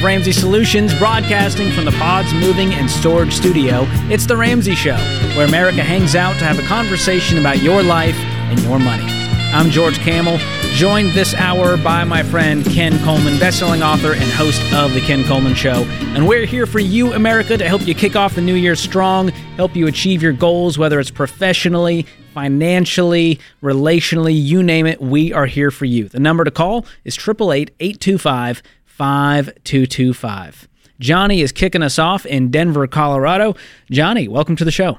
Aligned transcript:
of 0.00 0.04
Ramsey 0.04 0.32
Solutions, 0.32 0.96
broadcasting 0.98 1.70
from 1.72 1.84
the 1.84 1.92
Pods 1.92 2.32
Moving 2.32 2.72
and 2.72 2.90
Storage 2.90 3.34
Studio, 3.34 3.84
it's 4.08 4.24
The 4.24 4.36
Ramsey 4.36 4.74
Show, 4.74 4.96
where 5.36 5.46
America 5.46 5.82
hangs 5.82 6.14
out 6.14 6.38
to 6.38 6.44
have 6.44 6.58
a 6.58 6.66
conversation 6.66 7.38
about 7.38 7.62
your 7.62 7.82
life 7.82 8.14
and 8.14 8.58
your 8.60 8.78
money. 8.78 9.04
I'm 9.52 9.68
George 9.70 9.98
Kamel, 9.98 10.38
joined 10.72 11.12
this 11.12 11.34
hour 11.34 11.76
by 11.76 12.04
my 12.04 12.22
friend 12.22 12.64
Ken 12.64 12.98
Coleman, 13.04 13.34
bestselling 13.34 13.84
author 13.84 14.12
and 14.14 14.30
host 14.30 14.62
of 14.72 14.94
The 14.94 15.00
Ken 15.00 15.22
Coleman 15.24 15.54
Show. 15.54 15.84
And 16.14 16.26
we're 16.26 16.46
here 16.46 16.66
for 16.66 16.78
you, 16.78 17.12
America, 17.12 17.58
to 17.58 17.68
help 17.68 17.86
you 17.86 17.94
kick 17.94 18.16
off 18.16 18.34
the 18.34 18.40
new 18.40 18.54
year 18.54 18.76
strong, 18.76 19.28
help 19.56 19.76
you 19.76 19.86
achieve 19.86 20.22
your 20.22 20.32
goals, 20.32 20.78
whether 20.78 20.98
it's 20.98 21.10
professionally, 21.10 22.06
financially, 22.32 23.38
relationally, 23.62 24.40
you 24.40 24.62
name 24.62 24.86
it, 24.86 25.00
we 25.00 25.32
are 25.32 25.46
here 25.46 25.70
for 25.70 25.84
you. 25.84 26.08
The 26.08 26.20
number 26.20 26.44
to 26.44 26.50
call 26.50 26.86
is 27.04 27.16
888 27.16 27.74
825 27.80 28.62
5225. 29.00 30.68
Johnny 30.98 31.40
is 31.40 31.52
kicking 31.52 31.82
us 31.82 31.98
off 31.98 32.26
in 32.26 32.50
Denver, 32.50 32.86
Colorado. 32.86 33.54
Johnny, 33.90 34.28
welcome 34.28 34.56
to 34.56 34.64
the 34.66 34.70
show. 34.70 34.98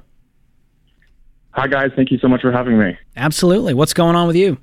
Hi, 1.52 1.68
guys. 1.68 1.92
Thank 1.96 2.10
you 2.10 2.18
so 2.18 2.28
much 2.28 2.42
for 2.42 2.52
having 2.52 2.80
me. 2.80 2.98
Absolutely. 3.16 3.76
What's 3.76 3.94
going 3.94 4.16
on 4.16 4.26
with 4.26 4.36
you? 4.36 4.58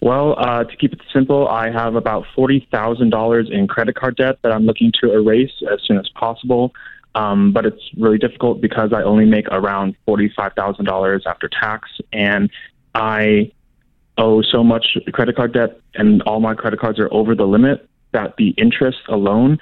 Well, 0.00 0.36
uh, 0.38 0.64
to 0.64 0.76
keep 0.78 0.94
it 0.94 1.02
simple, 1.12 1.46
I 1.48 1.70
have 1.70 1.96
about 1.96 2.24
$40,000 2.34 3.52
in 3.52 3.68
credit 3.68 3.94
card 3.94 4.16
debt 4.16 4.38
that 4.40 4.52
I'm 4.52 4.64
looking 4.64 4.90
to 5.02 5.12
erase 5.12 5.52
as 5.70 5.80
soon 5.86 5.98
as 5.98 6.08
possible. 6.14 6.72
Um, 7.14 7.52
but 7.52 7.66
it's 7.66 7.82
really 7.98 8.16
difficult 8.16 8.62
because 8.62 8.94
I 8.94 9.02
only 9.02 9.26
make 9.26 9.48
around 9.48 9.96
$45,000 10.08 11.26
after 11.26 11.50
tax, 11.50 11.90
and 12.10 12.48
I 12.94 13.52
owe 14.16 14.40
so 14.40 14.64
much 14.64 14.96
credit 15.12 15.36
card 15.36 15.52
debt, 15.52 15.78
and 15.94 16.22
all 16.22 16.40
my 16.40 16.54
credit 16.54 16.80
cards 16.80 16.98
are 16.98 17.12
over 17.12 17.34
the 17.34 17.46
limit 17.46 17.86
that 18.16 18.36
the 18.38 18.50
interest 18.56 18.98
alone 19.08 19.58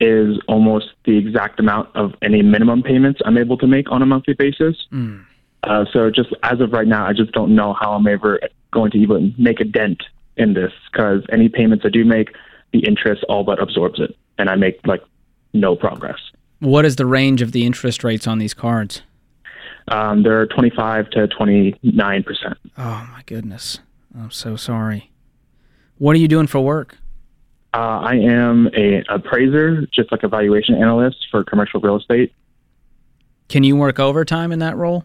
is 0.00 0.38
almost 0.46 0.86
the 1.04 1.16
exact 1.18 1.58
amount 1.58 1.88
of 1.96 2.14
any 2.22 2.40
minimum 2.40 2.82
payments 2.82 3.20
I'm 3.24 3.36
able 3.36 3.58
to 3.58 3.66
make 3.66 3.90
on 3.90 4.00
a 4.00 4.06
monthly 4.06 4.34
basis. 4.34 4.76
Mm. 4.92 5.24
Uh, 5.64 5.84
so 5.92 6.10
just 6.10 6.28
as 6.44 6.60
of 6.60 6.72
right 6.72 6.86
now, 6.86 7.04
I 7.06 7.12
just 7.12 7.32
don't 7.32 7.54
know 7.56 7.74
how 7.74 7.94
I'm 7.94 8.06
ever 8.06 8.38
going 8.72 8.92
to 8.92 8.98
even 8.98 9.34
make 9.36 9.58
a 9.58 9.64
dent 9.64 10.02
in 10.36 10.54
this 10.54 10.72
because 10.92 11.22
any 11.32 11.48
payments 11.48 11.84
I 11.84 11.88
do 11.88 12.04
make, 12.04 12.28
the 12.72 12.80
interest 12.86 13.24
all 13.28 13.42
but 13.42 13.60
absorbs 13.60 13.98
it, 13.98 14.14
and 14.38 14.48
I 14.48 14.54
make 14.54 14.78
like 14.86 15.02
no 15.52 15.74
progress. 15.74 16.18
What 16.60 16.84
is 16.84 16.96
the 16.96 17.06
range 17.06 17.42
of 17.42 17.52
the 17.52 17.66
interest 17.66 18.04
rates 18.04 18.26
on 18.26 18.38
these 18.38 18.54
cards? 18.54 19.02
Um, 19.88 20.22
they're 20.22 20.46
25 20.46 21.10
to 21.10 21.26
29 21.28 22.22
percent. 22.22 22.58
Oh 22.76 23.08
my 23.12 23.22
goodness, 23.24 23.80
I'm 24.16 24.30
so 24.30 24.56
sorry. 24.56 25.10
What 25.98 26.14
are 26.14 26.18
you 26.18 26.28
doing 26.28 26.46
for 26.46 26.60
work? 26.60 26.98
Uh, 27.76 28.00
I 28.00 28.14
am 28.14 28.70
a 28.74 29.04
appraiser, 29.10 29.82
just 29.92 30.10
like 30.10 30.22
a 30.22 30.28
valuation 30.28 30.76
analyst 30.76 31.26
for 31.30 31.44
commercial 31.44 31.78
real 31.78 31.96
estate. 31.98 32.32
Can 33.50 33.64
you 33.64 33.76
work 33.76 34.00
overtime 34.00 34.50
in 34.50 34.60
that 34.60 34.78
role? 34.78 35.04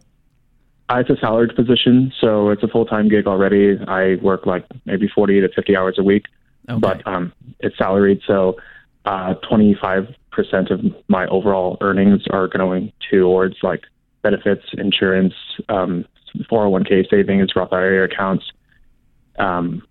Uh, 0.88 0.99
it's 0.99 1.09
a 1.09 1.17
salaried 1.20 1.54
position, 1.54 2.14
so 2.21 2.49
it's 2.49 2.64
a 2.64 2.70
full 2.70 2.86
time 2.86 3.10
gig 3.10 3.27
already. 3.27 3.77
I 3.89 4.15
work 4.21 4.45
like 4.45 4.65
maybe 4.86 5.10
40 5.14 5.42
to 5.42 5.49
50 5.54 5.76
hours 5.76 5.95
a 5.99 6.04
week, 6.04 6.27
Okay. 6.70 6.80
but 6.80 7.05
um, 7.05 7.33
it's 7.60 7.77
salaried, 7.77 8.21
so 8.26 8.55
uh, 9.04 9.33
25% 9.52 10.15
of 10.71 10.80
my 11.10 11.27
overall 11.27 11.77
earnings 11.81 12.21
are 12.31 12.48
going 12.48 12.93
towards 13.10 13.58
like 13.64 13.81
benefits, 14.21 14.64
insurance, 14.77 15.33
um, 15.67 16.05
401k 16.49 17.10
savings, 17.10 17.49
Roth 17.54 17.73
IRA 17.73 18.05
accounts, 18.05 18.45
um, 19.39 19.81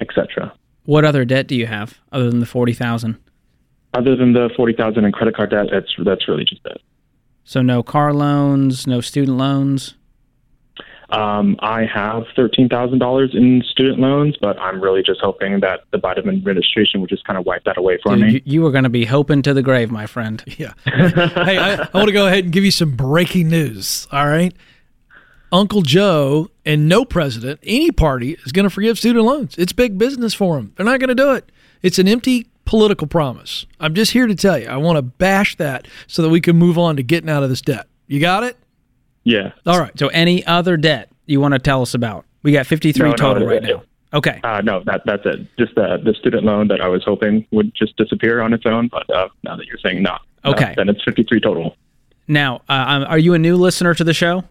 etc. 0.00 0.52
what 0.86 1.04
other 1.04 1.24
debt 1.24 1.46
do 1.46 1.54
you 1.54 1.66
have 1.66 1.98
other 2.12 2.30
than 2.30 2.40
the 2.40 2.46
40,000? 2.46 3.16
Other 3.94 4.16
than 4.16 4.32
the 4.32 4.50
40,000 4.56 5.04
in 5.04 5.12
credit 5.12 5.36
card 5.36 5.50
debt, 5.50 5.66
that's 5.70 5.94
that's 6.04 6.28
really 6.28 6.44
just 6.44 6.60
it. 6.66 6.80
So 7.44 7.62
no 7.62 7.82
car 7.82 8.12
loans, 8.12 8.86
no 8.86 9.00
student 9.00 9.36
loans. 9.38 9.94
Um, 11.10 11.56
I 11.60 11.84
have 11.86 12.24
thirteen 12.34 12.68
thousand 12.68 12.98
dollars 12.98 13.30
in 13.32 13.62
student 13.70 14.00
loans, 14.00 14.36
but 14.40 14.58
I'm 14.58 14.80
really 14.80 15.04
just 15.04 15.20
hoping 15.20 15.60
that 15.60 15.82
the 15.92 15.98
Biden 15.98 16.28
administration 16.28 17.00
would 17.00 17.08
just 17.08 17.24
kind 17.24 17.38
of 17.38 17.46
wipe 17.46 17.62
that 17.62 17.76
away 17.78 17.98
for 18.02 18.16
Dude, 18.16 18.26
me. 18.26 18.32
you, 18.32 18.40
you 18.44 18.62
were 18.62 18.72
going 18.72 18.82
to 18.84 18.90
be 18.90 19.04
hoping 19.04 19.40
to 19.42 19.54
the 19.54 19.62
grave, 19.62 19.90
my 19.90 20.06
friend. 20.06 20.42
Yeah. 20.58 20.72
hey, 20.84 21.58
I, 21.58 21.74
I 21.74 21.88
want 21.94 22.08
to 22.08 22.12
go 22.12 22.26
ahead 22.26 22.44
and 22.44 22.52
give 22.52 22.64
you 22.64 22.70
some 22.72 22.96
breaking 22.96 23.48
news. 23.48 24.08
All 24.10 24.26
right. 24.26 24.52
Uncle 25.52 25.82
Joe 25.82 26.50
and 26.64 26.88
no 26.88 27.04
president, 27.04 27.60
any 27.62 27.90
party, 27.90 28.36
is 28.44 28.52
going 28.52 28.64
to 28.64 28.70
forgive 28.70 28.98
student 28.98 29.24
loans. 29.24 29.54
It's 29.58 29.72
big 29.72 29.96
business 29.98 30.34
for 30.34 30.56
them. 30.56 30.72
They're 30.76 30.86
not 30.86 31.00
going 31.00 31.08
to 31.08 31.14
do 31.14 31.32
it. 31.32 31.50
It's 31.82 31.98
an 31.98 32.08
empty 32.08 32.48
political 32.64 33.06
promise. 33.06 33.64
I'm 33.78 33.94
just 33.94 34.10
here 34.12 34.26
to 34.26 34.34
tell 34.34 34.58
you. 34.58 34.66
I 34.66 34.76
want 34.76 34.96
to 34.96 35.02
bash 35.02 35.56
that 35.56 35.86
so 36.08 36.22
that 36.22 36.28
we 36.30 36.40
can 36.40 36.56
move 36.56 36.78
on 36.78 36.96
to 36.96 37.02
getting 37.02 37.30
out 37.30 37.42
of 37.42 37.48
this 37.48 37.60
debt. 37.62 37.86
You 38.08 38.20
got 38.20 38.42
it? 38.44 38.56
yeah. 39.24 39.52
All 39.66 39.78
right. 39.78 39.96
So 39.98 40.08
any 40.08 40.44
other 40.46 40.76
debt 40.76 41.10
you 41.26 41.40
want 41.40 41.52
to 41.54 41.58
tell 41.58 41.82
us 41.82 41.94
about? 41.94 42.24
We 42.42 42.52
got 42.52 42.66
53 42.66 43.02
No, 43.02 43.10
no, 43.10 43.16
total 43.16 43.42
it- 43.44 43.46
right 43.46 43.64
it- 43.64 43.76
now. 43.76 43.82
Okay. 44.14 44.40
Uh, 44.44 44.60
no, 44.62 44.82
that 44.84 45.02
that's 45.04 45.26
it. 45.26 45.46
Just 45.58 45.74
the 45.74 46.00
the 46.02 46.14
student 46.14 46.44
loan 46.44 46.68
that 46.68 46.80
I 46.80 46.86
was 46.86 47.02
hoping 47.04 47.44
would 47.50 47.74
just 47.74 47.96
disappear 47.96 48.40
on 48.40 48.52
its 48.52 48.64
own, 48.64 48.86
but 48.88 49.08
uh, 49.10 49.28
now 49.42 49.56
that 49.56 49.66
you're 49.66 49.78
saying 49.84 50.00
not, 50.02 50.22
uh, 50.44 50.50
Okay. 50.50 50.74
then 50.76 50.88
it's 50.88 51.02
53 51.04 51.40
total. 51.40 51.76
Now, 52.28 52.62
uh, 52.68 52.84
um, 52.86 53.04
are 53.08 53.18
you 53.18 53.34
a 53.34 53.38
new 53.38 53.56
listener 53.56 53.94
to 53.94 54.04
the 54.04 54.14
show? 54.14 54.44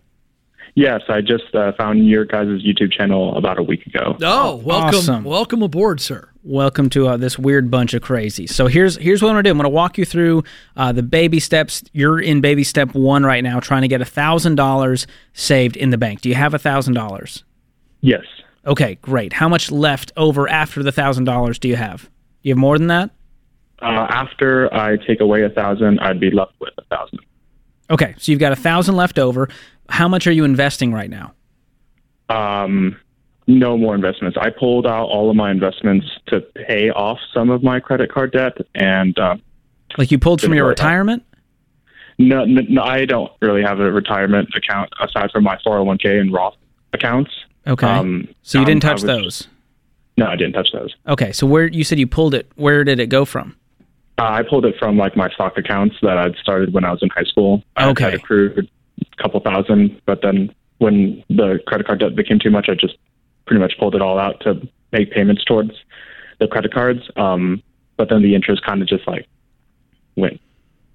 Yes, 0.76 1.04
I 1.08 1.22
just 1.22 1.56
uh, 1.56 1.72
found 1.78 2.06
your 2.06 2.26
guys' 2.26 2.48
YouTube 2.62 2.92
channel 2.92 3.38
about 3.38 3.58
a 3.58 3.64
week 3.64 3.88
ago. 3.88 4.18
Oh, 4.22 4.58
welcome. 4.58 5.00
awesome. 5.00 5.24
Welcome 5.24 5.64
aboard, 5.64 6.02
sir. 6.02 6.30
Welcome 6.44 6.90
to 6.90 7.08
uh, 7.08 7.18
this 7.18 7.40
weird 7.40 7.72
bunch 7.72 7.94
of 7.94 8.02
crazy. 8.02 8.46
So 8.46 8.68
here's 8.68 8.98
here's 8.98 9.22
what 9.22 9.30
I'm 9.30 9.36
gonna 9.36 9.44
do. 9.44 9.52
I'm 9.52 9.58
gonna 9.58 9.70
walk 9.70 9.98
you 9.98 10.04
through 10.04 10.44
uh, 10.76 10.92
the 10.92 11.02
baby 11.02 11.40
steps. 11.40 11.82
You're 11.94 12.20
in 12.20 12.42
baby 12.42 12.66
step 12.66 12.94
one 12.94 13.24
right 13.24 13.42
now, 13.42 13.62
trying 13.62 13.84
to 13.84 13.88
get 13.88 14.02
a 14.02 14.06
thousand 14.06 14.56
dollars 14.56 15.08
saved 15.32 15.78
in 15.78 15.92
the 15.92 15.98
bank. 15.98 16.20
Do 16.20 16.28
you 16.28 16.36
have 16.36 16.54
a 16.54 16.60
thousand 16.60 16.94
dollars? 16.94 17.46
Yes. 18.02 18.26
Okay, 18.68 18.96
great. 18.96 19.32
How 19.32 19.48
much 19.48 19.72
left 19.72 20.12
over 20.18 20.50
after 20.50 20.84
the 20.84 20.92
thousand 20.92 21.24
dollars 21.24 21.58
do 21.58 21.70
you 21.70 21.78
have? 21.78 22.10
You 22.42 22.52
have 22.52 22.60
more 22.60 22.78
than 22.78 22.88
that? 22.88 23.12
Uh, 23.82 24.08
after 24.10 24.74
I 24.74 24.98
take 24.98 25.22
away 25.22 25.44
a 25.44 25.50
thousand, 25.50 26.00
I'd 26.02 26.20
be 26.20 26.32
left 26.32 26.54
with 26.60 26.74
a 26.78 26.84
thousand. 26.94 27.20
Okay, 27.90 28.16
so 28.18 28.32
you've 28.32 28.40
got 28.40 28.52
a 28.52 28.56
thousand 28.56 28.96
left 28.96 29.20
over. 29.20 29.50
How 29.90 30.08
much 30.08 30.26
are 30.28 30.32
you 30.32 30.44
investing 30.44 30.92
right 30.92 31.10
now? 31.10 31.34
Um, 32.30 32.98
no 33.48 33.78
more 33.78 33.94
investments. 33.94 34.38
I 34.42 34.50
pulled 34.50 34.88
out 34.88 35.06
all 35.06 35.30
of 35.30 35.36
my 35.36 35.52
investments 35.52 36.08
to 36.28 36.42
pay 36.42 36.90
off 36.90 37.20
some 37.34 37.50
of 37.52 37.62
my 37.64 37.80
credit 37.80 38.12
card 38.12 38.32
debt, 38.32 38.58
and 38.74 39.18
uh, 39.20 39.36
Like 39.98 40.12
you 40.12 40.18
pulled 40.18 40.42
from 40.42 40.54
your 40.54 40.66
out. 40.66 40.70
retirement? 40.70 41.24
no, 42.18 42.46
no, 42.46 42.82
I 42.82 43.06
don't 43.06 43.32
really 43.42 43.62
have 43.62 43.80
a 43.80 43.92
retirement 43.92 44.50
account 44.56 44.90
aside 45.02 45.30
from 45.32 45.44
my 45.44 45.58
401k 45.66 46.20
and 46.22 46.32
Roth 46.34 46.56
accounts. 46.94 47.30
Okay. 47.68 47.86
Um, 47.86 48.28
so 48.42 48.58
you 48.58 48.64
um, 48.64 48.66
didn't 48.68 48.82
touch 48.84 48.94
was- 48.96 49.04
those. 49.04 49.48
No, 50.18 50.28
I 50.28 50.38
didn't 50.38 50.54
touch 50.54 50.70
those. 50.72 50.96
Okay, 51.10 51.34
so 51.34 51.46
where 51.46 51.68
you 51.68 51.84
said 51.84 52.00
you 52.00 52.08
pulled 52.08 52.34
it? 52.34 52.50
Where 52.56 52.86
did 52.86 53.02
it 53.02 53.08
go 53.08 53.26
from? 53.26 53.58
Uh, 54.18 54.24
I 54.24 54.44
pulled 54.50 54.66
it 54.66 54.76
from 54.80 54.98
like 54.98 55.16
my 55.18 55.30
stock 55.32 55.58
accounts 55.58 55.96
that 56.02 56.18
I'd 56.18 56.36
started 56.38 56.74
when 56.74 56.86
I 56.86 56.92
was 56.92 57.00
in 57.02 57.10
high 57.10 57.24
school. 57.24 57.64
I 57.76 57.90
Okay. 57.90 58.06
had 58.06 58.14
accrued 58.14 58.70
a 59.02 59.22
couple 59.22 59.40
thousand, 59.42 60.00
but 60.06 60.22
then 60.22 60.54
when 60.78 61.24
the 61.30 61.60
credit 61.68 61.86
card 61.88 62.00
debt 62.00 62.16
became 62.16 62.40
too 62.40 62.50
much, 62.50 62.68
I 62.70 62.76
just 62.76 62.96
pretty 63.46 63.60
much 63.60 63.74
pulled 63.78 63.94
it 63.96 64.02
all 64.02 64.18
out 64.18 64.40
to 64.42 64.68
make 64.92 65.12
payments 65.12 65.44
towards 65.44 65.72
the 66.40 66.48
credit 66.48 66.74
cards. 66.74 67.02
Um, 67.18 67.62
but 67.98 68.10
then 68.10 68.22
the 68.22 68.36
interest 68.36 68.64
kind 68.66 68.82
of 68.82 68.88
just 68.88 69.08
like 69.08 69.28
went 70.16 70.40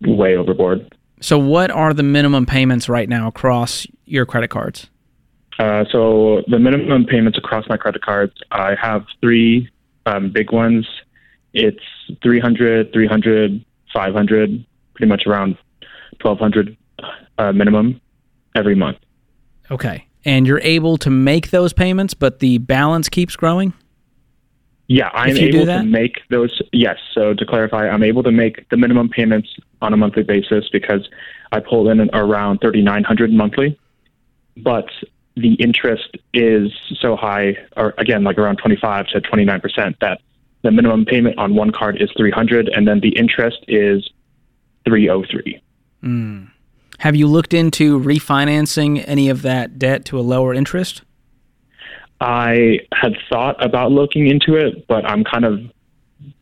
way 0.03 0.37
overboard. 0.37 0.95
So 1.21 1.39
what 1.39 1.71
are 1.71 1.93
the 1.93 2.03
minimum 2.03 2.47
payments 2.47 2.89
right 2.89 3.09
now 3.09 3.29
across 3.29 3.87
your 4.07 4.25
credit 4.25 4.49
cards? 4.49 4.89
Uh, 5.59 5.85
so 5.93 6.43
the 6.49 6.59
minimum 6.59 7.05
payments 7.05 7.37
across 7.37 7.69
my 7.69 7.77
credit 7.77 8.01
cards, 8.03 8.33
I 8.51 8.75
have 8.81 9.05
three 9.21 9.69
um, 10.07 10.31
big 10.33 10.53
ones. 10.53 10.87
It's 11.53 11.83
300, 12.23 12.93
300, 12.93 13.65
500, 13.93 14.67
pretty 14.95 15.09
much 15.09 15.27
around 15.27 15.57
1200 16.23 16.77
uh, 17.39 17.53
minimum 17.53 18.01
every 18.55 18.75
month. 18.75 18.99
Okay. 19.71 20.07
And 20.25 20.47
you're 20.47 20.61
able 20.61 20.99
to 20.99 21.11
make 21.11 21.51
those 21.51 21.73
payments, 21.73 22.15
but 22.15 22.41
the 22.41 22.59
balance 22.59 23.09
keeps 23.09 23.37
growing? 23.37 23.73
Yeah, 24.87 25.09
I'm 25.15 25.31
If 25.31 25.39
you 25.39 25.53
do 25.53 25.59
able 25.59 25.67
to 25.67 25.83
make 25.85 26.17
those. 26.31 26.61
Yes. 26.73 26.99
So 27.15 27.33
to 27.33 27.47
clarify, 27.47 27.89
I'm 27.89 28.03
able 28.03 28.25
to 28.25 28.33
make 28.33 28.69
the 28.71 28.77
minimum 28.77 29.09
payments 29.09 29.49
on 29.81 29.95
a 29.95 29.97
monthly 29.97 30.25
basis 30.25 30.69
because 30.73 31.09
I 31.53 31.61
pull 31.61 31.89
in 31.89 32.11
around 32.13 32.59
3,900 32.61 33.33
monthly. 33.33 33.79
But 34.57 34.87
the 35.37 35.55
interest 35.55 36.17
is 36.35 36.73
so 37.01 37.15
high, 37.15 37.57
or 37.77 37.95
again, 37.99 38.25
like 38.25 38.37
around 38.37 38.57
25 38.57 39.07
to 39.09 39.21
29 39.21 39.61
percent, 39.61 39.97
that 40.01 40.21
the 40.63 40.71
minimum 40.71 41.05
payment 41.05 41.39
on 41.39 41.55
one 41.55 41.73
card 41.73 42.01
is 42.01 42.11
300, 42.17 42.69
and 42.69 42.87
then 42.87 43.01
the 43.01 43.17
interest 43.17 43.59
is 43.69 44.09
303. 44.85 45.63
Hmm. 46.03 46.45
Have 46.99 47.17
you 47.17 47.27
looked 47.27 47.55
into 47.55 47.99
refinancing 47.99 49.03
any 49.07 49.31
of 49.31 49.43
that 49.43 49.79
debt 49.79 50.05
to 50.07 50.19
a 50.19 50.21
lower 50.21 50.53
interest? 50.53 51.03
I 52.21 52.81
had 52.93 53.15
thought 53.31 53.63
about 53.65 53.93
looking 53.93 54.27
into 54.27 54.55
it, 54.55 54.87
but 54.87 55.07
I'm 55.07 55.25
kind 55.25 55.47
of 55.47 55.61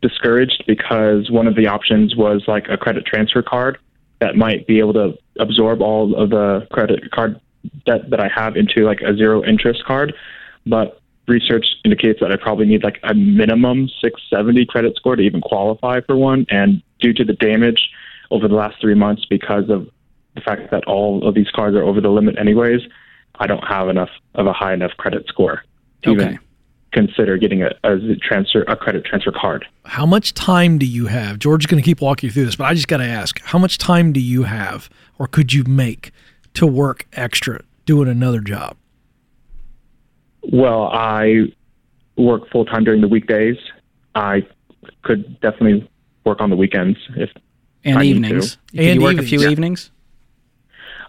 discouraged 0.02 0.64
because 0.66 1.30
one 1.30 1.46
of 1.46 1.54
the 1.54 1.68
options 1.68 2.16
was 2.16 2.42
like 2.48 2.66
a 2.68 2.76
credit 2.76 3.06
transfer 3.06 3.42
card 3.42 3.78
that 4.20 4.34
might 4.34 4.66
be 4.66 4.80
able 4.80 4.94
to 4.94 5.16
absorb 5.38 5.80
all 5.80 6.16
of 6.16 6.30
the 6.30 6.66
credit 6.72 7.08
card 7.12 7.40
debt 7.86 8.10
that 8.10 8.20
I 8.20 8.28
have 8.28 8.56
into 8.56 8.84
like 8.84 9.00
a 9.00 9.16
zero 9.16 9.44
interest 9.44 9.84
card. 9.84 10.14
But 10.66 11.00
research 11.28 11.66
indicates 11.84 12.20
that 12.20 12.32
I 12.32 12.36
probably 12.36 12.66
need 12.66 12.82
like 12.84 12.98
a 13.02 13.14
minimum 13.14 13.88
670 14.00 14.66
credit 14.66 14.96
score 14.96 15.16
to 15.16 15.22
even 15.22 15.40
qualify 15.40 16.00
for 16.00 16.16
one. 16.16 16.46
And 16.50 16.82
due 17.00 17.12
to 17.14 17.24
the 17.24 17.32
damage 17.34 17.90
over 18.30 18.48
the 18.48 18.54
last 18.54 18.80
three 18.80 18.94
months 18.94 19.24
because 19.24 19.68
of 19.70 19.88
the 20.34 20.40
fact 20.40 20.70
that 20.70 20.84
all 20.86 21.26
of 21.26 21.34
these 21.34 21.50
cards 21.50 21.76
are 21.76 21.82
over 21.82 22.00
the 22.00 22.08
limit 22.10 22.38
anyways, 22.38 22.80
I 23.40 23.46
don't 23.46 23.64
have 23.64 23.88
enough 23.88 24.10
of 24.34 24.46
a 24.46 24.52
high 24.52 24.72
enough 24.74 24.92
credit 24.98 25.26
score 25.28 25.62
to 26.02 26.10
Okay. 26.10 26.22
even 26.24 26.38
consider 26.92 27.36
getting 27.36 27.62
a, 27.62 27.70
a 27.84 28.16
transfer 28.16 28.62
a 28.62 28.74
credit 28.76 29.04
transfer 29.04 29.30
card. 29.30 29.66
How 29.84 30.06
much 30.06 30.32
time 30.34 30.78
do 30.78 30.86
you 30.86 31.06
have? 31.06 31.38
George 31.38 31.62
is 31.62 31.66
going 31.66 31.82
to 31.82 31.84
keep 31.84 32.00
walking 32.00 32.28
you 32.28 32.32
through 32.32 32.46
this, 32.46 32.56
but 32.56 32.64
I 32.64 32.74
just 32.74 32.88
got 32.88 32.96
to 32.98 33.04
ask 33.06 33.40
how 33.42 33.58
much 33.58 33.78
time 33.78 34.12
do 34.12 34.20
you 34.20 34.44
have 34.44 34.88
or 35.18 35.26
could 35.26 35.52
you 35.52 35.64
make 35.64 36.12
to 36.54 36.66
work 36.66 37.06
extra 37.12 37.62
doing 37.84 38.08
another 38.08 38.40
job? 38.40 38.76
Well, 40.42 40.84
I 40.92 41.44
work 42.16 42.48
full 42.50 42.64
time 42.64 42.84
during 42.84 43.00
the 43.00 43.08
weekdays. 43.08 43.56
I 44.14 44.46
could 45.02 45.40
definitely 45.40 45.88
work 46.24 46.40
on 46.40 46.50
the 46.50 46.56
weekends 46.56 46.98
if. 47.16 47.30
And 47.84 47.98
I 47.98 48.02
need 48.02 48.16
evenings. 48.16 48.56
to. 48.56 48.76
Can 48.76 48.84
you 48.84 48.90
And 48.92 49.02
work 49.02 49.18
a 49.18 49.22
few 49.22 49.40
Yeah. 49.40 49.50
evenings? 49.50 49.90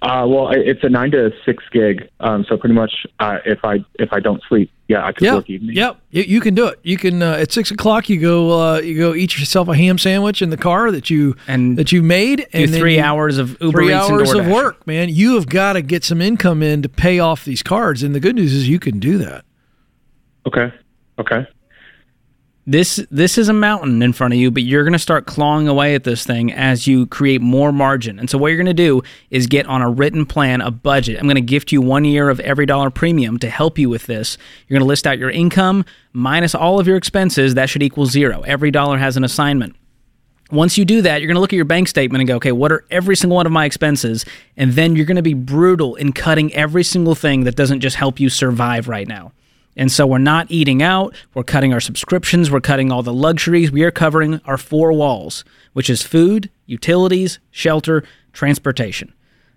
Uh, 0.01 0.25
well, 0.25 0.49
it's 0.51 0.81
a 0.83 0.87
nine 0.89 1.11
to 1.11 1.29
six 1.45 1.61
gig, 1.73 2.09
um, 2.21 2.45
so 2.47 2.55
pretty 2.55 2.73
much 2.73 3.05
uh, 3.19 3.39
if 3.45 3.59
I 3.65 3.83
if 3.95 4.13
I 4.13 4.21
don't 4.21 4.41
sleep, 4.47 4.71
yeah, 4.87 5.05
I 5.05 5.11
could 5.11 5.25
Yeah, 5.25 5.35
work 5.35 5.49
evenings. 5.49 5.75
yep. 5.77 5.99
You, 6.11 6.23
you 6.23 6.39
can 6.39 6.55
do 6.55 6.67
it. 6.67 6.79
You 6.83 6.97
can 6.97 7.21
uh, 7.21 7.33
at 7.33 7.51
six 7.51 7.69
o'clock. 7.69 8.07
You 8.07 8.21
go. 8.21 8.51
Uh, 8.57 8.79
you 8.79 8.97
go 8.97 9.13
eat 9.13 9.37
yourself 9.37 9.67
a 9.67 9.75
ham 9.75 9.97
sandwich 9.97 10.41
in 10.41 10.51
the 10.51 10.57
car 10.57 10.89
that 10.91 11.09
you 11.09 11.35
And 11.49 11.77
that 11.77 11.91
you 11.91 12.01
made, 12.01 12.37
Do 12.37 12.45
and 12.53 12.71
then 12.73 12.79
three 12.79 12.95
you- 12.95 13.01
hours 13.03 13.37
of 13.37 13.57
Uber 13.61 13.71
three 13.77 13.93
Eats 13.93 14.07
and 14.07 14.19
hours 14.19 14.33
of 14.33 14.47
work, 14.47 14.87
man. 14.87 15.09
You 15.09 15.35
have 15.35 15.47
got 15.49 15.73
to 15.73 15.81
get 15.81 16.05
some 16.05 16.21
income 16.21 16.63
in 16.63 16.81
to 16.81 16.87
pay 16.89 17.19
off 17.19 17.43
these 17.43 17.61
cards. 17.61 18.01
And 18.01 18.15
the 18.15 18.21
good 18.21 18.35
news 18.35 18.53
is 18.53 18.69
you 18.69 18.79
can 18.79 18.99
do 18.99 19.17
that. 19.17 19.43
Okay. 20.47 20.71
Okay. 21.19 21.45
This 22.71 23.03
this 23.09 23.39
is 23.39 23.49
a 23.49 23.53
mountain 23.53 24.03
in 24.03 24.13
front 24.13 24.31
of 24.35 24.39
you, 24.39 24.51
but 24.51 24.61
you're 24.61 24.83
going 24.83 24.93
to 24.93 24.99
start 24.99 25.25
clawing 25.25 25.67
away 25.67 25.95
at 25.95 26.03
this 26.03 26.23
thing 26.23 26.53
as 26.53 26.85
you 26.85 27.07
create 27.07 27.41
more 27.41 27.71
margin. 27.71 28.19
And 28.19 28.29
so 28.29 28.37
what 28.37 28.49
you're 28.49 28.57
going 28.57 28.67
to 28.67 28.75
do 28.75 29.01
is 29.31 29.47
get 29.47 29.65
on 29.65 29.81
a 29.81 29.89
written 29.89 30.23
plan, 30.23 30.61
a 30.61 30.69
budget. 30.69 31.17
I'm 31.17 31.25
going 31.25 31.33
to 31.33 31.41
gift 31.41 31.71
you 31.71 31.81
1 31.81 32.05
year 32.05 32.29
of 32.29 32.37
EveryDollar 32.37 32.93
premium 32.93 33.39
to 33.39 33.49
help 33.49 33.79
you 33.79 33.89
with 33.89 34.05
this. 34.05 34.37
You're 34.67 34.77
going 34.77 34.85
to 34.85 34.87
list 34.87 35.07
out 35.07 35.17
your 35.17 35.31
income 35.31 35.83
minus 36.13 36.53
all 36.53 36.79
of 36.79 36.85
your 36.85 36.95
expenses, 36.95 37.55
that 37.55 37.71
should 37.71 37.81
equal 37.81 38.05
0. 38.05 38.41
Every 38.41 38.69
dollar 38.69 38.99
has 38.99 39.17
an 39.17 39.23
assignment. 39.23 39.75
Once 40.51 40.77
you 40.77 40.85
do 40.85 41.01
that, 41.01 41.21
you're 41.21 41.27
going 41.27 41.37
to 41.37 41.41
look 41.41 41.53
at 41.53 41.55
your 41.57 41.65
bank 41.65 41.87
statement 41.87 42.21
and 42.21 42.27
go, 42.27 42.35
okay, 42.35 42.51
what 42.51 42.71
are 42.71 42.85
every 42.91 43.15
single 43.15 43.37
one 43.37 43.47
of 43.47 43.51
my 43.51 43.65
expenses? 43.65 44.25
And 44.57 44.73
then 44.73 44.95
you're 44.95 45.07
going 45.07 45.15
to 45.15 45.23
be 45.23 45.33
brutal 45.33 45.95
in 45.95 46.13
cutting 46.13 46.53
every 46.53 46.83
single 46.83 47.15
thing 47.15 47.45
that 47.45 47.55
doesn't 47.55 47.79
just 47.79 47.95
help 47.95 48.19
you 48.19 48.29
survive 48.29 48.87
right 48.87 49.07
now. 49.07 49.31
And 49.79 49.89
so 49.89 50.05
we're 50.05 50.17
not 50.17 50.51
eating 50.51 50.83
out, 50.83 51.15
we're 51.33 51.43
cutting 51.43 51.71
our 51.71 51.79
subscriptions, 51.79 52.51
we're 52.51 52.59
cutting 52.59 52.91
all 52.91 53.01
the 53.01 53.13
luxuries. 53.13 53.71
We 53.71 53.83
are 53.83 53.91
covering 53.91 54.41
our 54.43 54.57
four 54.57 54.91
walls, 54.91 55.45
which 55.71 55.89
is 55.89 56.03
food, 56.03 56.49
utilities, 56.65 57.39
shelter, 57.49 58.03
transportation. 58.33 59.13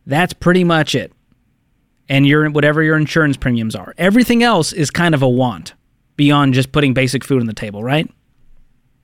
That's 0.06 0.32
pretty 0.32 0.62
much 0.62 0.94
it. 0.94 1.12
And 2.08 2.24
your 2.24 2.48
whatever 2.50 2.84
your 2.84 2.96
insurance 2.96 3.36
premiums 3.36 3.74
are. 3.74 3.94
Everything 3.98 4.44
else 4.44 4.72
is 4.72 4.92
kind 4.92 5.12
of 5.12 5.22
a 5.22 5.28
want 5.28 5.74
beyond 6.14 6.54
just 6.54 6.70
putting 6.70 6.94
basic 6.94 7.24
food 7.24 7.40
on 7.40 7.46
the 7.46 7.52
table, 7.52 7.82
right? 7.82 8.08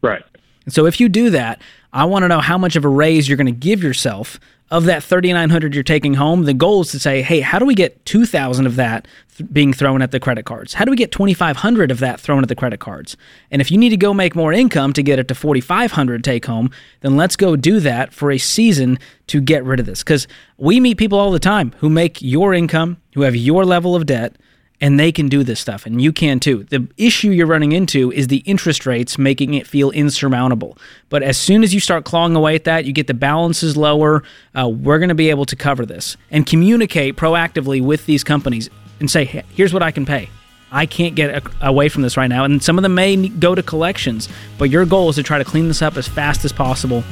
Right. 0.00 0.23
And 0.67 0.73
so 0.73 0.87
if 0.87 1.00
you 1.00 1.09
do 1.09 1.31
that, 1.31 1.61
I 1.93 2.05
want 2.05 2.23
to 2.23 2.29
know 2.29 2.41
how 2.41 2.59
much 2.59 2.76
of 2.76 2.85
a 2.85 2.88
raise 2.88 3.29
you're 3.29 3.37
going 3.37 3.47
to 3.47 3.53
give 3.53 3.82
yourself 3.82 4.38
of 4.70 4.85
that 4.85 5.03
3900 5.03 5.75
you're 5.75 5.82
taking 5.82 6.15
home. 6.15 6.44
The 6.44 6.55
goal 6.55 6.82
is 6.82 6.91
to 6.93 6.99
say, 6.99 7.23
"Hey, 7.23 7.41
how 7.41 7.59
do 7.59 7.65
we 7.65 7.75
get 7.75 8.05
2000 8.05 8.67
of 8.67 8.76
that 8.76 9.09
th- 9.37 9.49
being 9.50 9.73
thrown 9.73 10.03
at 10.03 10.11
the 10.11 10.20
credit 10.20 10.44
cards? 10.44 10.75
How 10.75 10.85
do 10.85 10.91
we 10.91 10.97
get 10.97 11.11
2500 11.11 11.91
of 11.91 12.00
that 12.00 12.20
thrown 12.20 12.43
at 12.43 12.49
the 12.49 12.55
credit 12.55 12.81
cards?" 12.81 13.17
And 13.50 13.62
if 13.62 13.70
you 13.70 13.79
need 13.79 13.91
to 13.91 13.97
go 13.97 14.12
make 14.12 14.37
more 14.37 14.53
income 14.53 14.93
to 14.93 15.03
get 15.03 15.19
it 15.19 15.29
to 15.29 15.35
4500 15.35 16.23
take 16.23 16.47
home, 16.47 16.70
then 17.00 17.17
let's 17.17 17.37
go 17.37 17.56
do 17.56 17.81
that 17.81 18.12
for 18.12 18.31
a 18.31 18.38
season 18.38 18.99
to 19.29 19.41
get 19.41 19.65
rid 19.65 19.81
of 19.81 19.87
this 19.87 20.03
cuz 20.03 20.26
we 20.59 20.81
meet 20.81 20.99
people 20.99 21.19
all 21.19 21.31
the 21.31 21.38
time 21.38 21.73
who 21.79 21.88
make 21.88 22.20
your 22.20 22.53
income, 22.53 22.99
who 23.15 23.23
have 23.23 23.37
your 23.37 23.65
level 23.65 23.97
of 23.97 24.06
debt, 24.06 24.37
and 24.80 24.98
they 24.98 25.10
can 25.10 25.28
do 25.28 25.42
this 25.42 25.60
stuff 25.60 25.86
and 25.86 26.00
you 26.00 26.12
can 26.12 26.38
too 26.40 26.64
the 26.64 26.86
issue 26.96 27.30
you're 27.30 27.46
running 27.46 27.72
into 27.72 28.12
is 28.12 28.28
the 28.28 28.38
interest 28.38 28.86
rates 28.86 29.19
making 29.19 29.54
it 29.54 29.66
feel 29.66 29.90
insurmountable 29.90 30.76
but 31.08 31.22
as 31.22 31.36
soon 31.36 31.62
as 31.62 31.75
you 31.75 31.80
start 31.80 32.04
clawing 32.04 32.36
away 32.36 32.54
at 32.54 32.64
that 32.64 32.84
you 32.84 32.92
get 32.92 33.06
the 33.06 33.14
balances 33.14 33.76
lower 33.76 34.22
uh, 34.54 34.69
we're 34.69 34.98
going 34.98 35.08
to 35.08 35.14
be 35.14 35.30
able 35.30 35.44
to 35.44 35.56
cover 35.56 35.84
this 35.84 36.16
and 36.30 36.46
communicate 36.46 37.16
proactively 37.16 37.82
with 37.82 38.06
these 38.06 38.22
companies 38.22 38.70
and 39.00 39.10
say 39.10 39.25
"Hey, 39.25 39.44
here's 39.54 39.72
what 39.72 39.82
i 39.82 39.90
can 39.90 40.06
pay 40.06 40.28
I 40.70 40.86
can't 40.86 41.14
get 41.14 41.46
a- 41.46 41.69
away 41.69 41.88
from 41.88 42.02
this 42.02 42.16
right 42.16 42.26
now. 42.26 42.44
And 42.44 42.62
some 42.62 42.78
of 42.78 42.82
them 42.82 42.94
may 42.94 43.28
go 43.28 43.54
to 43.54 43.62
collections, 43.62 44.28
but 44.58 44.70
your 44.70 44.84
goal 44.84 45.08
is 45.08 45.16
to 45.16 45.22
try 45.22 45.38
to 45.38 45.44
clean 45.44 45.69
this 45.69 45.82
up 45.82 45.96
as 45.96 46.06
fast 46.06 46.44
as 46.44 46.52
possible. 46.52 47.04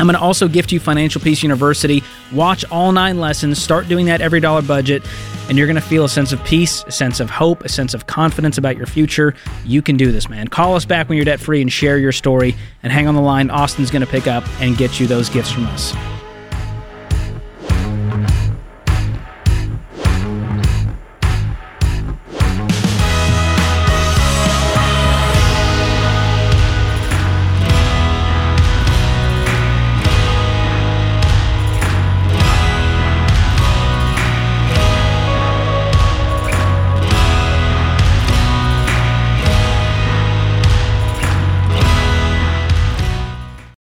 I'm 0.00 0.06
going 0.06 0.16
to 0.16 0.20
also 0.20 0.48
gift 0.48 0.72
you 0.72 0.80
Financial 0.80 1.20
Peace 1.20 1.42
University. 1.42 2.02
Watch 2.32 2.64
all 2.70 2.90
nine 2.90 3.20
lessons, 3.20 3.62
start 3.62 3.86
doing 3.86 4.06
that 4.06 4.20
EveryDollar 4.20 4.66
budget, 4.66 5.02
and 5.48 5.58
you're 5.58 5.66
going 5.66 5.74
to 5.76 5.82
feel 5.82 6.04
a 6.04 6.08
sense 6.08 6.32
of 6.32 6.42
peace, 6.44 6.82
a 6.86 6.92
sense 6.92 7.20
of 7.20 7.28
hope, 7.28 7.64
a 7.64 7.68
sense 7.68 7.92
of 7.92 8.06
confidence 8.06 8.56
about 8.56 8.76
your 8.76 8.86
future. 8.86 9.34
You 9.64 9.82
can 9.82 9.96
do 9.96 10.10
this, 10.10 10.28
man. 10.28 10.48
Call 10.48 10.74
us 10.74 10.86
back 10.86 11.08
when 11.08 11.16
you're 11.16 11.24
debt 11.26 11.40
free 11.40 11.60
and 11.60 11.70
share 11.70 11.98
your 11.98 12.12
story. 12.12 12.56
And 12.82 12.90
hang 12.92 13.08
on 13.08 13.14
the 13.14 13.20
line. 13.20 13.50
Austin's 13.50 13.90
going 13.90 14.04
to 14.04 14.10
pick 14.10 14.26
up 14.26 14.44
and 14.60 14.76
get 14.76 14.98
you 14.98 15.06
those 15.06 15.28
gifts 15.28 15.52
from 15.52 15.66
us. 15.66 15.94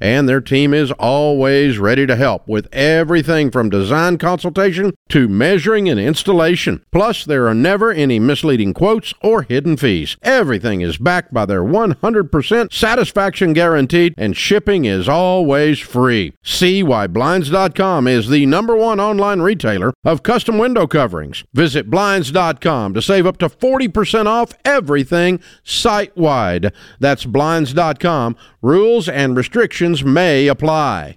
And 0.00 0.28
their 0.28 0.40
team 0.40 0.72
is 0.72 0.90
always 0.92 1.78
ready 1.78 2.06
to 2.06 2.16
help 2.16 2.48
with 2.48 2.68
everything 2.72 3.50
from 3.50 3.68
design 3.68 4.18
consultation 4.18 4.92
to 5.10 5.28
measuring 5.28 5.88
and 5.88 6.00
installation. 6.00 6.84
Plus, 6.90 7.24
there 7.24 7.46
are 7.46 7.54
never 7.54 7.92
any 7.92 8.18
misleading 8.18 8.72
quotes 8.72 9.12
or 9.22 9.42
hidden 9.42 9.76
fees. 9.76 10.16
Everything 10.22 10.80
is 10.80 10.96
backed 10.96 11.34
by 11.34 11.44
their 11.44 11.62
100% 11.62 12.72
satisfaction 12.72 13.52
guaranteed, 13.52 14.14
and 14.16 14.36
shipping 14.36 14.84
is 14.84 15.08
always 15.08 15.78
free. 15.78 16.32
See 16.42 16.82
why 16.82 17.06
Blinds.com 17.06 18.06
is 18.06 18.28
the 18.28 18.46
number 18.46 18.76
one 18.76 19.00
online 19.00 19.40
retailer 19.40 19.92
of 20.04 20.22
custom 20.22 20.58
window 20.58 20.86
coverings. 20.86 21.44
Visit 21.52 21.90
Blinds.com 21.90 22.94
to 22.94 23.02
save 23.02 23.26
up 23.26 23.38
to 23.38 23.48
40% 23.48 24.26
off 24.26 24.54
everything 24.64 25.40
site 25.62 26.16
wide. 26.16 26.72
That's 26.98 27.24
Blinds.com. 27.24 28.36
Rules 28.62 29.08
and 29.08 29.34
restrictions 29.38 30.04
may 30.04 30.46
apply. 30.46 31.16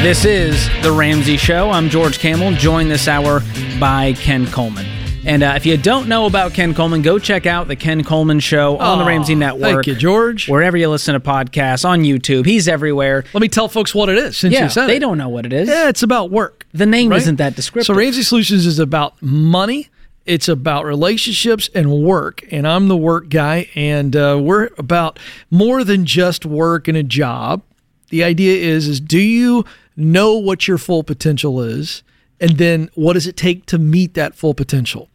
This 0.00 0.24
is 0.24 0.68
The 0.82 0.92
Ramsey 0.92 1.36
Show. 1.36 1.70
I'm 1.72 1.88
George 1.88 2.20
Kamel, 2.20 2.52
joined 2.52 2.92
this 2.92 3.08
hour 3.08 3.40
by 3.80 4.12
Ken 4.12 4.46
Coleman. 4.46 4.85
And 5.26 5.42
uh, 5.42 5.54
if 5.56 5.66
you 5.66 5.76
don't 5.76 6.06
know 6.08 6.26
about 6.26 6.54
Ken 6.54 6.72
Coleman, 6.72 7.02
go 7.02 7.18
check 7.18 7.46
out 7.46 7.66
the 7.66 7.74
Ken 7.74 8.04
Coleman 8.04 8.38
Show 8.38 8.78
on 8.78 8.98
the 8.98 9.04
Ramsey 9.04 9.34
Network. 9.34 9.60
thank 9.84 9.86
you, 9.88 9.96
George. 9.96 10.48
Wherever 10.48 10.76
you 10.76 10.88
listen 10.88 11.14
to 11.14 11.20
podcasts 11.20 11.84
on 11.84 12.02
YouTube, 12.04 12.46
he's 12.46 12.68
everywhere. 12.68 13.24
Let 13.34 13.40
me 13.40 13.48
tell 13.48 13.66
folks 13.66 13.92
what 13.92 14.08
it 14.08 14.18
is 14.18 14.36
since 14.36 14.54
Yeah, 14.54 14.64
you 14.64 14.70
said 14.70 14.86
they 14.86 14.96
it. 14.96 15.00
don't 15.00 15.18
know 15.18 15.28
what 15.28 15.44
it 15.44 15.52
is. 15.52 15.68
Yeah, 15.68 15.88
it's 15.88 16.04
about 16.04 16.30
work. 16.30 16.64
The 16.72 16.86
name 16.86 17.10
right? 17.10 17.20
isn't 17.20 17.36
that 17.36 17.56
descriptive. 17.56 17.86
So 17.86 17.94
Ramsey 17.94 18.22
Solutions 18.22 18.66
is 18.66 18.78
about 18.78 19.20
money. 19.20 19.88
It's 20.26 20.48
about 20.48 20.84
relationships 20.84 21.68
and 21.74 21.90
work, 22.04 22.44
and 22.52 22.66
I'm 22.66 22.86
the 22.86 22.96
work 22.96 23.28
guy, 23.28 23.68
and 23.74 24.14
uh, 24.14 24.38
we're 24.40 24.70
about 24.78 25.18
more 25.50 25.82
than 25.82 26.04
just 26.04 26.46
work 26.46 26.86
and 26.88 26.96
a 26.96 27.02
job. 27.02 27.62
The 28.10 28.22
idea 28.22 28.56
is, 28.56 28.86
is 28.86 29.00
do 29.00 29.18
you 29.18 29.64
know 29.96 30.34
what 30.36 30.68
your 30.68 30.78
full 30.78 31.02
potential 31.02 31.60
is, 31.62 32.04
and 32.40 32.58
then 32.58 32.90
what 32.94 33.14
does 33.14 33.26
it 33.26 33.36
take 33.36 33.66
to 33.66 33.78
meet 33.78 34.14
that 34.14 34.34
full 34.36 34.54
potential? 34.54 35.08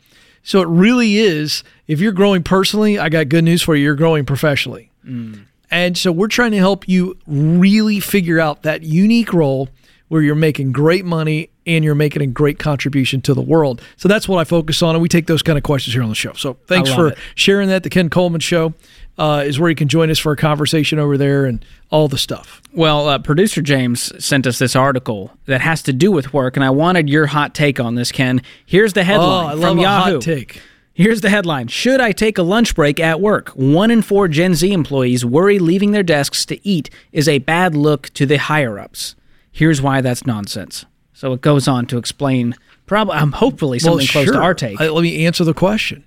So 0.44 0.62
it 0.62 0.68
really 0.68 1.18
is. 1.18 1.64
If 1.88 2.00
you're 2.00 2.12
growing 2.12 2.44
personally, 2.44 2.98
I 2.98 3.10
got 3.10 3.30
good 3.30 3.44
news 3.44 3.62
for 3.62 3.76
you. 3.76 3.84
You're 3.84 3.96
growing 3.96 4.26
professionally. 4.26 4.92
Mm. 5.06 5.46
And 5.70 5.98
so 5.98 6.12
we're 6.12 6.28
trying 6.28 6.52
to 6.52 6.58
help 6.58 6.88
you 6.88 7.18
really 7.28 8.00
figure 8.00 8.40
out 8.40 8.64
that 8.64 8.84
unique 8.84 9.34
role 9.34 9.70
where 10.10 10.22
you're 10.22 10.36
making 10.36 10.74
great 10.74 11.06
money 11.06 11.50
and 11.66 11.86
you're 11.86 11.96
making 11.96 12.22
a 12.22 12.28
great 12.28 12.60
contribution 12.60 13.22
to 13.22 13.34
the 13.34 13.42
world. 13.42 13.82
So 13.96 14.10
that's 14.10 14.28
what 14.28 14.40
I 14.40 14.44
focus 14.44 14.82
on, 14.82 14.96
and 14.96 15.02
we 15.02 15.08
take 15.08 15.28
those 15.28 15.42
kind 15.42 15.58
of 15.58 15.64
questions 15.64 15.94
here 15.94 16.04
on 16.04 16.10
the 16.10 16.16
show. 16.16 16.34
So 16.34 16.58
thanks 16.68 16.94
for 16.94 17.10
it. 17.10 17.18
sharing 17.36 17.70
that. 17.70 17.84
The 17.84 17.90
Ken 17.90 18.10
Coleman 18.10 18.42
Show 18.42 18.74
uh, 19.22 19.44
is 19.46 19.60
where 19.60 19.70
you 19.70 19.75
can 19.75 19.88
join 19.88 20.10
us 20.10 20.18
for 20.18 20.32
a 20.32 20.36
conversation 20.36 20.98
over 20.98 21.16
there 21.16 21.46
and 21.46 21.63
all 21.92 22.08
the 22.08 22.18
stuff. 22.18 22.60
Well, 22.74 23.08
uh, 23.08 23.20
producer 23.20 23.62
James 23.62 24.12
sent 24.24 24.48
us 24.48 24.58
this 24.58 24.75
article 24.75 25.32
that 25.46 25.62
has 25.62 25.84
to 25.84 25.94
do 25.94 26.12
with 26.12 26.34
work, 26.34 26.58
and 26.58 26.63
I 26.63 26.72
wanted 26.72 27.08
your 27.08 27.28
hot 27.28 27.54
take 27.54 27.80
on 27.80 27.94
this, 27.94 28.12
Ken. 28.12 28.42
Here's 28.66 28.94
the 28.94 29.04
headline 29.04 29.60
oh, 29.60 29.62
from 29.62 29.78
a 29.78 29.82
Yahoo. 29.84 30.13
hot 30.13 30.22
take. 30.24 30.60
Here's 30.96 31.22
the 31.22 31.30
headline 31.30 31.68
Should 31.68 32.01
I 32.01 32.13
take 32.13 32.40
a 32.40 32.42
lunch 32.42 32.74
break 32.74 33.00
at 33.00 33.22
work? 33.22 33.50
One 33.50 33.92
in 33.92 34.01
four 34.01 34.28
Gen 34.28 34.56
Z 34.56 34.74
employees 34.74 35.24
worry 35.24 35.60
leaving 35.60 35.92
their 35.92 36.01
desks 36.01 36.44
to 36.48 36.68
eat 36.68 36.90
is 37.12 37.28
a 37.28 37.38
bad 37.38 37.75
look 37.75 38.10
to 38.16 38.25
the 38.25 38.38
higher 38.38 38.80
ups. 38.80 39.16
Here's 39.51 39.84
why 39.84 40.01
that's 40.01 40.25
nonsense. 40.25 40.86
So 41.13 41.34
it 41.34 41.42
goes 41.42 41.68
on 41.68 41.86
to 41.88 42.00
explain, 42.00 42.56
probably, 42.88 43.18
um, 43.18 43.34
hopefully, 43.34 43.78
something 43.78 44.08
close 44.08 44.32
to 44.32 44.40
our 44.40 44.56
take. 44.56 44.82
I- 44.82 44.90
let 44.90 45.04
me 45.04 45.28
answer 45.28 45.44
the 45.44 45.54
question. 45.54 46.06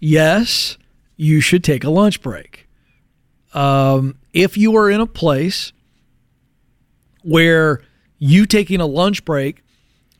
Yes, 0.00 0.78
you 1.16 1.40
should 1.40 1.64
take 1.64 1.84
a 1.84 1.90
lunch 1.90 2.22
break. 2.22 2.68
Um, 3.54 4.18
if 4.32 4.56
you 4.56 4.76
are 4.76 4.90
in 4.90 5.00
a 5.00 5.06
place 5.06 5.72
where 7.22 7.80
you 8.18 8.46
taking 8.46 8.80
a 8.80 8.86
lunch 8.86 9.24
break 9.24 9.62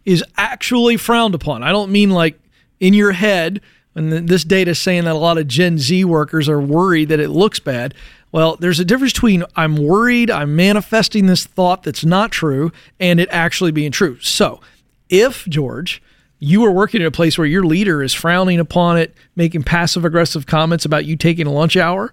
is 0.04 0.24
actually 0.36 0.96
frowned 0.96 1.34
upon, 1.34 1.62
I 1.62 1.70
don't 1.70 1.92
mean 1.92 2.10
like 2.10 2.38
in 2.80 2.94
your 2.94 3.12
head. 3.12 3.60
And 3.94 4.28
this 4.28 4.44
data 4.44 4.72
is 4.72 4.78
saying 4.78 5.04
that 5.04 5.14
a 5.14 5.18
lot 5.18 5.38
of 5.38 5.48
Gen 5.48 5.78
Z 5.78 6.04
workers 6.04 6.48
are 6.50 6.60
worried 6.60 7.08
that 7.08 7.20
it 7.20 7.30
looks 7.30 7.58
bad. 7.58 7.94
Well, 8.30 8.56
there's 8.56 8.78
a 8.78 8.84
difference 8.84 9.14
between 9.14 9.44
I'm 9.54 9.76
worried, 9.76 10.30
I'm 10.30 10.54
manifesting 10.54 11.26
this 11.26 11.46
thought 11.46 11.82
that's 11.82 12.04
not 12.04 12.30
true, 12.30 12.72
and 13.00 13.18
it 13.18 13.28
actually 13.30 13.72
being 13.72 13.92
true. 13.92 14.18
So, 14.20 14.60
if 15.08 15.46
George, 15.46 16.02
you 16.38 16.64
are 16.64 16.70
working 16.70 17.00
at 17.00 17.06
a 17.06 17.12
place 17.12 17.38
where 17.38 17.46
your 17.46 17.64
leader 17.64 18.02
is 18.02 18.12
frowning 18.12 18.60
upon 18.60 18.98
it, 18.98 19.14
making 19.34 19.62
passive 19.62 20.04
aggressive 20.04 20.46
comments 20.46 20.84
about 20.84 21.04
you 21.04 21.16
taking 21.16 21.46
a 21.46 21.52
lunch 21.52 21.76
hour, 21.76 22.12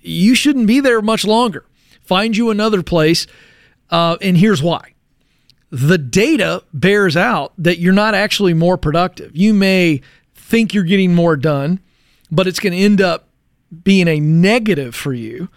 you 0.00 0.34
shouldn't 0.34 0.66
be 0.66 0.80
there 0.80 1.00
much 1.02 1.24
longer. 1.24 1.64
Find 2.02 2.36
you 2.36 2.50
another 2.50 2.82
place. 2.82 3.26
Uh, 3.90 4.16
and 4.20 4.36
here's 4.36 4.62
why 4.62 4.94
the 5.70 5.98
data 5.98 6.64
bears 6.74 7.16
out 7.16 7.52
that 7.56 7.78
you're 7.78 7.92
not 7.92 8.14
actually 8.14 8.54
more 8.54 8.76
productive. 8.76 9.36
You 9.36 9.54
may 9.54 10.00
think 10.34 10.74
you're 10.74 10.82
getting 10.82 11.14
more 11.14 11.36
done, 11.36 11.78
but 12.30 12.48
it's 12.48 12.58
going 12.58 12.72
to 12.72 12.78
end 12.78 13.00
up 13.00 13.28
being 13.84 14.08
a 14.08 14.18
negative 14.18 14.96
for 14.96 15.12
you 15.12 15.48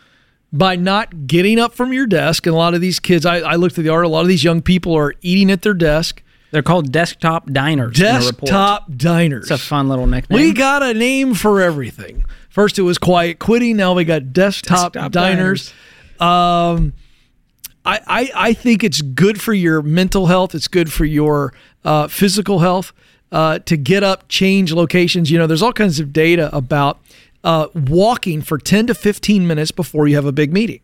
by 0.51 0.75
not 0.75 1.25
getting 1.25 1.57
up 1.57 1.73
from 1.73 1.91
your 1.91 2.05
desk. 2.05 2.45
And 2.45 2.53
a 2.53 2.57
lot 2.57 2.75
of 2.75 2.81
these 2.81 2.99
kids, 2.99 3.25
I, 3.25 3.37
I 3.39 3.55
looked 3.55 3.77
at 3.79 3.83
the 3.83 3.89
art, 3.89 4.05
a 4.05 4.09
lot 4.09 4.21
of 4.21 4.27
these 4.27 4.43
young 4.43 4.61
people 4.61 4.95
are 4.95 5.15
eating 5.21 5.49
at 5.49 5.63
their 5.63 5.73
desk. 5.73 6.21
They're 6.53 6.61
called 6.61 6.91
desktop 6.91 7.47
diners. 7.47 7.99
in 7.99 8.05
the. 8.05 8.11
Desktop 8.11 8.95
diners. 8.95 9.49
It's 9.49 9.51
a 9.51 9.57
fun 9.57 9.89
little 9.89 10.05
nickname. 10.05 10.39
We 10.39 10.53
got 10.53 10.83
a 10.83 10.93
name 10.93 11.33
for 11.33 11.59
everything. 11.59 12.25
First, 12.47 12.77
it 12.77 12.83
was 12.83 12.99
quiet 12.99 13.39
quitting. 13.39 13.75
Now 13.75 13.95
we 13.95 14.05
got 14.05 14.33
desktop, 14.33 14.93
Desktop 14.93 15.11
diners. 15.11 15.73
Um, 16.19 16.93
I, 17.83 17.99
I 18.05 18.31
I 18.35 18.53
think 18.53 18.83
it's 18.83 19.01
good 19.01 19.41
for 19.41 19.51
your 19.55 19.81
mental 19.81 20.27
health. 20.27 20.53
It's 20.53 20.67
good 20.67 20.93
for 20.93 21.05
your 21.05 21.55
uh, 21.83 22.07
physical 22.07 22.59
health 22.59 22.93
uh, 23.31 23.57
to 23.57 23.75
get 23.75 24.03
up, 24.03 24.29
change 24.29 24.71
locations. 24.71 25.31
You 25.31 25.39
know, 25.39 25.47
there's 25.47 25.63
all 25.63 25.73
kinds 25.73 25.99
of 25.99 26.13
data 26.13 26.55
about 26.55 26.99
uh, 27.43 27.69
walking 27.73 28.43
for 28.43 28.59
10 28.59 28.85
to 28.87 28.93
15 28.93 29.47
minutes 29.47 29.71
before 29.71 30.07
you 30.07 30.15
have 30.17 30.25
a 30.25 30.31
big 30.31 30.53
meeting. 30.53 30.81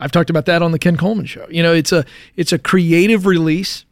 I've 0.00 0.10
talked 0.10 0.28
about 0.28 0.46
that 0.46 0.60
on 0.60 0.72
the 0.72 0.78
Ken 0.80 0.96
Coleman 0.96 1.26
show. 1.26 1.46
You 1.48 1.62
know, 1.62 1.72
it's 1.72 1.92
a 1.92 2.04
it's 2.34 2.52
a 2.52 2.58
creative 2.58 3.24
release. 3.26 3.84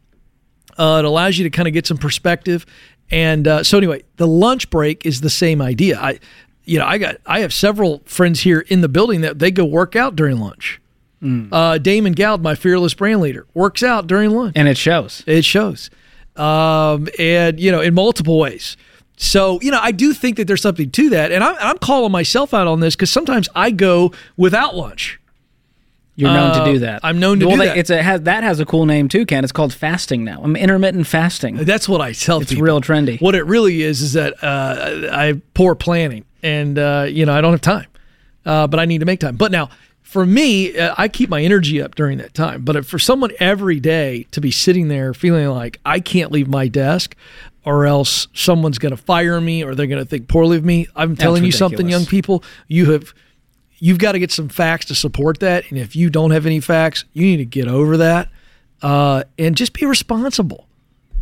Uh, 0.77 0.97
it 0.99 1.05
allows 1.05 1.37
you 1.37 1.43
to 1.43 1.49
kind 1.49 1.67
of 1.67 1.73
get 1.73 1.87
some 1.87 1.97
perspective. 1.97 2.65
And 3.09 3.47
uh, 3.47 3.63
so 3.63 3.77
anyway, 3.77 4.03
the 4.17 4.27
lunch 4.27 4.69
break 4.69 5.05
is 5.05 5.21
the 5.21 5.29
same 5.29 5.61
idea. 5.61 5.97
I, 5.99 6.19
you 6.65 6.77
know, 6.77 6.85
I 6.85 6.97
got 6.97 7.17
I 7.25 7.39
have 7.39 7.53
several 7.53 8.01
friends 8.05 8.41
here 8.41 8.59
in 8.67 8.81
the 8.81 8.89
building 8.89 9.21
that 9.21 9.39
they 9.39 9.51
go 9.51 9.63
work 9.65 9.95
out 9.95 10.15
during 10.15 10.39
lunch. 10.39 10.81
Uh, 11.19 11.77
Damon 11.79 12.13
Gowd, 12.13 12.43
my 12.43 12.53
fearless 12.53 12.93
brand 12.93 13.21
leader, 13.21 13.47
works 13.55 13.81
out 13.81 14.05
during 14.05 14.29
lunch. 14.31 14.53
and 14.55 14.67
it 14.67 14.77
shows. 14.77 15.23
It 15.25 15.43
shows, 15.43 15.89
um, 16.35 17.07
and 17.17 17.59
you 17.59 17.71
know, 17.71 17.81
in 17.81 17.93
multiple 17.95 18.37
ways. 18.37 18.77
So 19.17 19.59
you 19.61 19.71
know, 19.71 19.79
I 19.81 19.91
do 19.91 20.13
think 20.13 20.37
that 20.37 20.45
there's 20.45 20.61
something 20.61 20.91
to 20.91 21.09
that, 21.09 21.31
and 21.31 21.43
I'm, 21.43 21.55
I'm 21.59 21.77
calling 21.79 22.11
myself 22.11 22.53
out 22.53 22.67
on 22.67 22.81
this 22.81 22.95
because 22.95 23.09
sometimes 23.09 23.49
I 23.55 23.71
go 23.71 24.11
without 24.37 24.75
lunch. 24.75 25.19
You're 26.17 26.31
known 26.33 26.49
Uh, 26.51 26.65
to 26.65 26.71
do 26.73 26.79
that. 26.79 26.99
I'm 27.03 27.19
known 27.19 27.39
to 27.39 27.47
well, 27.47 27.55
do 27.55 27.61
they- 27.61 27.67
that. 27.67 27.77
It's 27.77 27.89
a 27.91 28.01
has, 28.01 28.21
that 28.23 28.43
has 28.43 28.59
a 28.59 28.65
cool 28.65 28.85
name 28.87 29.07
too, 29.07 29.25
Ken. 29.25 29.43
It's 29.43 29.53
called 29.53 29.71
fasting 29.73 30.23
now. 30.25 30.41
I'm 30.43 30.55
intermittent 30.55 31.05
fasting. 31.07 31.57
That's 31.57 31.87
what 31.87 32.01
I 32.01 32.11
tell 32.13 32.41
It's 32.41 32.49
people. 32.49 32.65
real 32.65 32.81
trendy. 32.81 33.21
What 33.21 33.35
it 33.35 33.43
really 33.45 33.83
is 33.83 34.01
is 34.01 34.13
that 34.13 34.33
uh, 34.43 35.07
I 35.11 35.25
have 35.27 35.53
poor 35.53 35.75
planning, 35.75 36.25
and 36.43 36.77
uh, 36.79 37.05
you 37.07 37.25
know 37.25 37.33
I 37.37 37.39
don't 37.41 37.51
have 37.53 37.61
time, 37.61 37.85
uh, 38.45 38.65
but 38.67 38.79
I 38.79 38.85
need 38.85 38.97
to 38.99 39.05
make 39.05 39.19
time. 39.19 39.35
But 39.35 39.51
now, 39.51 39.69
for 40.01 40.25
me, 40.25 40.75
uh, 40.75 40.95
I 40.97 41.07
keep 41.07 41.29
my 41.29 41.43
energy 41.43 41.79
up 41.81 41.93
during 41.93 42.17
that 42.17 42.33
time. 42.33 42.63
But 42.63 42.75
if 42.77 42.87
for 42.87 42.97
someone 42.97 43.29
every 43.39 43.79
day 43.79 44.25
to 44.31 44.41
be 44.41 44.49
sitting 44.49 44.87
there 44.87 45.13
feeling 45.13 45.47
like 45.49 45.79
I 45.85 45.99
can't 45.99 46.31
leave 46.31 46.47
my 46.47 46.67
desk, 46.67 47.15
or 47.63 47.85
else 47.85 48.27
someone's 48.33 48.79
going 48.79 48.89
to 48.95 48.97
fire 48.97 49.39
me, 49.39 49.63
or 49.63 49.75
they're 49.75 49.85
going 49.85 50.01
to 50.03 50.09
think 50.09 50.27
poorly 50.27 50.57
of 50.57 50.65
me, 50.65 50.87
I'm 50.95 51.15
telling 51.15 51.43
you 51.43 51.51
something, 51.51 51.87
young 51.87 52.07
people, 52.07 52.43
you 52.67 52.91
have. 52.93 53.13
You've 53.79 53.99
got 53.99 54.13
to 54.13 54.19
get 54.19 54.31
some 54.31 54.49
facts 54.49 54.85
to 54.85 54.95
support 54.95 55.39
that, 55.41 55.69
and 55.69 55.77
if 55.79 55.95
you 55.95 56.09
don't 56.09 56.31
have 56.31 56.45
any 56.45 56.59
facts, 56.59 57.05
you 57.13 57.23
need 57.25 57.37
to 57.37 57.45
get 57.45 57.67
over 57.67 57.97
that 57.97 58.29
uh, 58.81 59.23
and 59.37 59.55
just 59.55 59.73
be 59.73 59.85
responsible. 59.85 60.65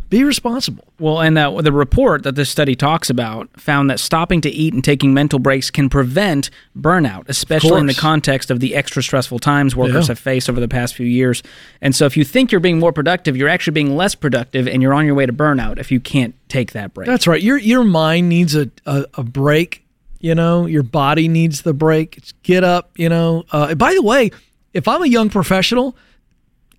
Be 0.08 0.24
responsible. 0.24 0.86
Well, 1.00 1.20
and 1.20 1.36
that 1.36 1.64
the 1.64 1.72
report 1.72 2.24
that 2.24 2.36
this 2.36 2.50
study 2.50 2.76
talks 2.76 3.10
about 3.10 3.50
found 3.60 3.90
that 3.90 4.00
stopping 4.00 4.40
to 4.42 4.50
eat 4.50 4.72
and 4.74 4.84
taking 4.84 5.16
mental 5.16 5.40
breaks 5.40 5.72
can 5.72 5.90
prevent 5.90 6.52
burnout, 6.80 7.28
especially 7.28 7.80
in 7.80 7.88
the 7.88 7.96
context 7.96 8.52
of 8.52 8.60
the 8.60 8.76
extra 8.76 9.02
stressful 9.02 9.40
times 9.40 9.76
workers 9.76 10.06
Yeah. 10.08 10.12
have 10.12 10.20
faced 10.20 10.48
over 10.48 10.60
the 10.60 10.68
past 10.68 10.94
few 10.94 11.08
years. 11.08 11.42
And 11.82 11.96
so, 11.96 12.06
if 12.06 12.16
you 12.16 12.24
think 12.24 12.52
you're 12.52 12.62
being 12.62 12.78
more 12.78 12.94
productive, 12.94 13.36
you're 13.36 13.50
actually 13.50 13.74
being 13.74 13.96
less 13.98 14.14
productive, 14.14 14.68
and 14.68 14.82
you're 14.82 14.94
on 14.94 15.08
your 15.08 15.16
way 15.16 15.26
to 15.26 15.34
burnout 15.34 15.80
if 15.80 15.92
you 15.92 16.00
can't 16.00 16.36
take 16.50 16.74
that 16.74 16.94
break. 16.94 17.08
That's 17.08 17.26
right. 17.26 17.42
Your 17.42 17.58
your 17.58 17.84
mind 17.84 18.30
needs 18.30 18.56
a, 18.56 18.70
a, 18.86 19.06
a 19.16 19.24
break. 19.24 19.85
You 20.20 20.34
know, 20.36 20.66
your 20.66 20.84
body 20.84 21.28
needs 21.28 21.62
the 21.62 21.74
break. 21.74 22.18
It's 22.18 22.32
get 22.44 22.64
up. 22.64 22.92
You 22.98 23.10
know. 23.10 23.44
Uh, 23.52 23.76
by 23.76 23.94
the 23.94 24.02
way, 24.02 24.32
if 24.74 24.88
I'm 24.88 25.02
a 25.04 25.08
young 25.08 25.30
professional, 25.30 25.96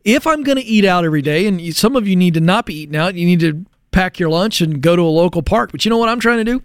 if 0.04 0.26
I'm 0.26 0.42
going 0.42 0.56
to 0.58 0.64
eat 0.64 0.84
out 0.84 1.04
every 1.04 1.22
day, 1.22 1.46
and 1.46 1.60
you, 1.60 1.72
some 1.72 1.96
of 1.96 2.06
you 2.08 2.16
need 2.16 2.34
to 2.34 2.40
not 2.40 2.66
be 2.66 2.74
eating 2.74 2.96
out, 2.96 3.14
you 3.14 3.26
need 3.26 3.40
to 3.40 3.64
pack 3.92 4.18
your 4.18 4.28
lunch 4.28 4.60
and 4.60 4.80
go 4.80 4.96
to 4.96 5.02
a 5.02 5.04
local 5.04 5.42
park. 5.42 5.72
But 5.72 5.84
you 5.84 5.90
know 5.90 5.98
what 5.98 6.08
I'm 6.08 6.20
trying 6.20 6.38
to 6.38 6.44
do? 6.44 6.62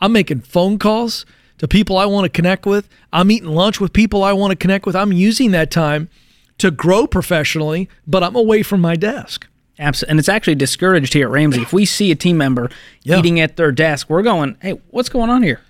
I'm 0.00 0.12
making 0.12 0.40
phone 0.40 0.78
calls 0.78 1.24
to 1.58 1.68
people 1.68 1.96
I 1.96 2.04
want 2.06 2.24
to 2.24 2.28
connect 2.28 2.66
with. 2.66 2.88
I'm 3.12 3.30
eating 3.30 3.48
lunch 3.48 3.80
with 3.80 3.92
people 3.92 4.22
I 4.24 4.32
want 4.32 4.50
to 4.50 4.56
connect 4.56 4.86
with. 4.86 4.96
I'm 4.96 5.12
using 5.12 5.52
that 5.52 5.70
time 5.70 6.08
to 6.58 6.70
grow 6.70 7.06
professionally, 7.06 7.88
but 8.06 8.22
I'm 8.22 8.36
away 8.36 8.62
from 8.62 8.80
my 8.80 8.96
desk. 8.96 9.46
Absolutely. 9.78 10.10
And 10.10 10.18
it's 10.20 10.28
actually 10.28 10.54
discouraged 10.56 11.14
here 11.14 11.26
at 11.26 11.32
Ramsey. 11.32 11.62
If 11.62 11.72
we 11.72 11.84
see 11.84 12.10
a 12.10 12.14
team 12.14 12.36
member 12.36 12.70
Yeah. 13.02 13.18
eating 13.18 13.40
at 13.40 13.56
their 13.56 13.72
desk, 13.72 14.08
we're 14.10 14.22
going, 14.22 14.56
hey, 14.60 14.80
what's 14.90 15.08
going 15.08 15.30
on 15.30 15.42
here? 15.42 15.60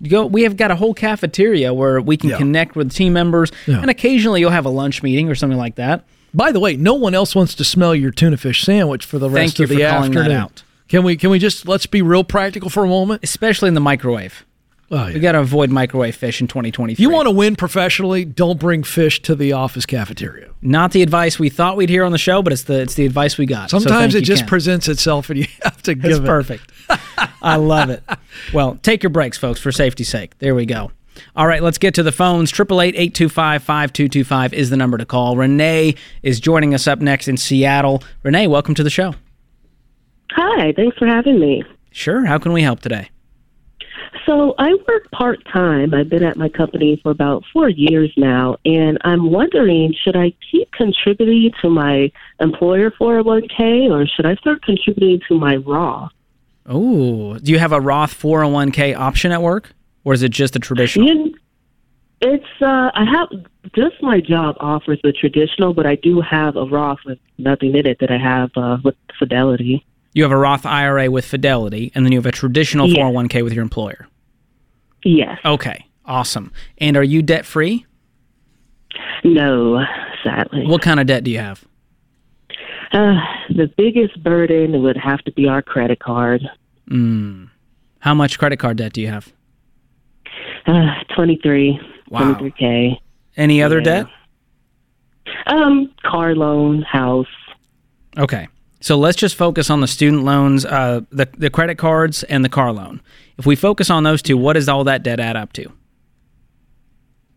You 0.00 0.10
go, 0.10 0.26
we 0.26 0.42
have 0.44 0.56
got 0.56 0.70
a 0.70 0.76
whole 0.76 0.94
cafeteria 0.94 1.74
where 1.74 2.00
we 2.00 2.16
can 2.16 2.30
Yeah. 2.30 2.38
connect 2.38 2.76
with 2.76 2.92
team 2.92 3.12
members, 3.12 3.50
Yeah. 3.66 3.80
and 3.80 3.90
occasionally 3.90 4.40
you'll 4.40 4.50
have 4.50 4.66
a 4.66 4.70
lunch 4.70 5.02
meeting 5.02 5.28
or 5.28 5.34
something 5.34 5.58
like 5.58 5.74
that. 5.76 6.04
By 6.34 6.52
the 6.52 6.60
way, 6.60 6.76
no 6.76 6.94
one 6.94 7.14
else 7.14 7.34
wants 7.34 7.54
to 7.54 7.64
smell 7.64 7.94
your 7.94 8.10
tuna 8.10 8.36
fish 8.36 8.62
sandwich 8.62 9.04
for 9.04 9.18
the 9.18 9.28
rest 9.30 9.56
Thank 9.56 9.70
of 9.70 9.76
the 9.76 9.82
for 9.82 9.90
calling 9.90 10.12
that 10.12 10.18
afternoon. 10.20 10.36
out. 10.40 10.62
Can 10.88 11.02
we 11.02 11.16
can 11.16 11.30
we 11.30 11.38
just 11.38 11.66
let's 11.66 11.86
be 11.86 12.00
real 12.00 12.22
practical 12.24 12.70
for 12.70 12.84
a 12.84 12.88
moment? 12.88 13.20
especially 13.24 13.68
in 13.68 13.74
the 13.74 13.80
microwave. 13.80 14.44
Oh, 14.90 15.06
yeah. 15.06 15.12
We 15.14 15.20
got 15.20 15.32
to 15.32 15.40
avoid 15.40 15.68
microwave 15.70 16.16
fish 16.16 16.40
in 16.40 16.46
2023. 16.48 17.02
You 17.02 17.10
want 17.10 17.26
to 17.26 17.30
win 17.30 17.56
professionally? 17.56 18.24
Don't 18.24 18.58
bring 18.58 18.82
fish 18.82 19.20
to 19.22 19.34
the 19.34 19.52
office 19.52 19.84
cafeteria. 19.84 20.48
Not 20.62 20.92
the 20.92 21.02
advice 21.02 21.38
we 21.38 21.50
thought 21.50 21.76
we'd 21.76 21.90
hear 21.90 22.04
on 22.04 22.12
the 22.12 22.16
show, 22.18 22.40
but 22.42 22.54
it's 22.54 22.62
the 22.62 22.80
it's 22.80 22.94
the 22.94 23.04
advice 23.04 23.36
we 23.36 23.44
got. 23.44 23.68
Sometimes 23.68 23.90
thank 23.90 24.14
it 24.14 24.20
you, 24.20 24.22
just 24.22 24.42
Ken. 24.42 24.48
presents 24.48 24.88
itself, 24.88 25.28
and 25.28 25.40
you 25.40 25.46
have 25.62 25.82
to 25.82 25.90
It's 25.92 26.00
give 26.00 26.24
it. 26.24 26.26
perfect. 26.26 26.72
I 27.42 27.56
love 27.56 27.90
it. 27.90 28.02
Well, 28.54 28.78
take 28.82 29.02
your 29.02 29.10
breaks, 29.10 29.36
folks, 29.36 29.60
for 29.60 29.70
safety's 29.72 30.08
sake. 30.08 30.38
There 30.38 30.54
we 30.54 30.64
go. 30.64 30.90
All 31.36 31.46
right, 31.46 31.62
let's 31.62 31.78
get 31.78 31.94
to 31.94 32.02
the 32.02 32.12
phones. 32.12 32.52
888-825-5225 32.52 34.52
is 34.52 34.70
the 34.70 34.76
number 34.76 34.96
to 34.96 35.04
call. 35.04 35.36
Renee 35.36 35.94
is 36.22 36.40
joining 36.40 36.74
us 36.74 36.86
up 36.86 37.00
next 37.00 37.28
in 37.28 37.36
Seattle. 37.36 38.02
Renee, 38.22 38.46
welcome 38.46 38.74
to 38.74 38.82
the 38.84 38.90
show. 38.90 39.14
Hi, 40.32 40.72
thanks 40.72 40.96
for 40.98 41.06
having 41.06 41.40
me. 41.40 41.64
Sure. 41.90 42.24
How 42.26 42.38
can 42.38 42.52
we 42.52 42.62
help 42.62 42.80
today? 42.80 43.08
So 44.28 44.54
I 44.58 44.74
work 44.86 45.10
part 45.10 45.38
time. 45.50 45.94
I've 45.94 46.10
been 46.10 46.22
at 46.22 46.36
my 46.36 46.50
company 46.50 47.00
for 47.02 47.10
about 47.10 47.44
four 47.50 47.70
years 47.70 48.12
now, 48.18 48.56
and 48.66 48.98
I'm 49.02 49.30
wondering 49.30 49.94
should 50.04 50.16
I 50.16 50.34
keep 50.50 50.70
contributing 50.72 51.50
to 51.62 51.70
my 51.70 52.12
employer 52.38 52.90
401k 52.90 53.90
or 53.90 54.06
should 54.06 54.26
I 54.26 54.34
start 54.34 54.60
contributing 54.62 55.20
to 55.28 55.38
my 55.38 55.56
Roth? 55.56 56.12
Oh, 56.66 57.38
do 57.38 57.50
you 57.52 57.58
have 57.58 57.72
a 57.72 57.80
Roth 57.80 58.12
401k 58.20 58.94
option 58.94 59.32
at 59.32 59.40
work, 59.40 59.72
or 60.04 60.12
is 60.12 60.22
it 60.22 60.28
just 60.30 60.54
a 60.56 60.58
traditional? 60.58 61.08
You- 61.08 61.34
It's 62.20 62.44
uh, 62.60 62.90
I 62.94 63.04
have 63.10 63.28
just 63.74 64.02
my 64.02 64.20
job 64.20 64.56
offers 64.60 64.98
the 65.02 65.12
traditional, 65.12 65.72
but 65.72 65.86
I 65.86 65.94
do 65.94 66.20
have 66.20 66.56
a 66.56 66.66
Roth 66.66 66.98
with 67.06 67.18
nothing 67.38 67.74
in 67.74 67.86
it 67.86 67.96
that 68.00 68.10
I 68.10 68.18
have 68.18 68.50
uh, 68.56 68.76
with 68.84 68.96
Fidelity. 69.18 69.86
You 70.12 70.22
have 70.24 70.32
a 70.32 70.36
Roth 70.36 70.66
IRA 70.66 71.10
with 71.10 71.24
Fidelity, 71.24 71.92
and 71.94 72.04
then 72.04 72.12
you 72.12 72.18
have 72.18 72.26
a 72.26 72.32
traditional 72.32 72.86
Yeah. 72.88 73.04
401k 73.04 73.42
with 73.42 73.54
your 73.54 73.62
employer. 73.62 74.06
Yes. 75.04 75.38
Okay, 75.44 75.86
awesome. 76.04 76.52
And 76.78 76.96
are 76.96 77.02
you 77.02 77.22
debt 77.22 77.44
free? 77.46 77.84
No, 79.24 79.84
sadly. 80.24 80.66
What 80.66 80.82
kind 80.82 81.00
of 81.00 81.06
debt 81.06 81.24
do 81.24 81.30
you 81.30 81.38
have? 81.38 81.64
Uh, 82.92 83.14
the 83.50 83.70
biggest 83.76 84.22
burden 84.22 84.82
would 84.82 84.96
have 84.96 85.22
to 85.24 85.32
be 85.32 85.46
our 85.46 85.60
credit 85.62 85.98
card. 86.00 86.42
How 88.00 88.14
much 88.14 88.38
credit 88.38 88.58
card 88.58 88.78
debt 88.78 88.92
do 88.92 89.00
you 89.00 89.08
have? 89.08 89.32
Uh, 90.66 90.94
23, 91.14 91.78
Wow. 92.10 92.34
23K. 92.34 92.98
Any 93.36 93.62
other 93.62 93.78
Yeah. 93.78 93.84
debt? 93.84 94.06
Um, 95.46 95.90
car 96.04 96.34
loan, 96.34 96.82
house. 96.82 97.26
Okay. 98.16 98.48
So 98.80 98.96
let's 98.96 99.16
just 99.16 99.34
focus 99.34 99.70
on 99.70 99.80
the 99.80 99.88
student 99.88 100.24
loans, 100.24 100.64
uh, 100.64 101.00
the 101.10 101.28
the 101.36 101.50
credit 101.50 101.78
cards, 101.78 102.22
and 102.24 102.44
the 102.44 102.48
car 102.48 102.72
loan. 102.72 103.00
If 103.36 103.46
we 103.46 103.56
focus 103.56 103.90
on 103.90 104.04
those 104.04 104.22
two, 104.22 104.36
what 104.36 104.54
does 104.54 104.68
all 104.68 104.84
that 104.84 105.02
debt 105.02 105.20
add 105.20 105.36
up 105.36 105.52
to? 105.54 105.70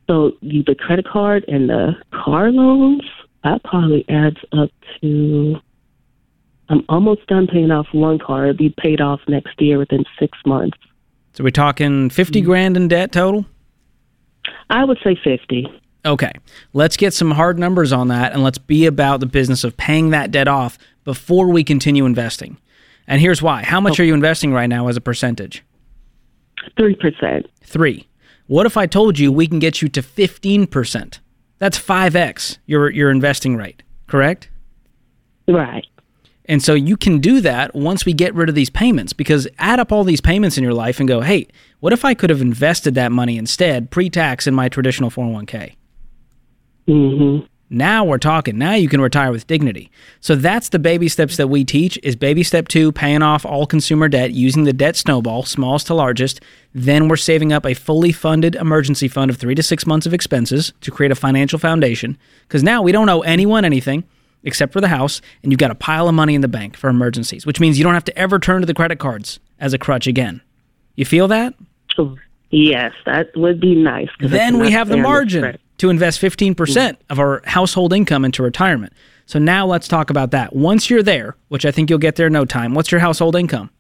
So 0.07 0.33
you, 0.41 0.63
the 0.63 0.75
credit 0.75 1.07
card 1.07 1.45
and 1.48 1.69
the 1.69 1.93
car 2.12 2.51
loans, 2.51 3.03
that 3.43 3.63
probably 3.63 4.05
adds 4.10 4.38
up 4.51 4.69
to. 5.01 5.55
I'm 6.69 6.86
almost 6.88 7.27
done 7.27 7.48
paying 7.48 7.71
off 7.71 7.88
one 7.91 8.17
car. 8.17 8.48
It'll 8.48 8.57
be 8.57 8.74
paid 8.77 9.01
off 9.01 9.19
next 9.27 9.60
year 9.60 9.77
within 9.77 10.05
six 10.19 10.38
months. 10.45 10.77
So 11.33 11.43
we're 11.43 11.50
talking 11.50 12.10
fifty 12.10 12.41
grand 12.41 12.77
in 12.77 12.88
debt 12.88 13.12
total. 13.12 13.45
I 14.69 14.86
would 14.86 14.98
say 15.03 15.19
50. 15.21 15.67
Okay, 16.03 16.31
let's 16.74 16.98
get 16.98 17.13
some 17.13 17.31
hard 17.31 17.60
numbers 17.60 17.93
on 17.93 18.07
that, 18.07 18.33
and 18.33 18.43
let's 18.43 18.57
be 18.57 18.88
about 18.88 19.19
the 19.19 19.27
business 19.27 19.63
of 19.63 19.77
paying 19.77 20.10
that 20.10 20.31
debt 20.31 20.48
off 20.48 20.79
before 21.03 21.50
we 21.50 21.63
continue 21.63 22.05
investing. 22.05 22.58
And 23.08 23.22
here's 23.22 23.41
why: 23.41 23.63
How 23.63 23.81
much 23.81 24.00
are 24.00 24.03
you 24.03 24.13
investing 24.13 24.53
right 24.53 24.67
now 24.67 24.88
as 24.88 24.98
a 24.98 25.01
percentage? 25.01 25.64
3%. 26.77 27.46
Three. 27.64 28.07
What 28.48 28.66
if 28.66 28.77
I 28.77 28.85
told 28.85 29.18
you 29.18 29.31
we 29.31 29.48
can 29.48 29.59
get 29.59 29.81
you 29.81 29.87
to 29.90 30.01
fifteen 30.01 30.68
percent? 30.68 31.20
That's 31.57 31.77
five 31.77 32.16
x 32.16 32.59
your 32.66 32.90
your 32.90 33.09
investing 33.09 33.55
rate. 33.55 33.83
Correct? 34.07 34.50
Right. 35.48 35.85
And 36.46 36.61
so 36.61 36.74
you 36.74 36.98
can 36.98 37.20
do 37.20 37.40
that 37.42 37.74
once 37.75 38.05
we 38.05 38.14
get 38.14 38.33
rid 38.35 38.50
of 38.50 38.55
these 38.55 38.70
payments 38.70 39.14
because 39.14 39.48
add 39.57 39.79
up 39.79 39.92
all 39.92 40.03
these 40.03 40.20
payments 40.20 40.57
in 40.57 40.64
your 40.64 40.74
life 40.74 41.00
and 41.00 41.07
go, 41.07 41.22
hey, 41.22 41.48
what 41.79 41.94
if 41.94 42.03
I 42.03 42.14
could 42.14 42.29
have 42.29 42.42
invested 42.42 42.94
that 42.96 43.11
money 43.11 43.37
instead 43.37 43.90
pre 43.90 44.09
tax 44.09 44.48
in 44.48 44.53
my 44.53 44.68
traditional 44.68 45.09
401k? 45.09 45.75
Mm-hmm. 46.87 47.46
Now 47.74 48.03
we're 48.03 48.18
talking. 48.18 48.57
Now 48.57 48.74
you 48.74 48.90
can 48.90 49.00
retire 49.00 49.31
with 49.31 49.48
dignity. 49.48 49.90
So 50.20 50.36
that's 50.36 50.68
the 50.68 50.77
baby 50.77 51.07
steps 51.07 51.38
that 51.38 51.48
we 51.48 51.64
teach 51.64 51.98
is 52.03 52.18
baby 52.18 52.44
step 52.44 52.68
2 52.68 52.92
paying 52.92 53.22
off 53.22 53.46
all 53.46 53.66
consumer 53.66 54.10
debt 54.10 54.31
using 54.31 54.66
the 54.66 54.74
debt 54.74 54.98
snowball, 54.98 55.44
smallest 55.44 55.88
to 55.88 55.94
largest. 55.94 56.42
Then 56.75 57.07
we're 57.07 57.16
saving 57.16 57.53
up 57.53 57.66
a 57.66 57.74
fully 57.74 58.12
funded 58.12 58.55
emergency 58.55 59.07
fund 59.07 59.31
of 59.31 59.38
3 59.38 59.55
to 59.55 59.64
6 59.64 59.88
months 59.88 60.05
of 60.05 60.14
expenses 60.14 60.74
to 60.81 60.92
create 60.92 61.14
a 61.14 61.16
financial 61.16 61.57
foundation 61.57 62.18
cuz 62.50 62.62
now 62.62 62.81
we 62.81 62.92
don't 62.92 63.07
owe 63.07 63.22
anyone 63.22 63.64
anything 63.64 64.03
except 64.44 64.74
for 64.74 64.81
the 64.81 64.90
house 64.90 65.22
and 65.42 65.53
you've 65.53 65.60
got 65.60 65.72
a 65.72 65.75
pile 65.75 66.10
of 66.10 66.14
money 66.14 66.36
in 66.36 66.42
the 66.42 66.50
bank 66.50 66.75
for 66.75 66.90
emergencies, 66.90 67.46
which 67.46 67.62
means 67.62 67.77
you 67.77 67.86
don't 67.86 67.94
have 67.94 68.03
to 68.03 68.18
ever 68.18 68.38
turn 68.38 68.60
to 68.60 68.66
the 68.66 68.74
credit 68.74 69.00
cards 69.00 69.40
as 69.62 69.74
a 69.74 69.77
crutch 69.77 70.07
again. 70.07 70.42
You 70.96 71.05
feel 71.05 71.29
that? 71.29 71.53
Yes, 72.50 72.92
that 73.05 73.29
would 73.38 73.62
be 73.62 73.75
nice. 73.75 74.10
Then 74.20 74.57
we 74.57 74.72
have 74.72 74.90
the 74.90 74.98
margin. 74.98 75.57
To 75.81 75.89
invest 75.89 76.22
15% 76.22 76.96
of 77.09 77.20
our 77.20 77.41
household 77.46 77.91
income 77.91 78.24
into 78.24 78.44
retirement. 78.44 78.94
So 79.25 79.39
now 79.39 79.65
let's 79.65 79.87
talk 79.87 80.11
about 80.11 80.29
that. 80.29 80.55
Once 80.55 80.91
you're 80.91 81.01
there, 81.01 81.35
which 81.48 81.65
I 81.65 81.72
think 81.72 81.89
you'll 81.89 81.98
get 81.98 82.17
there 82.17 82.27
in 82.27 82.33
no 82.33 82.46
time, 82.46 82.75
what's 82.75 82.91
your 82.91 83.01
household 83.01 83.35
income? 83.35 83.72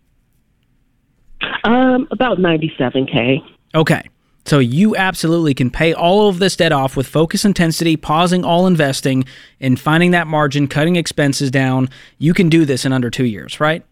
Um, 1.63 2.07
about 2.09 2.39
97K. 2.39 3.43
Okay. 3.75 4.09
So 4.45 4.57
you 4.57 4.95
absolutely 4.95 5.53
can 5.53 5.69
pay 5.69 5.93
all 5.93 6.27
of 6.27 6.39
this 6.39 6.55
debt 6.55 6.71
off 6.71 6.97
with 6.97 7.05
focus 7.05 7.45
intensity, 7.45 7.95
pausing 7.97 8.43
all 8.43 8.65
investing 8.65 9.23
and 9.59 9.79
finding 9.79 10.09
that 10.09 10.25
margin, 10.25 10.67
cutting 10.67 10.95
expenses 10.95 11.51
down. 11.51 11.87
You 12.17 12.33
can 12.33 12.49
do 12.49 12.65
this 12.65 12.83
in 12.83 12.93
under 12.93 13.11
2 13.11 13.25
years, 13.25 13.59
right? 13.59 13.85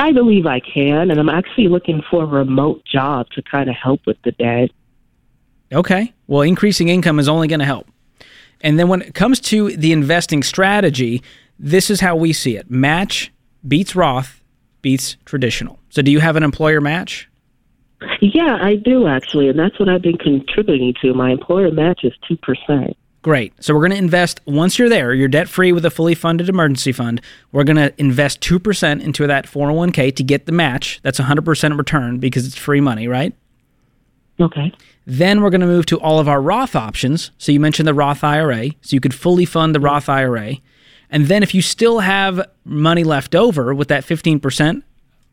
I 0.00 0.10
believe 0.10 0.46
I 0.46 0.58
can, 0.58 1.12
and 1.12 1.20
I'm 1.20 1.28
actually 1.28 1.68
looking 1.68 2.02
for 2.10 2.24
a 2.24 2.26
remote 2.26 2.84
job 2.84 3.28
to 3.36 3.42
kind 3.42 3.70
of 3.70 3.76
help 3.76 4.00
with 4.04 4.20
the 4.22 4.32
debt. 4.32 4.70
Okay. 5.72 6.12
Well, 6.26 6.42
increasing 6.42 6.88
income 6.88 7.18
is 7.18 7.28
only 7.28 7.48
going 7.48 7.60
to 7.60 7.66
help. 7.66 7.88
And 8.60 8.78
then 8.78 8.88
when 8.88 9.02
it 9.02 9.14
comes 9.14 9.40
to 9.40 9.76
the 9.76 9.92
investing 9.92 10.42
strategy, 10.42 11.22
this 11.58 11.90
is 11.90 12.00
how 12.00 12.16
we 12.16 12.32
see 12.32 12.56
it. 12.56 12.70
Match 12.70 13.32
beats 13.66 13.96
Roth 13.96 14.42
beats 14.82 15.16
traditional. 15.24 15.78
So 15.90 16.02
do 16.02 16.10
you 16.10 16.20
have 16.20 16.36
an 16.36 16.42
employer 16.42 16.80
match? 16.80 17.28
Yeah, 18.20 18.58
I 18.60 18.76
do 18.76 19.06
actually, 19.06 19.48
and 19.48 19.58
that's 19.58 19.78
what 19.78 19.88
I've 19.88 20.02
been 20.02 20.18
contributing 20.18 20.94
to. 21.02 21.14
My 21.14 21.30
employer 21.30 21.70
match 21.70 22.00
is 22.02 22.12
2%. 22.28 22.94
Great. 23.22 23.52
So 23.62 23.72
we're 23.72 23.80
going 23.80 23.92
to 23.92 23.96
invest 23.96 24.40
once 24.46 24.76
you're 24.76 24.88
there, 24.88 25.14
you're 25.14 25.28
debt 25.28 25.48
free 25.48 25.70
with 25.70 25.84
a 25.84 25.90
fully 25.90 26.16
funded 26.16 26.48
emergency 26.48 26.90
fund. 26.90 27.20
We're 27.52 27.62
going 27.62 27.76
to 27.76 27.94
invest 27.98 28.40
2% 28.40 29.00
into 29.00 29.26
that 29.28 29.46
401k 29.46 30.16
to 30.16 30.24
get 30.24 30.46
the 30.46 30.52
match. 30.52 30.98
That's 31.04 31.20
100% 31.20 31.78
return 31.78 32.18
because 32.18 32.44
it's 32.44 32.56
free 32.56 32.80
money, 32.80 33.06
right? 33.06 33.32
Okay. 34.40 34.72
Then 35.06 35.42
we're 35.42 35.50
going 35.50 35.60
to 35.60 35.66
move 35.66 35.86
to 35.86 36.00
all 36.00 36.18
of 36.18 36.28
our 36.28 36.40
Roth 36.40 36.74
options. 36.74 37.30
So 37.38 37.52
you 37.52 37.60
mentioned 37.60 37.86
the 37.86 37.94
Roth 37.94 38.24
IRA, 38.24 38.70
so 38.80 38.94
you 38.94 39.00
could 39.00 39.14
fully 39.14 39.44
fund 39.44 39.74
the 39.74 39.80
Roth 39.80 40.08
IRA. 40.08 40.56
And 41.10 41.26
then 41.26 41.42
if 41.42 41.54
you 41.54 41.62
still 41.62 42.00
have 42.00 42.48
money 42.64 43.04
left 43.04 43.34
over 43.34 43.74
with 43.74 43.88
that 43.88 44.04
15% 44.04 44.82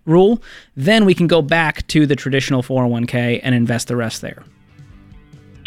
rule, 0.05 0.41
then 0.75 1.05
we 1.05 1.13
can 1.13 1.27
go 1.27 1.41
back 1.41 1.87
to 1.87 2.05
the 2.05 2.15
traditional 2.15 2.61
401k 2.61 3.39
and 3.43 3.55
invest 3.55 3.87
the 3.87 3.95
rest 3.95 4.21
there. 4.21 4.43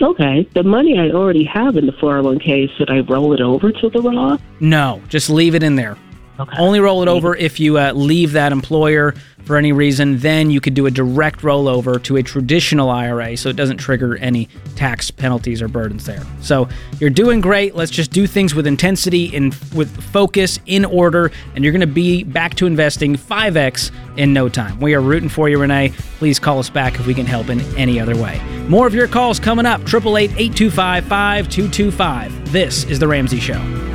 Okay. 0.01 0.49
The 0.55 0.63
money 0.63 0.99
I 0.99 1.11
already 1.11 1.45
have 1.45 1.77
in 1.77 1.87
the 1.87 1.93
401k, 1.93 2.77
should 2.77 2.91
I 2.91 3.01
roll 3.01 3.33
it 3.33 3.41
over 3.41 3.71
to 3.73 3.89
the 3.89 4.01
Roth? 4.01 4.43
No, 4.61 5.01
just 5.09 5.31
leave 5.31 5.55
it 5.55 5.63
in 5.63 5.77
there. 5.77 5.97
Okay. 6.41 6.57
Only 6.59 6.81
roll 6.81 7.03
it 7.03 7.09
over 7.09 7.37
if 7.37 7.61
you 7.61 7.79
uh, 7.79 7.93
leave 7.93 8.33
that 8.33 8.53
employer 8.53 9.15
for 9.45 9.57
any 9.57 9.73
reason. 9.73 10.19
Then 10.19 10.51
you 10.51 10.61
could 10.61 10.75
do 10.75 10.87
a 10.87 10.91
direct 10.91 11.41
rollover 11.41 12.03
to 12.05 12.17
a 12.17 12.23
traditional 12.23 12.91
IRA 12.91 13.37
so 13.37 13.49
it 13.49 13.57
doesn't 13.57 13.79
trigger 13.79 14.17
any 14.17 14.49
tax 14.77 15.11
penalties 15.11 15.63
or 15.63 15.69
burdens 15.69 16.07
there. 16.07 16.23
So 16.41 16.69
you're 16.99 17.11
doing 17.11 17.41
great. 17.41 17.75
Let's 17.75 17.91
just 17.91 18.11
do 18.11 18.27
things 18.27 18.55
with 18.55 18.67
intensity 18.67 19.35
and 19.37 19.55
with 19.75 20.03
focus 20.05 20.59
in 20.67 20.85
order, 20.85 21.31
and 21.55 21.65
you're 21.65 21.73
going 21.73 21.81
to 21.81 21.87
be 21.87 22.25
back 22.25 22.55
to 22.57 22.67
investing 22.67 23.17
5x 23.17 23.91
in 24.17 24.33
no 24.33 24.49
time. 24.49 24.81
We 24.81 24.95
are 24.95 25.01
rooting 25.01 25.29
for 25.29 25.49
you, 25.49 25.59
Renee. 25.59 25.93
Please 26.19 26.39
call 26.39 26.59
us 26.59 26.71
back 26.71 26.95
if 26.95 27.07
we 27.07 27.15
can 27.15 27.27
help 27.27 27.49
in 27.49 27.61
any 27.77 27.99
other 27.99 28.17
way. 28.17 28.41
More 28.69 28.87
of 28.87 28.95
your 28.95 29.09
calls 29.09 29.39
coming 29.39 29.67
up 29.67 29.81
888 29.83 30.31
825 30.39 31.05
5225. 31.05 32.53
This 32.53 32.85
is 32.85 32.99
The 32.99 33.09
Ramsey 33.09 33.41
Show. 33.41 33.92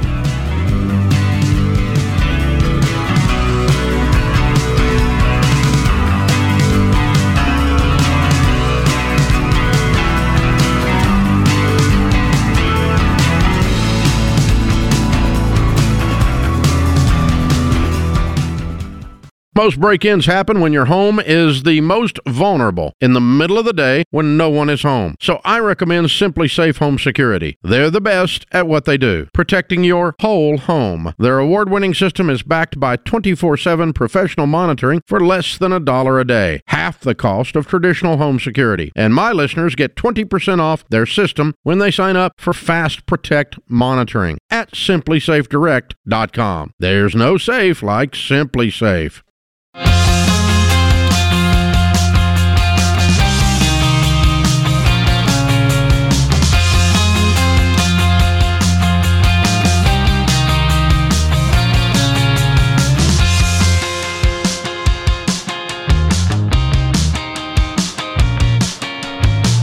Most 19.57 19.79
break 19.79 20.05
ins 20.05 20.27
happen 20.27 20.59
when 20.59 20.71
your 20.71 20.85
home 20.85 21.19
is 21.19 21.63
the 21.63 21.81
most 21.81 22.19
vulnerable 22.27 22.93
in 23.01 23.13
the 23.13 23.19
middle 23.19 23.57
of 23.57 23.65
the 23.65 23.73
day 23.73 24.03
when 24.11 24.37
no 24.37 24.51
one 24.51 24.69
is 24.69 24.83
home. 24.83 25.15
So 25.19 25.41
I 25.43 25.57
recommend 25.57 26.05
SimpliSafe 26.09 26.77
Home 26.77 26.99
Security. 26.99 27.57
They're 27.63 27.89
the 27.89 27.99
best 27.99 28.45
at 28.51 28.67
what 28.67 28.85
they 28.85 28.99
do, 28.99 29.25
protecting 29.33 29.83
your 29.83 30.13
whole 30.21 30.59
home. 30.59 31.15
Their 31.17 31.39
award 31.39 31.71
winning 31.71 31.95
system 31.95 32.29
is 32.29 32.43
backed 32.43 32.79
by 32.79 32.97
24 32.97 33.57
7 33.57 33.93
professional 33.93 34.45
monitoring 34.45 35.01
for 35.07 35.19
less 35.19 35.57
than 35.57 35.73
a 35.73 35.79
dollar 35.79 36.19
a 36.19 36.23
day, 36.23 36.61
half 36.67 36.99
the 36.99 37.15
cost 37.15 37.55
of 37.55 37.65
traditional 37.65 38.17
home 38.17 38.39
security. 38.39 38.91
And 38.95 39.15
my 39.15 39.31
listeners 39.31 39.73
get 39.73 39.95
20% 39.95 40.59
off 40.59 40.87
their 40.89 41.07
system 41.07 41.55
when 41.63 41.79
they 41.79 41.89
sign 41.89 42.15
up 42.15 42.33
for 42.37 42.53
Fast 42.53 43.07
Protect 43.07 43.57
monitoring 43.67 44.37
at 44.51 44.73
simplysafedirect.com. 44.73 46.71
There's 46.77 47.15
no 47.15 47.37
safe 47.39 47.81
like 47.81 48.11
SimpliSafe. 48.11 49.23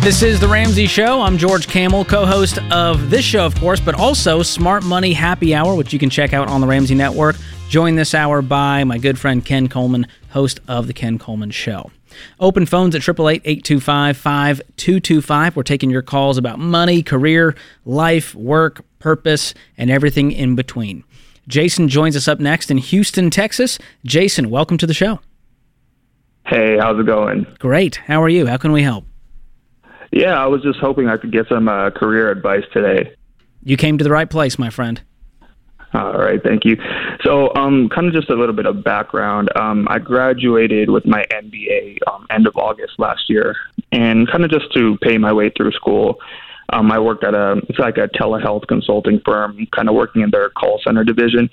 This 0.04 0.22
is 0.22 0.38
The 0.38 0.48
Ramsey 0.48 0.86
Show. 0.86 1.22
I'm 1.22 1.38
George 1.38 1.66
Kamel, 1.66 2.04
co 2.04 2.26
host 2.26 2.58
of 2.70 3.08
this 3.08 3.24
show, 3.24 3.46
of 3.46 3.58
course, 3.58 3.80
but 3.80 3.94
also 3.94 4.42
Smart 4.42 4.84
Money 4.84 5.14
Happy 5.14 5.54
Hour, 5.54 5.74
which 5.74 5.94
you 5.94 5.98
can 5.98 6.10
check 6.10 6.34
out 6.34 6.46
on 6.46 6.60
the 6.60 6.66
Ramsey 6.66 6.94
Network. 6.94 7.36
Joined 7.70 7.96
this 7.96 8.12
hour 8.12 8.42
by 8.42 8.84
my 8.84 8.98
good 8.98 9.18
friend 9.18 9.42
Ken 9.42 9.66
Coleman, 9.66 10.06
host 10.28 10.60
of 10.68 10.88
The 10.88 10.92
Ken 10.92 11.18
Coleman 11.18 11.52
Show. 11.52 11.90
Open 12.38 12.66
phones 12.66 12.94
at 12.94 12.98
888 12.98 13.46
825 13.46 14.18
5225. 14.18 15.56
We're 15.56 15.62
taking 15.62 15.88
your 15.88 16.02
calls 16.02 16.36
about 16.36 16.58
money, 16.58 17.02
career, 17.02 17.56
life, 17.86 18.34
work, 18.34 18.84
purpose, 18.98 19.54
and 19.78 19.90
everything 19.90 20.32
in 20.32 20.54
between. 20.54 21.02
Jason 21.48 21.88
joins 21.88 22.14
us 22.14 22.28
up 22.28 22.40
next 22.40 22.70
in 22.70 22.76
Houston, 22.76 23.30
Texas. 23.30 23.78
Jason, 24.04 24.50
welcome 24.50 24.76
to 24.76 24.86
the 24.86 24.92
show. 24.92 25.20
Hey, 26.46 26.76
how's 26.78 27.00
it 27.00 27.06
going? 27.06 27.46
Great. 27.58 27.96
How 27.96 28.22
are 28.22 28.28
you? 28.28 28.46
How 28.46 28.58
can 28.58 28.70
we 28.70 28.82
help? 28.82 29.06
Yeah, 30.12 30.42
I 30.42 30.46
was 30.46 30.62
just 30.62 30.78
hoping 30.78 31.08
I 31.08 31.16
could 31.16 31.32
get 31.32 31.48
some 31.48 31.68
uh, 31.68 31.90
career 31.90 32.30
advice 32.30 32.64
today. 32.72 33.14
You 33.62 33.76
came 33.76 33.98
to 33.98 34.04
the 34.04 34.10
right 34.10 34.28
place, 34.28 34.58
my 34.58 34.70
friend. 34.70 35.00
All 35.94 36.18
right, 36.18 36.42
thank 36.42 36.64
you. 36.64 36.76
So, 37.22 37.54
um, 37.54 37.88
kind 37.88 38.08
of 38.08 38.12
just 38.12 38.28
a 38.28 38.34
little 38.34 38.54
bit 38.54 38.66
of 38.66 38.82
background. 38.82 39.48
Um, 39.56 39.86
I 39.88 40.00
graduated 40.00 40.90
with 40.90 41.06
my 41.06 41.24
MBA 41.30 41.98
um, 42.08 42.26
end 42.30 42.48
of 42.48 42.56
August 42.56 42.98
last 42.98 43.30
year, 43.30 43.54
and 43.92 44.28
kind 44.28 44.44
of 44.44 44.50
just 44.50 44.72
to 44.74 44.98
pay 44.98 45.18
my 45.18 45.32
way 45.32 45.50
through 45.50 45.70
school, 45.70 46.18
um, 46.74 46.90
I 46.92 46.98
worked 46.98 47.24
at 47.24 47.34
a 47.34 47.60
it's 47.68 47.78
like 47.78 47.96
a 47.96 48.08
telehealth 48.08 48.66
consulting 48.66 49.20
firm, 49.24 49.66
kind 49.74 49.88
of 49.88 49.94
working 49.94 50.22
in 50.22 50.30
their 50.30 50.50
call 50.50 50.80
center 50.84 51.04
division 51.04 51.48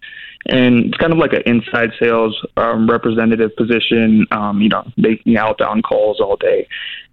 and 0.48 0.86
it's 0.86 0.98
kind 0.98 1.14
of 1.14 1.20
like 1.20 1.34
an 1.34 1.44
inside 1.46 1.92
sales 2.00 2.36
um, 2.58 2.90
representative 2.90 3.56
position. 3.56 4.26
Um, 4.32 4.62
you 4.62 4.70
know, 4.70 4.84
making 4.98 5.38
outbound 5.38 5.84
calls 5.84 6.20
all 6.20 6.36
day, 6.36 6.68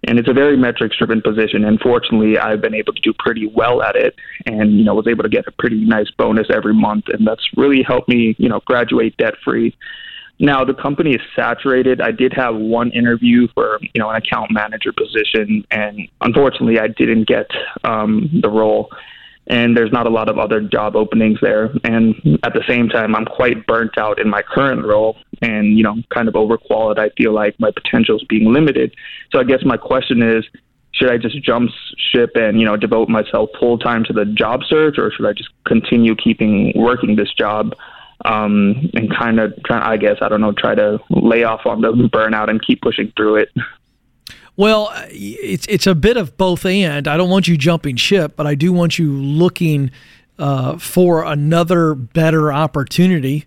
and 0.07 0.17
it's 0.17 0.27
a 0.27 0.33
very 0.33 0.57
metrics 0.57 0.97
driven 0.97 1.21
position. 1.21 1.63
And 1.65 1.79
fortunately, 1.79 2.37
I've 2.37 2.61
been 2.61 2.73
able 2.73 2.93
to 2.93 3.01
do 3.01 3.13
pretty 3.17 3.47
well 3.47 3.83
at 3.83 3.95
it, 3.95 4.15
and 4.45 4.77
you 4.77 4.83
know, 4.83 4.95
was 4.95 5.07
able 5.07 5.23
to 5.23 5.29
get 5.29 5.47
a 5.47 5.51
pretty 5.51 5.85
nice 5.85 6.09
bonus 6.17 6.47
every 6.49 6.73
month, 6.73 7.05
and 7.09 7.25
that's 7.27 7.47
really 7.55 7.83
helped 7.83 8.09
me, 8.09 8.35
you 8.39 8.49
know, 8.49 8.61
graduate 8.65 9.15
debt 9.17 9.35
free. 9.43 9.75
Now 10.39 10.63
the 10.63 10.73
company 10.73 11.11
is 11.11 11.21
saturated. 11.35 12.01
I 12.01 12.11
did 12.11 12.33
have 12.33 12.55
one 12.55 12.91
interview 12.91 13.47
for 13.53 13.79
you 13.81 13.99
know 14.01 14.09
an 14.09 14.15
account 14.15 14.51
manager 14.51 14.93
position, 14.93 15.65
and 15.71 16.07
unfortunately, 16.21 16.79
I 16.79 16.87
didn't 16.87 17.27
get 17.27 17.47
um, 17.83 18.29
the 18.41 18.49
role 18.49 18.89
and 19.49 19.75
there's 19.75 19.91
not 19.91 20.05
a 20.05 20.09
lot 20.09 20.29
of 20.29 20.37
other 20.37 20.61
job 20.61 20.95
openings 20.95 21.39
there. 21.41 21.71
And 21.83 22.39
at 22.43 22.53
the 22.53 22.63
same 22.67 22.87
time, 22.87 23.15
I'm 23.15 23.25
quite 23.25 23.65
burnt 23.65 23.97
out 23.97 24.19
in 24.19 24.29
my 24.29 24.43
current 24.43 24.85
role 24.85 25.17
and, 25.41 25.75
you 25.75 25.83
know, 25.83 25.95
kind 26.13 26.27
of 26.27 26.35
overqualified. 26.35 26.99
I 26.99 27.09
feel 27.17 27.33
like 27.33 27.59
my 27.59 27.71
potential 27.71 28.17
is 28.17 28.23
being 28.29 28.53
limited. 28.53 28.93
So 29.31 29.39
I 29.39 29.43
guess 29.43 29.65
my 29.65 29.75
question 29.75 30.21
is, 30.21 30.45
should 30.91 31.09
I 31.09 31.17
just 31.17 31.41
jump 31.43 31.71
ship 32.11 32.31
and, 32.35 32.59
you 32.59 32.65
know, 32.65 32.77
devote 32.77 33.09
myself 33.09 33.49
full 33.59 33.79
time 33.79 34.03
to 34.05 34.13
the 34.13 34.25
job 34.25 34.61
search 34.67 34.99
or 34.99 35.11
should 35.11 35.25
I 35.25 35.33
just 35.33 35.49
continue 35.65 36.15
keeping 36.15 36.71
working 36.75 37.15
this 37.15 37.33
job? 37.33 37.73
Um, 38.25 38.89
and 38.95 39.09
kind 39.15 39.39
of 39.39 39.53
try, 39.63 39.93
I 39.93 39.97
guess, 39.97 40.17
I 40.21 40.27
don't 40.27 40.41
know, 40.41 40.51
try 40.51 40.75
to 40.75 40.99
lay 41.09 41.45
off 41.45 41.65
on 41.65 41.79
the 41.79 41.93
burnout 42.13 42.49
and 42.49 42.61
keep 42.61 42.81
pushing 42.81 43.13
through 43.15 43.37
it. 43.37 43.49
Well, 44.57 44.91
it's 45.09 45.65
it's 45.67 45.87
a 45.87 45.95
bit 45.95 46.17
of 46.17 46.35
both 46.35 46.65
and. 46.65 47.07
I 47.07 47.15
don't 47.15 47.29
want 47.29 47.47
you 47.47 47.55
jumping 47.55 47.95
ship, 47.95 48.33
but 48.35 48.45
I 48.45 48.55
do 48.55 48.73
want 48.73 48.99
you 48.99 49.09
looking 49.09 49.89
uh, 50.37 50.77
for 50.77 51.23
another 51.23 51.95
better 51.95 52.51
opportunity, 52.51 53.45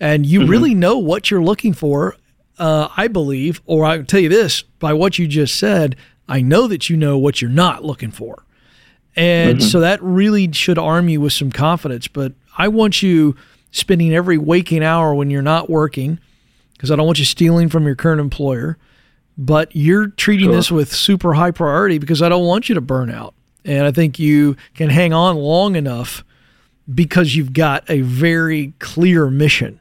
and 0.00 0.26
you 0.26 0.40
mm-hmm. 0.40 0.50
really 0.50 0.74
know 0.74 0.98
what 0.98 1.30
you're 1.30 1.44
looking 1.44 1.74
for. 1.74 2.16
Uh, 2.58 2.88
I 2.96 3.06
believe, 3.06 3.62
or 3.66 3.84
I 3.84 3.98
can 3.98 4.06
tell 4.06 4.18
you 4.18 4.28
this 4.28 4.62
by 4.62 4.94
what 4.94 5.16
you 5.16 5.28
just 5.28 5.56
said, 5.56 5.94
I 6.28 6.40
know 6.40 6.66
that 6.66 6.90
you 6.90 6.96
know 6.96 7.18
what 7.18 7.40
you're 7.40 7.50
not 7.50 7.84
looking 7.84 8.10
for. 8.10 8.44
And 9.14 9.58
mm-hmm. 9.58 9.68
so 9.68 9.78
that 9.80 10.02
really 10.02 10.52
should 10.52 10.78
arm 10.78 11.08
you 11.08 11.20
with 11.20 11.32
some 11.32 11.52
confidence. 11.52 12.08
But 12.08 12.32
I 12.56 12.66
want 12.66 13.00
you 13.00 13.36
spending 13.70 14.14
every 14.14 14.38
waking 14.38 14.82
hour 14.82 15.14
when 15.14 15.30
you're 15.30 15.42
not 15.42 15.68
working, 15.68 16.18
because 16.72 16.90
I 16.90 16.96
don't 16.96 17.06
want 17.06 17.18
you 17.18 17.24
stealing 17.24 17.68
from 17.68 17.84
your 17.84 17.96
current 17.96 18.20
employer 18.20 18.78
but 19.38 19.74
you're 19.74 20.08
treating 20.08 20.48
sure. 20.48 20.56
this 20.56 20.70
with 20.70 20.92
super 20.92 21.34
high 21.34 21.52
priority 21.52 21.98
because 21.98 22.20
I 22.20 22.28
don't 22.28 22.44
want 22.44 22.68
you 22.68 22.74
to 22.74 22.80
burn 22.80 23.08
out. 23.08 23.34
And 23.64 23.86
I 23.86 23.92
think 23.92 24.18
you 24.18 24.56
can 24.74 24.90
hang 24.90 25.12
on 25.12 25.36
long 25.36 25.76
enough 25.76 26.24
because 26.92 27.36
you've 27.36 27.52
got 27.52 27.88
a 27.88 28.00
very 28.00 28.74
clear 28.80 29.30
mission. 29.30 29.78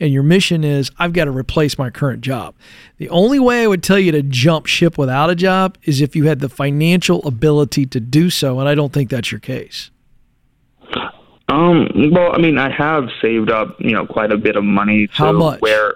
And 0.00 0.12
your 0.12 0.24
mission 0.24 0.64
is 0.64 0.90
I've 0.98 1.12
got 1.12 1.26
to 1.26 1.30
replace 1.30 1.78
my 1.78 1.88
current 1.88 2.20
job. 2.20 2.54
The 2.98 3.08
only 3.08 3.38
way 3.38 3.62
I 3.62 3.66
would 3.66 3.82
tell 3.82 3.98
you 3.98 4.12
to 4.12 4.22
jump 4.22 4.66
ship 4.66 4.98
without 4.98 5.30
a 5.30 5.34
job 5.34 5.78
is 5.84 6.00
if 6.00 6.16
you 6.16 6.24
had 6.26 6.40
the 6.40 6.48
financial 6.48 7.26
ability 7.26 7.86
to 7.86 8.00
do 8.00 8.28
so. 8.28 8.58
And 8.58 8.68
I 8.68 8.74
don't 8.74 8.92
think 8.92 9.08
that's 9.08 9.30
your 9.30 9.40
case. 9.40 9.90
Um, 11.48 11.88
well, 12.12 12.32
I 12.34 12.38
mean, 12.38 12.58
I 12.58 12.70
have 12.70 13.08
saved 13.22 13.50
up, 13.50 13.76
you 13.78 13.92
know, 13.92 14.06
quite 14.06 14.32
a 14.32 14.36
bit 14.36 14.56
of 14.56 14.64
money. 14.64 15.08
How 15.12 15.32
much? 15.32 15.60
Where, 15.60 15.94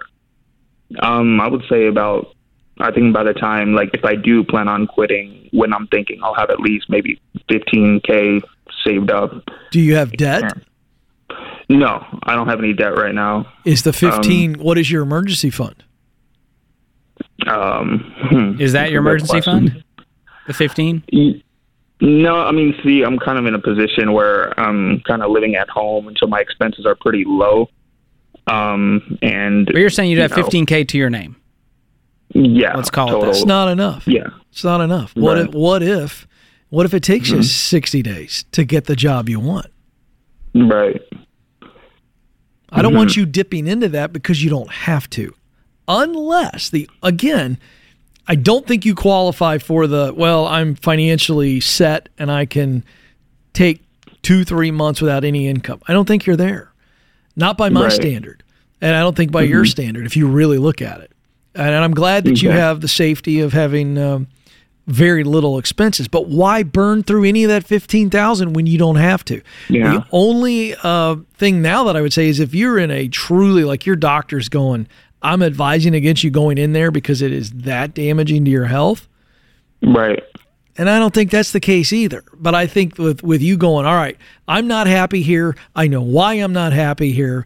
um, 0.99 1.41
I 1.41 1.47
would 1.47 1.63
say 1.69 1.87
about 1.87 2.33
I 2.81 2.91
think 2.91 3.13
by 3.13 3.23
the 3.23 3.33
time, 3.33 3.73
like, 3.73 3.91
if 3.93 4.03
I 4.03 4.15
do 4.15 4.43
plan 4.43 4.67
on 4.67 4.87
quitting, 4.87 5.49
when 5.51 5.73
I'm 5.73 5.87
thinking 5.87 6.19
I'll 6.23 6.33
have 6.33 6.49
at 6.49 6.59
least 6.59 6.89
maybe 6.89 7.21
15K 7.49 8.41
saved 8.83 9.11
up. 9.11 9.31
Do 9.71 9.79
you 9.79 9.95
have 9.95 10.11
debt? 10.13 10.43
No, 11.69 12.03
I 12.23 12.35
don't 12.35 12.47
have 12.47 12.59
any 12.59 12.73
debt 12.73 12.97
right 12.97 13.13
now. 13.13 13.51
Is 13.65 13.83
the 13.83 13.93
15, 13.93 14.55
um, 14.55 14.61
what 14.65 14.77
is 14.77 14.89
your 14.89 15.03
emergency 15.03 15.49
fund? 15.49 15.83
Um, 17.47 18.13
hmm, 18.29 18.61
is 18.61 18.73
that 18.73 18.91
your 18.91 18.99
emergency 18.99 19.41
fund? 19.41 19.83
The 20.47 20.53
15? 20.53 21.03
No, 22.01 22.37
I 22.37 22.51
mean, 22.51 22.75
see, 22.83 23.03
I'm 23.03 23.19
kind 23.19 23.37
of 23.37 23.45
in 23.45 23.53
a 23.53 23.59
position 23.59 24.13
where 24.13 24.59
I'm 24.59 25.01
kind 25.01 25.21
of 25.21 25.29
living 25.29 25.55
at 25.55 25.69
home 25.69 26.07
until 26.07 26.27
my 26.27 26.39
expenses 26.39 26.85
are 26.87 26.95
pretty 26.95 27.23
low. 27.27 27.69
Um, 28.47 29.19
and 29.21 29.67
but 29.67 29.75
you're 29.75 29.91
saying 29.91 30.09
you'd 30.09 30.19
have 30.19 30.35
know, 30.35 30.43
15K 30.43 30.87
to 30.87 30.97
your 30.97 31.11
name? 31.11 31.35
Yeah, 32.33 32.75
let's 32.75 32.89
call 32.89 33.07
total. 33.07 33.23
it. 33.23 33.25
That. 33.27 33.35
It's 33.37 33.45
not 33.45 33.67
enough. 33.67 34.07
Yeah, 34.07 34.29
it's 34.51 34.63
not 34.63 34.81
enough. 34.81 35.15
What 35.15 35.37
right. 35.37 35.47
if? 35.47 35.53
What 35.53 35.83
if? 35.83 36.27
What 36.69 36.85
if 36.87 36.93
it 36.93 37.03
takes 37.03 37.27
mm-hmm. 37.27 37.37
you 37.37 37.43
sixty 37.43 38.01
days 38.01 38.45
to 38.53 38.63
get 38.63 38.85
the 38.85 38.95
job 38.95 39.29
you 39.29 39.39
want? 39.39 39.67
Right. 40.55 41.01
I 42.71 42.81
don't 42.81 42.91
mm-hmm. 42.91 42.97
want 42.97 43.17
you 43.17 43.25
dipping 43.25 43.67
into 43.67 43.89
that 43.89 44.13
because 44.13 44.43
you 44.43 44.49
don't 44.49 44.71
have 44.71 45.09
to, 45.11 45.35
unless 45.87 46.69
the 46.69 46.89
again. 47.03 47.59
I 48.27 48.35
don't 48.35 48.65
think 48.65 48.85
you 48.85 48.95
qualify 48.95 49.57
for 49.57 49.87
the 49.87 50.13
well. 50.15 50.45
I'm 50.47 50.75
financially 50.75 51.59
set 51.59 52.09
and 52.17 52.31
I 52.31 52.45
can 52.45 52.83
take 53.53 53.83
two, 54.21 54.43
three 54.43 54.71
months 54.71 55.01
without 55.01 55.23
any 55.23 55.47
income. 55.47 55.81
I 55.87 55.93
don't 55.93 56.07
think 56.07 56.25
you're 56.25 56.35
there. 56.35 56.71
Not 57.35 57.57
by 57.57 57.69
my 57.69 57.83
right. 57.83 57.91
standard, 57.91 58.43
and 58.81 58.95
I 58.95 58.99
don't 58.99 59.15
think 59.15 59.31
by 59.31 59.43
mm-hmm. 59.43 59.51
your 59.51 59.65
standard. 59.65 60.05
If 60.05 60.15
you 60.17 60.27
really 60.27 60.57
look 60.57 60.81
at 60.81 61.01
it, 61.01 61.11
and 61.55 61.73
I'm 61.73 61.93
glad 61.93 62.25
that 62.25 62.33
okay. 62.33 62.41
you 62.41 62.51
have 62.51 62.81
the 62.81 62.87
safety 62.87 63.39
of 63.39 63.53
having 63.53 63.97
um, 63.97 64.27
very 64.87 65.23
little 65.23 65.57
expenses. 65.57 66.07
But 66.07 66.27
why 66.27 66.63
burn 66.63 67.03
through 67.03 67.23
any 67.23 67.43
of 67.43 67.49
that 67.49 67.65
fifteen 67.65 68.09
thousand 68.09 68.53
when 68.53 68.67
you 68.67 68.77
don't 68.77 68.97
have 68.97 69.23
to? 69.25 69.41
Yeah. 69.69 69.93
The 69.93 70.05
only 70.11 70.75
uh, 70.83 71.17
thing 71.35 71.61
now 71.61 71.85
that 71.85 71.95
I 71.95 72.01
would 72.01 72.13
say 72.13 72.27
is 72.27 72.39
if 72.39 72.53
you're 72.53 72.77
in 72.77 72.91
a 72.91 73.07
truly 73.07 73.63
like 73.63 73.85
your 73.85 73.95
doctor's 73.95 74.49
going, 74.49 74.87
I'm 75.21 75.41
advising 75.43 75.93
against 75.95 76.23
you 76.23 76.31
going 76.31 76.57
in 76.57 76.73
there 76.73 76.91
because 76.91 77.21
it 77.21 77.31
is 77.31 77.51
that 77.51 77.93
damaging 77.93 78.45
to 78.45 78.51
your 78.51 78.65
health. 78.65 79.07
Right. 79.81 80.23
And 80.77 80.89
I 80.89 80.99
don't 80.99 81.13
think 81.13 81.31
that's 81.31 81.51
the 81.51 81.59
case 81.59 81.91
either. 81.93 82.23
But 82.33 82.55
I 82.55 82.65
think 82.65 82.97
with 82.97 83.21
with 83.23 83.41
you 83.41 83.57
going, 83.57 83.85
all 83.85 83.95
right, 83.95 84.17
I'm 84.47 84.67
not 84.67 84.87
happy 84.87 85.21
here. 85.21 85.55
I 85.75 85.87
know 85.87 86.01
why 86.01 86.33
I'm 86.35 86.53
not 86.53 86.73
happy 86.73 87.11
here. 87.11 87.45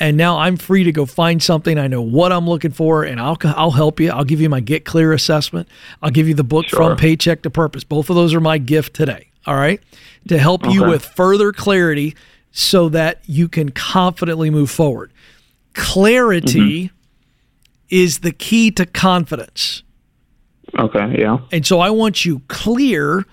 and 0.00 0.16
now 0.16 0.38
I'm 0.38 0.56
free 0.56 0.84
to 0.84 0.92
go 0.92 1.06
find 1.06 1.42
something. 1.42 1.76
I 1.78 1.88
know 1.88 2.02
what 2.02 2.30
I'm 2.30 2.46
looking 2.48 2.70
for, 2.70 3.02
and 3.02 3.20
I'll 3.20 3.36
I'll 3.42 3.72
help 3.72 3.98
you. 4.00 4.10
I'll 4.10 4.24
give 4.24 4.40
you 4.40 4.48
my 4.48 4.60
Get 4.60 4.84
Clear 4.84 5.12
assessment. 5.12 5.68
I'll 6.02 6.10
give 6.10 6.28
you 6.28 6.34
the 6.34 6.44
book 6.44 6.66
Sure. 6.66 6.78
from 6.78 6.96
Paycheck 6.96 7.42
to 7.42 7.50
Purpose. 7.50 7.84
Both 7.84 8.10
of 8.10 8.16
those 8.16 8.34
are 8.34 8.40
my 8.40 8.58
gift 8.58 8.94
today. 8.94 9.28
All 9.46 9.56
right, 9.56 9.80
to 10.28 10.38
help 10.38 10.64
you 10.66 10.84
with 10.84 11.04
further 11.04 11.52
clarity, 11.52 12.14
so 12.52 12.88
that 12.90 13.22
you 13.26 13.48
can 13.48 13.70
confidently 13.70 14.50
move 14.50 14.70
forward. 14.70 15.10
Clarity 15.74 16.84
mm-hmm. 16.84 16.94
Is 17.90 18.20
the 18.20 18.32
key 18.32 18.70
to 18.72 18.86
confidence. 18.86 19.82
Okay, 20.78 21.16
yeah. 21.18 21.38
And 21.50 21.66
so 21.66 21.80
I 21.80 21.90
want 21.90 22.24
you 22.24 22.42
clear 22.48 23.24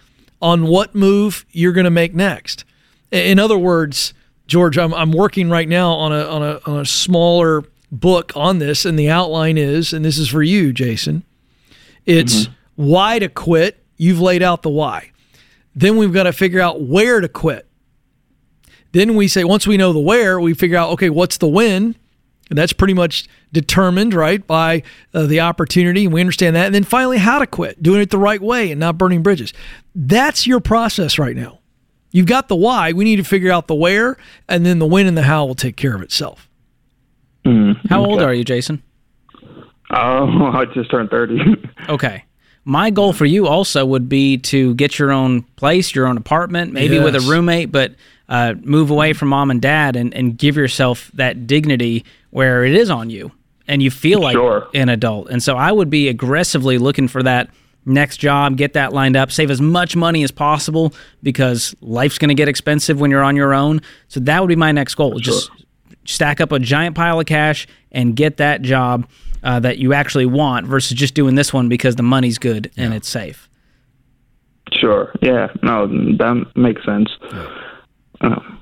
on 0.41 0.67
what 0.67 0.95
move 0.95 1.45
you're 1.51 1.73
going 1.73 1.85
to 1.85 1.89
make 1.89 2.13
next. 2.13 2.65
In 3.11 3.39
other 3.39 3.57
words, 3.57 4.13
George, 4.47 4.77
I'm, 4.77 4.93
I'm 4.93 5.11
working 5.11 5.49
right 5.49 5.67
now 5.67 5.91
on 5.91 6.11
a, 6.11 6.23
on, 6.23 6.43
a, 6.43 6.59
on 6.65 6.79
a 6.79 6.85
smaller 6.85 7.63
book 7.91 8.31
on 8.35 8.59
this, 8.59 8.85
and 8.85 8.97
the 8.97 9.09
outline 9.09 9.57
is, 9.57 9.93
and 9.93 10.03
this 10.03 10.17
is 10.17 10.29
for 10.29 10.43
you, 10.43 10.73
Jason, 10.73 11.23
it's 12.05 12.43
mm-hmm. 12.43 12.53
why 12.75 13.19
to 13.19 13.29
quit. 13.29 13.83
You've 13.97 14.19
laid 14.19 14.43
out 14.43 14.61
the 14.61 14.69
why. 14.69 15.11
Then 15.75 15.97
we've 15.97 16.13
got 16.13 16.23
to 16.23 16.33
figure 16.33 16.61
out 16.61 16.81
where 16.81 17.21
to 17.21 17.27
quit. 17.27 17.67
Then 18.91 19.15
we 19.15 19.27
say, 19.27 19.43
once 19.43 19.67
we 19.67 19.77
know 19.77 19.91
the 19.91 19.99
where, 19.99 20.39
we 20.39 20.53
figure 20.53 20.77
out, 20.77 20.91
okay, 20.91 21.09
what's 21.09 21.37
the 21.37 21.47
when? 21.47 21.95
And 22.49 22.57
that's 22.57 22.73
pretty 22.73 22.93
much 22.93 23.27
determined, 23.51 24.13
right, 24.13 24.45
by 24.45 24.83
uh, 25.13 25.25
the 25.25 25.39
opportunity. 25.39 26.05
And 26.05 26.13
we 26.13 26.21
understand 26.21 26.55
that. 26.55 26.67
And 26.67 26.75
then 26.75 26.83
finally, 26.83 27.17
how 27.17 27.39
to 27.39 27.47
quit, 27.47 27.81
doing 27.81 28.01
it 28.01 28.11
the 28.11 28.19
right 28.19 28.41
way 28.41 28.69
and 28.71 28.79
not 28.79 28.97
burning 28.97 29.23
bridges. 29.23 29.51
That's 29.95 30.45
your 30.45 30.59
process 30.59 31.17
right 31.17 31.35
now. 31.35 31.59
You've 32.11 32.27
got 32.27 32.47
the 32.47 32.55
why. 32.55 32.93
We 32.93 33.03
need 33.03 33.17
to 33.17 33.23
figure 33.23 33.51
out 33.51 33.67
the 33.67 33.75
where, 33.75 34.15
and 34.47 34.65
then 34.65 34.79
the 34.79 34.85
when 34.85 35.05
and 35.07 35.17
the 35.17 35.23
how 35.23 35.45
will 35.45 35.55
take 35.55 35.75
care 35.75 35.95
of 35.95 36.01
itself. 36.01 36.47
How 37.89 38.03
old 38.03 38.21
are 38.21 38.33
you, 38.33 38.43
Jason? 38.43 38.81
Oh, 39.91 40.51
I 40.53 40.65
just 40.73 40.89
turned 40.91 41.09
30. 41.09 41.39
Okay. 41.89 42.23
My 42.67 42.89
goal 42.89 43.13
for 43.13 43.25
you 43.25 43.45
also 43.47 43.85
would 43.85 44.09
be 44.09 44.39
to 44.39 44.73
get 44.73 44.97
your 44.97 45.11
own 45.11 45.43
place, 45.55 45.93
your 45.93 46.07
own 46.07 46.17
apartment, 46.17 46.73
maybe 46.73 46.97
with 46.97 47.15
a 47.15 47.19
roommate, 47.19 47.71
but 47.71 47.93
uh, 48.29 48.53
move 48.63 48.89
away 48.89 49.13
from 49.13 49.27
mom 49.29 49.51
and 49.51 49.61
dad 49.61 49.95
and, 49.95 50.13
and 50.13 50.37
give 50.37 50.55
yourself 50.57 51.11
that 51.13 51.47
dignity 51.47 52.03
where 52.31 52.65
it 52.65 52.73
is 52.75 52.89
on 52.89 53.09
you 53.09 53.31
and 53.67 53.81
you 53.81 53.89
feel 53.91 54.19
like 54.19 54.33
Sure. 54.33 54.67
an 54.73 54.89
adult. 54.89 55.29
And 55.29 55.41
so 55.41 55.55
I 55.57 55.71
would 55.71 55.89
be 55.89 56.07
aggressively 56.09 56.77
looking 56.77 57.07
for 57.07 57.23
that 57.23 57.49
next 57.85 58.17
job, 58.17 58.57
get 58.57 58.73
that 58.73 58.93
lined 58.93 59.15
up, 59.15 59.31
save 59.31 59.51
as 59.51 59.61
much 59.61 59.95
money 59.95 60.23
as 60.23 60.31
possible 60.31 60.93
because 61.21 61.75
life's 61.81 62.17
going 62.17 62.29
to 62.29 62.35
get 62.35 62.47
expensive 62.47 62.99
when 62.99 63.11
you're 63.11 63.23
on 63.23 63.35
your 63.35 63.53
own. 63.53 63.81
So 64.07 64.19
that 64.21 64.41
would 64.41 64.47
be 64.49 64.55
my 64.55 64.71
next 64.71 64.95
goal. 64.95 65.19
Just 65.19 65.51
stack 66.05 66.41
up 66.41 66.51
a 66.51 66.59
giant 66.59 66.95
pile 66.95 67.19
of 67.19 67.25
cash 67.27 67.67
and 67.91 68.15
get 68.15 68.37
that 68.37 68.61
job 68.63 69.07
uh, 69.43 69.59
that 69.59 69.77
you 69.77 69.93
actually 69.93 70.25
want 70.25 70.65
versus 70.65 70.97
just 70.97 71.13
doing 71.13 71.35
this 71.35 71.53
one 71.53 71.69
because 71.69 71.95
the 71.95 72.03
money's 72.03 72.39
good 72.39 72.71
and 72.77 72.93
it's 72.93 73.07
safe. 73.07 73.47
sure. 74.73 75.11
Yeah. 75.21 75.47
No, 75.63 75.87
that 75.87 76.45
makes 76.55 76.83
sense. 76.85 77.09
Uh, 77.31 77.47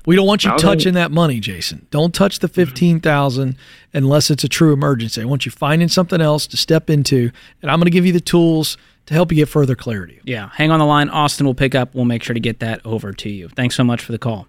We 0.06 0.16
don't 0.16 0.26
want 0.26 0.44
you 0.44 0.56
touching 0.58 0.94
that 0.94 1.10
money, 1.10 1.40
Jason. 1.40 1.86
Don't 1.90 2.14
touch 2.14 2.40
the 2.40 2.48
fifteen 2.48 3.00
thousand 3.00 3.56
unless 3.92 4.30
it's 4.30 4.44
a 4.44 4.48
true 4.48 4.72
emergency. 4.72 5.22
I 5.22 5.24
want 5.24 5.46
you 5.46 5.52
finding 5.52 5.88
something 5.88 6.20
else 6.20 6.46
to 6.48 6.56
step 6.56 6.90
into, 6.90 7.30
and 7.62 7.70
I'm 7.70 7.78
going 7.78 7.86
to 7.86 7.90
give 7.90 8.04
you 8.04 8.12
the 8.12 8.20
tools 8.20 8.76
to 9.06 9.14
help 9.14 9.30
you 9.32 9.36
get 9.36 9.48
further 9.48 9.74
clarity. 9.74 10.20
Yeah, 10.24 10.50
hang 10.52 10.70
on 10.70 10.78
the 10.78 10.86
line. 10.86 11.08
Austin 11.08 11.46
will 11.46 11.54
pick 11.54 11.74
up. 11.74 11.94
We'll 11.94 12.04
make 12.04 12.22
sure 12.22 12.34
to 12.34 12.40
get 12.40 12.60
that 12.60 12.84
over 12.84 13.12
to 13.12 13.30
you. 13.30 13.48
Thanks 13.48 13.74
so 13.76 13.84
much 13.84 14.02
for 14.02 14.12
the 14.12 14.18
call. 14.18 14.46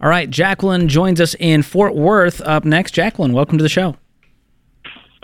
All 0.00 0.08
right, 0.08 0.28
Jacqueline 0.28 0.88
joins 0.88 1.20
us 1.20 1.34
in 1.38 1.62
Fort 1.62 1.94
Worth 1.94 2.40
up 2.42 2.64
next. 2.64 2.92
Jacqueline, 2.92 3.32
welcome 3.32 3.58
to 3.58 3.62
the 3.62 3.68
show. 3.68 3.96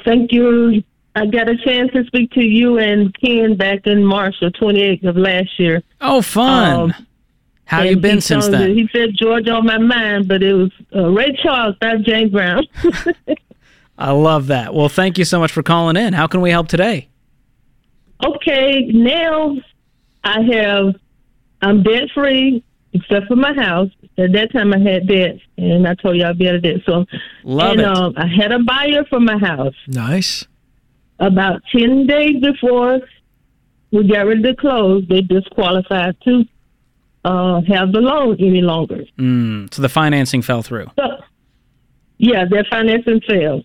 Thank 0.04 0.32
you. 0.32 0.82
I 1.16 1.26
got 1.26 1.48
a 1.48 1.56
chance 1.56 1.92
to 1.92 2.04
speak 2.04 2.30
to 2.32 2.44
you 2.44 2.78
and 2.78 3.12
Ken 3.18 3.56
back 3.56 3.86
in 3.86 4.04
March 4.04 4.36
of 4.42 4.52
28th 4.52 5.08
of 5.08 5.16
last 5.16 5.58
year. 5.58 5.82
Oh, 6.00 6.22
fun. 6.22 6.92
Um, 6.92 7.06
How 7.68 7.82
And 7.82 7.90
you 7.90 7.96
been 7.98 8.22
since 8.22 8.48
then? 8.48 8.74
He 8.74 8.88
said 8.94 9.10
George 9.14 9.46
on 9.48 9.66
my 9.66 9.76
mind, 9.76 10.26
but 10.26 10.42
it 10.42 10.54
was 10.54 10.70
uh, 10.96 11.06
Ray 11.10 11.36
Charles, 11.42 11.76
not 11.82 12.00
James 12.00 12.32
Brown. 12.32 12.64
I 13.98 14.10
love 14.12 14.46
that. 14.46 14.72
Well, 14.72 14.88
thank 14.88 15.18
you 15.18 15.26
so 15.26 15.38
much 15.38 15.52
for 15.52 15.62
calling 15.62 15.96
in. 15.96 16.14
How 16.14 16.26
can 16.26 16.40
we 16.40 16.50
help 16.50 16.68
today? 16.68 17.08
okay, 18.24 18.86
now 18.86 19.54
I 20.24 20.40
have, 20.52 20.94
I'm 21.60 21.82
debt 21.82 22.04
free 22.14 22.64
except 22.94 23.26
for 23.26 23.36
my 23.36 23.52
house. 23.52 23.90
At 24.16 24.32
that 24.32 24.50
time 24.50 24.72
I 24.72 24.78
had 24.78 25.06
debt, 25.06 25.36
and 25.58 25.86
I 25.86 25.94
told 25.94 26.16
you 26.16 26.24
I'd 26.24 26.38
be 26.38 26.48
out 26.48 26.54
of 26.56 26.62
debt. 26.62 26.80
So, 26.86 27.04
Love 27.44 27.72
and 27.72 27.80
it. 27.82 27.86
Um, 27.86 28.14
I 28.16 28.26
had 28.26 28.50
a 28.50 28.60
buyer 28.60 29.04
for 29.10 29.20
my 29.20 29.36
house. 29.38 29.74
Nice. 29.86 30.46
about 31.20 31.60
10 31.70 32.06
days 32.06 32.40
before 32.40 33.00
we 33.92 34.08
got 34.08 34.26
ready 34.26 34.42
to 34.42 34.56
close, 34.56 35.04
they 35.08 35.20
disqualified 35.20 36.16
to 36.24 36.44
uh, 37.24 37.60
have 37.68 37.92
the 37.92 38.00
loan 38.00 38.36
any 38.38 38.62
longer. 38.62 39.04
Mm, 39.18 39.72
so 39.72 39.82
the 39.82 39.88
financing 39.88 40.42
fell 40.42 40.62
through. 40.62 40.90
So, 40.96 41.04
yeah, 42.18 42.44
their 42.50 42.64
financing 42.70 43.20
fell. 43.28 43.62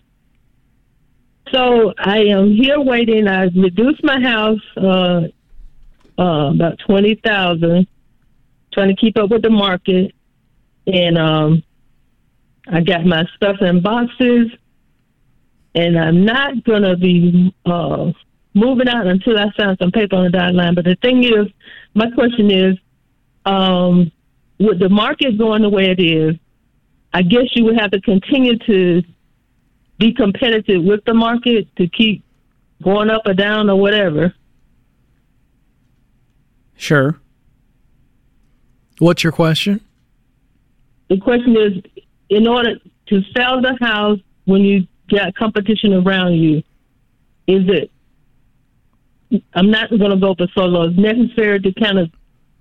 So 1.52 1.92
I 1.98 2.18
am 2.18 2.52
here 2.52 2.80
waiting. 2.80 3.28
I 3.28 3.44
reduced 3.44 4.02
my 4.02 4.20
house 4.20 4.60
uh, 4.76 5.22
uh, 6.18 6.50
about 6.52 6.78
20000 6.86 7.86
trying 8.72 8.88
to 8.88 8.96
keep 8.96 9.16
up 9.18 9.30
with 9.30 9.42
the 9.42 9.50
market. 9.50 10.12
And 10.86 11.16
um, 11.16 11.62
I 12.66 12.80
got 12.80 13.04
my 13.04 13.24
stuff 13.36 13.56
in 13.60 13.82
boxes. 13.82 14.50
And 15.74 15.98
I'm 15.98 16.24
not 16.24 16.62
going 16.64 16.82
to 16.82 16.96
be 16.96 17.54
uh, 17.66 18.12
moving 18.54 18.88
out 18.88 19.06
until 19.06 19.38
I 19.38 19.50
sign 19.56 19.76
some 19.80 19.90
paper 19.90 20.16
on 20.16 20.24
the 20.24 20.30
dotted 20.30 20.54
line. 20.54 20.74
But 20.74 20.84
the 20.84 20.96
thing 21.02 21.24
is, 21.24 21.46
my 21.94 22.10
question 22.10 22.50
is, 22.50 22.76
um, 23.44 24.10
with 24.58 24.78
the 24.78 24.88
market 24.88 25.38
going 25.38 25.62
the 25.62 25.68
way 25.68 25.90
it 25.90 26.00
is, 26.00 26.36
I 27.12 27.22
guess 27.22 27.44
you 27.54 27.64
would 27.64 27.78
have 27.78 27.90
to 27.92 28.00
continue 28.00 28.58
to 28.58 29.02
be 29.98 30.12
competitive 30.12 30.82
with 30.82 31.04
the 31.04 31.14
market 31.14 31.68
to 31.76 31.88
keep 31.88 32.24
going 32.82 33.10
up 33.10 33.22
or 33.26 33.34
down 33.34 33.70
or 33.70 33.76
whatever. 33.76 34.34
Sure. 36.76 37.20
What's 38.98 39.22
your 39.22 39.32
question? 39.32 39.80
The 41.08 41.18
question 41.18 41.56
is, 41.56 42.02
in 42.28 42.46
order 42.46 42.76
to 43.06 43.22
sell 43.36 43.60
the 43.60 43.76
house 43.80 44.18
when 44.44 44.62
you 44.62 44.86
got 45.10 45.34
competition 45.34 45.92
around 45.92 46.34
you, 46.34 46.58
is 47.46 47.64
it? 47.68 47.90
I'm 49.54 49.70
not 49.70 49.90
going 49.90 50.10
to 50.10 50.16
go 50.16 50.34
for 50.34 50.46
solo. 50.54 50.88
It's 50.88 50.98
necessary 50.98 51.60
to 51.60 51.72
kind 51.74 51.98
of 51.98 52.10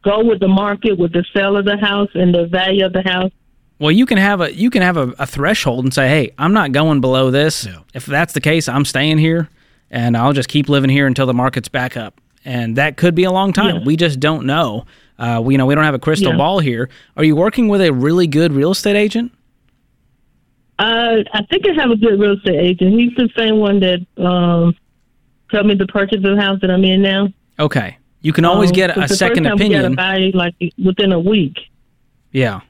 go 0.03 0.23
with 0.23 0.39
the 0.39 0.47
market 0.47 0.97
with 0.97 1.13
the 1.13 1.25
sale 1.33 1.57
of 1.57 1.65
the 1.65 1.77
house 1.77 2.09
and 2.13 2.33
the 2.33 2.45
value 2.45 2.85
of 2.85 2.93
the 2.93 3.01
house. 3.01 3.31
Well, 3.79 3.91
you 3.91 4.05
can 4.05 4.17
have 4.17 4.41
a 4.41 4.53
you 4.53 4.69
can 4.69 4.81
have 4.81 4.97
a, 4.97 5.13
a 5.19 5.25
threshold 5.25 5.83
and 5.85 5.93
say, 5.93 6.07
"Hey, 6.07 6.31
I'm 6.37 6.53
not 6.53 6.71
going 6.71 7.01
below 7.01 7.31
this. 7.31 7.65
Yeah. 7.65 7.79
If 7.93 8.05
that's 8.05 8.33
the 8.33 8.41
case, 8.41 8.69
I'm 8.69 8.85
staying 8.85 9.17
here, 9.17 9.49
and 9.89 10.15
I'll 10.15 10.33
just 10.33 10.47
keep 10.49 10.69
living 10.69 10.89
here 10.89 11.07
until 11.07 11.25
the 11.25 11.33
market's 11.33 11.67
back 11.67 11.97
up." 11.97 12.19
And 12.45 12.75
that 12.75 12.97
could 12.97 13.15
be 13.15 13.23
a 13.23 13.31
long 13.31 13.53
time. 13.53 13.77
Yeah. 13.77 13.83
We 13.85 13.95
just 13.95 14.19
don't 14.19 14.45
know. 14.45 14.85
Uh, 15.17 15.41
we 15.43 15.53
you 15.53 15.57
know 15.57 15.65
we 15.65 15.75
don't 15.75 15.83
have 15.83 15.95
a 15.95 15.99
crystal 15.99 16.31
Yeah. 16.31 16.37
ball 16.37 16.59
here. 16.59 16.89
Are 17.17 17.23
you 17.23 17.35
working 17.35 17.67
with 17.67 17.81
a 17.81 17.91
really 17.91 18.27
good 18.27 18.53
real 18.53 18.71
estate 18.71 18.95
agent? 18.95 19.31
Uh, 20.79 21.17
I 21.33 21.43
think 21.49 21.65
I 21.67 21.73
have 21.81 21.91
a 21.91 21.95
good 21.95 22.19
real 22.19 22.33
estate 22.33 22.55
agent. 22.59 22.99
He's 22.99 23.15
the 23.15 23.29
same 23.37 23.57
one 23.59 23.79
that 23.81 23.99
um, 24.17 24.75
helped 25.51 25.67
me 25.67 25.75
to 25.77 25.85
purchase 25.87 26.17
of 26.17 26.23
the 26.23 26.41
house 26.41 26.59
that 26.61 26.71
I'm 26.71 26.83
in 26.83 27.01
now. 27.01 27.29
Okay, 27.59 27.97
you 28.23 28.33
can 28.33 28.43
always 28.45 28.71
Um, 28.71 28.75
get 28.75 28.89
a, 28.97 29.07
second 29.07 29.43
first 29.43 29.49
time 29.49 29.57
We 29.57 29.75
opinion. 29.75 29.95
buy 29.95 30.31
like 30.33 30.55
within 30.83 31.11
a 31.11 31.19
week. 31.19 31.59
Yeah. 32.31 32.61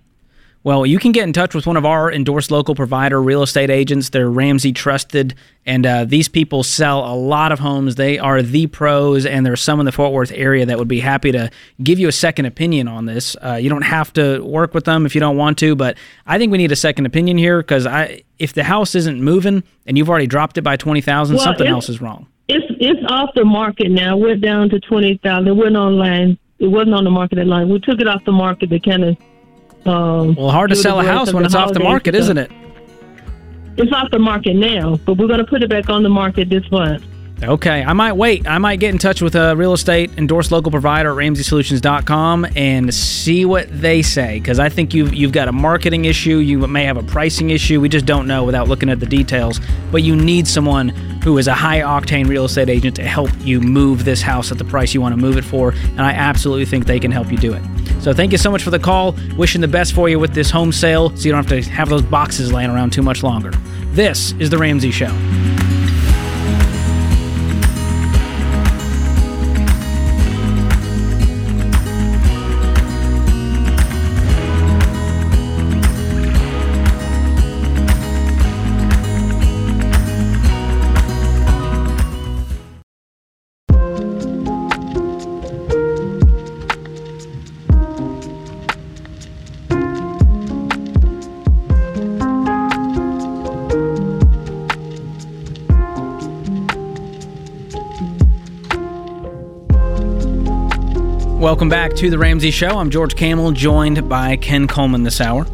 Well, 0.66 0.86
you 0.86 0.98
can 0.98 1.12
get 1.12 1.24
in 1.26 1.34
touch 1.34 1.54
with 1.54 1.68
one 1.68 1.76
of 1.76 1.86
our 1.86 2.10
endorsed 2.10 2.50
local 2.50 2.74
provider 2.74 3.22
real 3.22 3.44
estate 3.44 3.70
agents. 3.70 4.10
They're 4.10 4.30
Ramsey 4.30 4.72
trusted, 4.72 5.36
and 5.66 5.86
uh, 5.86 6.06
these 6.06 6.30
people 6.30 6.64
sell 6.64 7.00
a 7.04 7.16
lot 7.16 7.52
of 7.52 7.60
homes. 7.60 7.96
They 7.96 8.18
are 8.18 8.42
the 8.42 8.68
pros, 8.68 9.26
and 9.26 9.46
there's 9.46 9.60
some 9.60 9.82
in 9.82 9.86
the 9.86 9.92
Fort 9.92 10.14
Worth 10.14 10.32
area 10.34 10.66
that 10.66 10.80
would 10.80 10.88
be 10.88 11.02
happy 11.02 11.34
to 11.34 11.50
give 11.84 12.00
you 12.00 12.08
a 12.08 12.14
second 12.14 12.46
opinion 12.46 12.88
on 12.88 13.08
this. 13.08 13.36
Uh, 13.44 13.56
you 13.56 13.68
don't 13.68 13.82
have 13.82 14.14
to 14.14 14.40
work 14.40 14.74
with 14.74 14.86
them 14.86 15.06
if 15.06 15.14
you 15.16 15.20
don't 15.20 15.36
want 15.36 15.58
to, 15.58 15.76
but 15.76 15.98
I 16.26 16.38
think 16.38 16.50
we 16.50 16.58
need 16.58 16.72
a 16.72 16.78
second 16.78 17.08
opinion 17.08 17.38
here 17.38 17.58
because 17.62 17.86
I, 17.86 18.24
if 18.40 18.54
the 18.54 18.64
house 18.64 18.96
isn't 18.96 19.22
moving 19.22 19.64
and 19.86 19.98
you've 19.98 20.10
already 20.10 20.28
dropped 20.28 20.58
it 20.58 20.62
by 20.62 20.78
twenty 20.78 21.02
thousand, 21.02 21.36
Well, 21.36 21.44
something 21.44 21.68
else 21.68 21.90
is 21.90 22.00
wrong. 22.00 22.28
It's 22.50 22.66
it's 22.80 23.00
off 23.10 23.30
the 23.36 23.46
market 23.46 23.90
now. 23.90 24.18
It 24.18 24.22
went 24.22 24.42
down 24.42 24.70
to 24.70 24.80
twenty 24.80 25.18
thousand. 25.24 25.48
It 25.48 25.56
went 25.56 25.76
online. 25.76 26.38
It 26.60 26.68
wasn't 26.68 26.94
on 26.96 27.04
the 27.04 27.10
market 27.12 27.38
at 27.40 27.48
line. 27.48 27.70
We 27.70 27.80
took 27.80 28.00
it 28.00 28.08
off 28.08 28.24
the 28.26 28.32
market 28.32 28.70
to 28.70 28.80
kind 28.80 29.04
of. 29.04 29.18
Um, 29.86 30.36
Well, 30.36 30.50
hard 30.50 30.70
to 30.70 30.76
sell 30.76 31.00
a 31.00 31.04
house 31.04 31.34
when 31.34 31.44
it's 31.46 31.56
off 31.56 31.74
the 31.74 31.80
market, 31.80 32.16
and 32.16 32.22
isn't 32.24 32.38
it? 32.38 32.52
It's 33.76 33.92
off 33.92 34.12
the 34.12 34.20
market 34.20 34.56
now, 34.56 34.98
but 35.06 35.18
we're 35.18 35.28
going 35.28 35.40
to 35.40 35.46
put 35.46 35.64
it 35.64 35.70
back 35.70 35.90
on 35.90 36.04
the 36.04 36.10
market 36.10 36.50
this 36.50 36.70
month. 36.72 37.04
Okay, 37.44 37.84
I 37.84 37.94
might 37.94 38.14
wait. 38.14 38.48
I 38.48 38.58
might 38.58 38.80
get 38.80 38.92
in 38.92 38.98
touch 38.98 39.22
with 39.22 39.36
a 39.36 39.56
real 39.56 39.74
estate 39.74 40.12
endorsed 40.18 40.52
local 40.52 40.72
provider 40.72 41.12
at 41.12 41.18
RamseySolutions.com 41.18 42.48
and 42.56 42.94
see 42.94 43.44
what 43.44 43.68
they 43.70 44.02
say 44.02 44.40
because 44.40 44.60
I 44.60 44.70
think 44.70 44.94
you've 44.94 45.14
you've 45.14 45.34
got 45.34 45.48
a 45.48 45.52
marketing 45.52 46.06
issue. 46.06 46.38
You 46.38 46.60
may 46.68 46.86
have 46.86 46.96
a 46.96 47.04
pricing 47.04 47.50
issue. 47.50 47.82
We 47.82 47.90
just 47.90 48.06
don't 48.06 48.28
know 48.28 48.46
without 48.46 48.70
looking 48.70 48.90
at 48.90 49.00
the 49.00 49.06
details. 49.06 49.60
But 49.92 50.04
you 50.04 50.16
need 50.16 50.48
someone 50.48 50.90
who 51.24 51.38
is 51.38 51.48
a 51.48 51.54
high 51.54 51.82
octane 51.82 52.28
real 52.28 52.46
estate 52.46 52.70
agent 52.70 52.96
to 52.96 53.04
help 53.04 53.30
you 53.40 53.60
move 53.60 54.06
this 54.06 54.22
house 54.22 54.52
at 54.52 54.58
the 54.58 54.66
price 54.66 54.94
you 54.94 55.02
want 55.02 55.14
to 55.14 55.22
move 55.22 55.38
it 55.38 55.44
for. 55.44 55.72
And 55.72 56.02
I 56.02 56.12
absolutely 56.12 56.66
think 56.66 56.86
they 56.86 57.00
can 57.00 57.12
help 57.12 57.30
you 57.32 57.38
do 57.38 57.54
it. 57.54 57.64
So 58.02 58.14
thank 58.14 58.32
you 58.32 58.38
so 58.38 58.52
much 58.52 58.64
for 58.64 58.72
the 58.72 58.80
call. 58.80 59.16
Wishing 59.38 59.62
the 59.62 59.68
best 59.68 59.94
for 59.94 60.08
you 60.08 60.18
with 60.18 60.34
this 60.34 60.50
home 60.50 60.72
sale 60.72 61.10
so 61.16 61.24
you 61.26 61.32
don't 61.32 61.48
have 61.48 61.64
to 61.64 61.70
have 61.70 61.90
those 61.90 62.02
boxes 62.02 62.54
laying 62.54 62.70
around 62.70 62.94
too 62.94 63.04
much 63.04 63.22
longer. 63.24 63.52
This 63.92 64.34
is 64.40 64.50
The 64.50 64.58
Ramsey 64.58 64.92
Show. 64.92 65.53
Welcome 101.44 101.68
back 101.68 101.94
to 101.96 102.10
the 102.10 102.18
Ramsey 102.18 102.52
Show. 102.52 102.70
I'm 102.80 102.90
George 102.90 103.18
Kamel, 103.18 103.52
joined 103.52 104.08
by 104.08 104.38
Ken 104.38 104.66
Coleman 104.66 105.04
this 105.04 105.20
hour. 105.20 105.46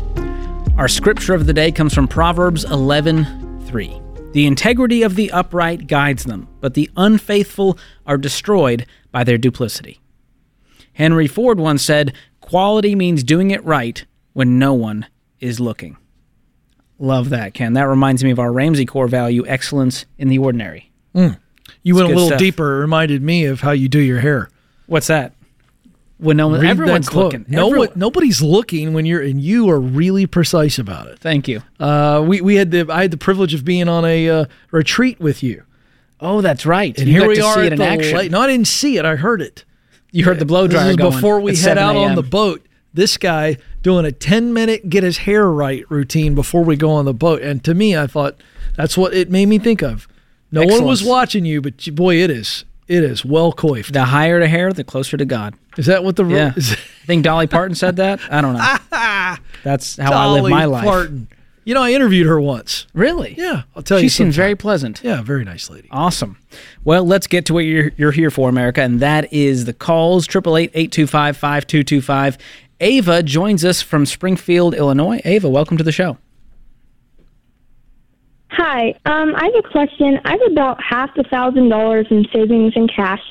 Our 0.78 0.88
scripture 0.88 1.34
of 1.34 1.48
the 1.48 1.52
day 1.52 1.72
comes 1.72 1.96
from 1.96 2.08
Proverbs 2.08 2.64
11:3. 2.64 4.00
The 4.34 4.46
integrity 4.46 5.02
of 5.02 5.16
the 5.16 5.32
upright 5.32 5.88
guides 5.88 6.26
them, 6.26 6.48
but 6.62 6.76
the 6.76 6.92
unfaithful 6.96 7.80
are 8.06 8.20
destroyed 8.20 8.86
by 9.12 9.24
their 9.24 9.40
duplicity. 9.40 10.00
Henry 10.94 11.26
Ford 11.26 11.60
once 11.60 11.82
said, 11.82 12.14
"Quality 12.40 12.94
means 12.94 13.24
doing 13.24 13.50
it 13.50 13.66
right 13.66 14.06
when 14.34 14.60
no 14.60 14.76
one 14.76 15.08
is 15.40 15.60
looking." 15.60 15.98
Love 17.00 17.30
that, 17.30 17.56
Ken. 17.56 17.74
That 17.74 17.88
reminds 17.88 18.24
me 18.24 18.30
of 18.30 18.38
our 18.38 18.54
Ramsey 18.54 18.86
core 18.86 19.08
value, 19.08 19.44
excellence 19.48 20.06
in 20.20 20.28
the 20.28 20.38
ordinary. 20.38 20.92
Mm. 21.16 21.38
You 21.82 21.96
went 21.96 22.06
a 22.06 22.14
little 22.14 22.28
stuff. 22.28 22.38
deeper. 22.38 22.78
It 22.78 22.82
reminded 22.82 23.24
me 23.24 23.46
of 23.46 23.62
how 23.62 23.72
you 23.72 23.90
do 23.90 23.98
your 23.98 24.20
hair. 24.20 24.50
What's 24.86 25.08
that? 25.08 25.34
When 26.20 26.36
no 26.38 26.50
one, 26.50 26.66
everyone's 26.66 27.14
looking. 27.14 27.46
No 27.48 27.68
Everyone- 27.68 27.88
one, 27.90 27.98
nobody's 28.00 28.42
looking 28.42 28.94
when 28.94 29.06
you're, 29.06 29.22
and 29.22 29.40
you 29.40 29.70
are 29.70 29.80
really 29.80 30.26
precise 30.28 30.78
about 30.78 31.08
it. 31.08 31.18
Thank 31.20 31.48
you. 31.48 31.62
Uh, 31.80 32.24
we 32.28 32.42
we 32.42 32.56
had 32.56 32.72
the 32.72 32.86
I 32.92 33.04
had 33.04 33.12
the 33.12 33.18
privilege 33.18 33.54
of 33.54 33.64
being 33.64 33.88
on 33.88 34.04
a 34.04 34.30
uh, 34.30 34.46
retreat 34.72 35.20
with 35.22 35.42
you, 35.42 35.64
Oh, 36.20 36.42
that's 36.42 36.66
right. 36.66 36.98
and 37.00 37.08
You 37.08 37.20
here 37.22 37.28
we 37.30 37.36
to 37.36 37.42
are 37.46 37.54
see 37.56 37.60
at 37.62 37.66
it 37.68 37.74
in 37.74 37.80
the 37.80 37.86
action. 37.86 38.18
lake. 38.18 38.32
No, 38.32 38.42
I 38.42 38.48
didn't 38.48 38.68
see 38.68 38.98
it. 38.98 39.06
I 39.06 39.16
heard 39.16 39.42
it. 39.42 39.64
You 40.12 40.26
heard 40.26 40.40
the 40.40 40.46
blow 40.46 40.68
This 40.68 40.74
dryer 40.76 40.90
is 40.92 40.96
going 40.98 41.14
before 41.14 41.40
we 41.40 41.56
head 41.56 41.78
out 41.78 41.96
on 41.96 42.16
the 42.16 42.24
boat. 42.24 42.66
This 42.94 43.16
guy 43.18 43.58
doing 43.84 44.04
a 44.06 44.12
10 44.12 44.52
minute 44.52 44.90
get 44.90 45.04
his 45.04 45.20
hair 45.20 45.50
right 45.50 45.86
routine 45.90 46.36
before 46.36 46.64
we 46.66 46.76
go 46.76 46.90
on 46.92 47.06
the 47.06 47.14
boat. 47.14 47.42
And 47.44 47.64
to 47.64 47.74
me, 47.74 47.96
I 47.96 48.08
thought 48.08 48.36
that's 48.76 48.98
what 48.98 49.14
it 49.14 49.30
made 49.30 49.46
me 49.46 49.58
think 49.60 49.82
of. 49.82 50.08
No 50.52 50.66
one 50.66 50.84
was 50.84 51.02
watching 51.04 51.46
you, 51.46 51.62
but 51.62 51.96
boy, 51.96 52.16
it 52.16 52.30
is. 52.32 52.66
It 52.90 53.04
is 53.04 53.24
well 53.24 53.54
coiffed. 53.54 53.94
The 53.94 54.04
higher 54.06 54.40
the 54.40 54.48
hair, 54.50 54.74
the 54.74 54.84
closer 54.84 55.16
to 55.16 55.24
God. 55.26 55.54
Is 55.78 55.86
that 55.86 56.04
what 56.04 56.16
the 56.18 56.26
ru- 56.26 56.36
Yeah. 56.36 56.54
is 56.58 56.74
I 56.74 56.76
think 57.06 57.24
Dolly 57.24 57.48
Parton 57.48 57.76
said 57.76 57.96
that. 57.98 58.20
I 58.30 58.42
don't 58.42 58.54
know. 58.56 58.76
That's 59.64 59.96
how 59.98 60.12
I 60.12 60.28
live 60.42 60.50
my 60.50 60.66
life. 60.66 60.84
Parton. 60.84 61.28
You 61.66 61.76
know, 61.76 61.84
I 61.84 61.92
interviewed 61.92 62.26
her 62.26 62.42
once. 62.42 62.88
Really? 62.96 63.36
Yeah, 63.38 63.62
I'll 63.76 63.84
tell 63.84 64.00
She 64.00 64.06
you. 64.06 64.10
seems 64.10 64.34
sometime. 64.36 64.46
very 64.48 64.56
pleasant. 64.56 65.02
Yeah, 65.04 65.22
very 65.22 65.46
nice 65.46 65.70
lady. 65.70 65.88
Awesome. 65.92 66.38
Well, 66.84 67.04
let's 67.06 67.28
get 67.28 67.46
to 67.46 67.54
what 67.54 67.66
you're, 67.66 67.92
you're 67.96 68.12
here 68.12 68.32
for, 68.32 68.50
America, 68.50 68.82
and 68.82 69.00
that 69.02 69.32
is 69.32 69.66
the 69.66 69.74
calls 69.74 70.26
888-825-5225. 70.28 72.38
Ava 72.82 73.22
joins 73.22 73.64
us 73.66 73.82
from 73.84 74.06
Springfield, 74.08 74.74
Illinois. 74.74 75.20
Ava, 75.26 75.48
welcome 75.50 75.78
to 75.78 75.84
the 75.84 75.92
show. 75.92 76.18
Hi, 78.52 78.96
um, 79.06 79.36
I 79.36 79.46
have 79.46 79.64
a 79.64 79.70
question. 79.70 80.20
I 80.26 80.32
have 80.32 80.52
about 80.52 80.82
half 80.84 81.12
a 81.18 81.24
thousand 81.24 81.70
dollars 81.70 82.08
in 82.10 82.26
savings 82.34 82.74
and 82.76 82.92
cash, 82.94 83.22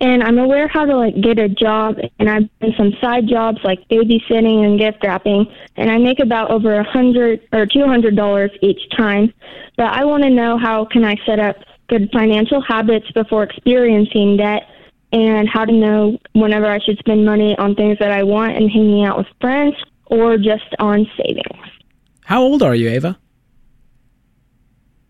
and 0.00 0.22
I'm 0.22 0.38
aware 0.38 0.66
how 0.66 0.84
to 0.84 0.96
like 0.96 1.20
get 1.20 1.38
a 1.38 1.48
job. 1.48 1.96
And 2.18 2.28
I've 2.28 2.48
done 2.58 2.74
some 2.76 2.92
side 3.00 3.28
jobs 3.28 3.58
like 3.62 3.86
babysitting 3.88 4.64
and 4.64 4.78
gift 4.78 4.98
wrapping, 5.04 5.46
and 5.76 5.90
I 5.90 5.98
make 5.98 6.18
about 6.18 6.50
over 6.50 6.74
a 6.74 6.84
hundred 6.84 7.40
or 7.52 7.66
two 7.66 7.86
hundred 7.86 8.16
dollars 8.16 8.50
each 8.62 8.80
time. 8.96 9.32
But 9.76 9.92
I 9.92 10.04
want 10.04 10.24
to 10.24 10.30
know 10.30 10.58
how 10.58 10.86
can 10.86 11.04
I 11.04 11.16
set 11.24 11.38
up 11.38 11.56
good 11.88 12.10
financial 12.12 12.60
habits 12.60 13.10
before 13.12 13.44
experiencing 13.44 14.36
debt, 14.38 14.68
and 15.12 15.48
how 15.48 15.64
to 15.64 15.72
know 15.72 16.18
whenever 16.32 16.66
I 16.66 16.80
should 16.80 16.98
spend 16.98 17.24
money 17.24 17.56
on 17.58 17.76
things 17.76 17.98
that 18.00 18.10
I 18.10 18.24
want 18.24 18.56
and 18.56 18.68
hanging 18.68 19.04
out 19.04 19.18
with 19.18 19.28
friends, 19.40 19.76
or 20.06 20.36
just 20.36 20.74
on 20.80 21.06
savings. 21.16 21.70
How 22.24 22.42
old 22.42 22.62
are 22.62 22.74
you, 22.74 22.88
Ava? 22.88 23.18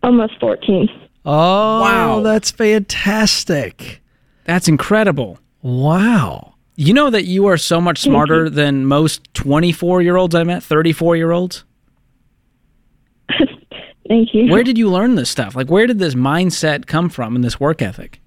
Almost 0.05 0.39
fourteen. 0.39 0.87
Oh, 1.25 1.81
Wow. 1.81 2.19
that's 2.21 2.51
fantastic. 2.51 4.01
That's 4.45 4.67
incredible. 4.67 5.39
Wow. 5.63 6.53
You 6.75 6.93
know 6.93 7.09
that 7.09 7.23
you 7.25 7.47
are 7.47 7.57
so 7.57 7.81
much 7.81 7.97
smarter 7.99 8.47
than 8.49 8.85
most 8.85 9.33
24 9.33 10.03
year 10.03 10.17
olds 10.17 10.35
I 10.35 10.43
met, 10.43 10.61
34 10.61 11.15
year 11.15 11.31
olds? 11.31 11.63
Thank 14.07 14.35
you. 14.35 14.51
Where 14.51 14.63
did 14.63 14.77
you 14.77 14.89
learn 14.91 15.15
this 15.15 15.29
stuff? 15.31 15.55
Like, 15.55 15.69
where 15.71 15.87
did 15.87 15.97
this 15.97 16.13
mindset 16.13 16.85
come 16.85 17.09
from 17.09 17.33
and 17.35 17.43
this 17.43 17.59
work 17.59 17.81
ethic? 17.81 18.21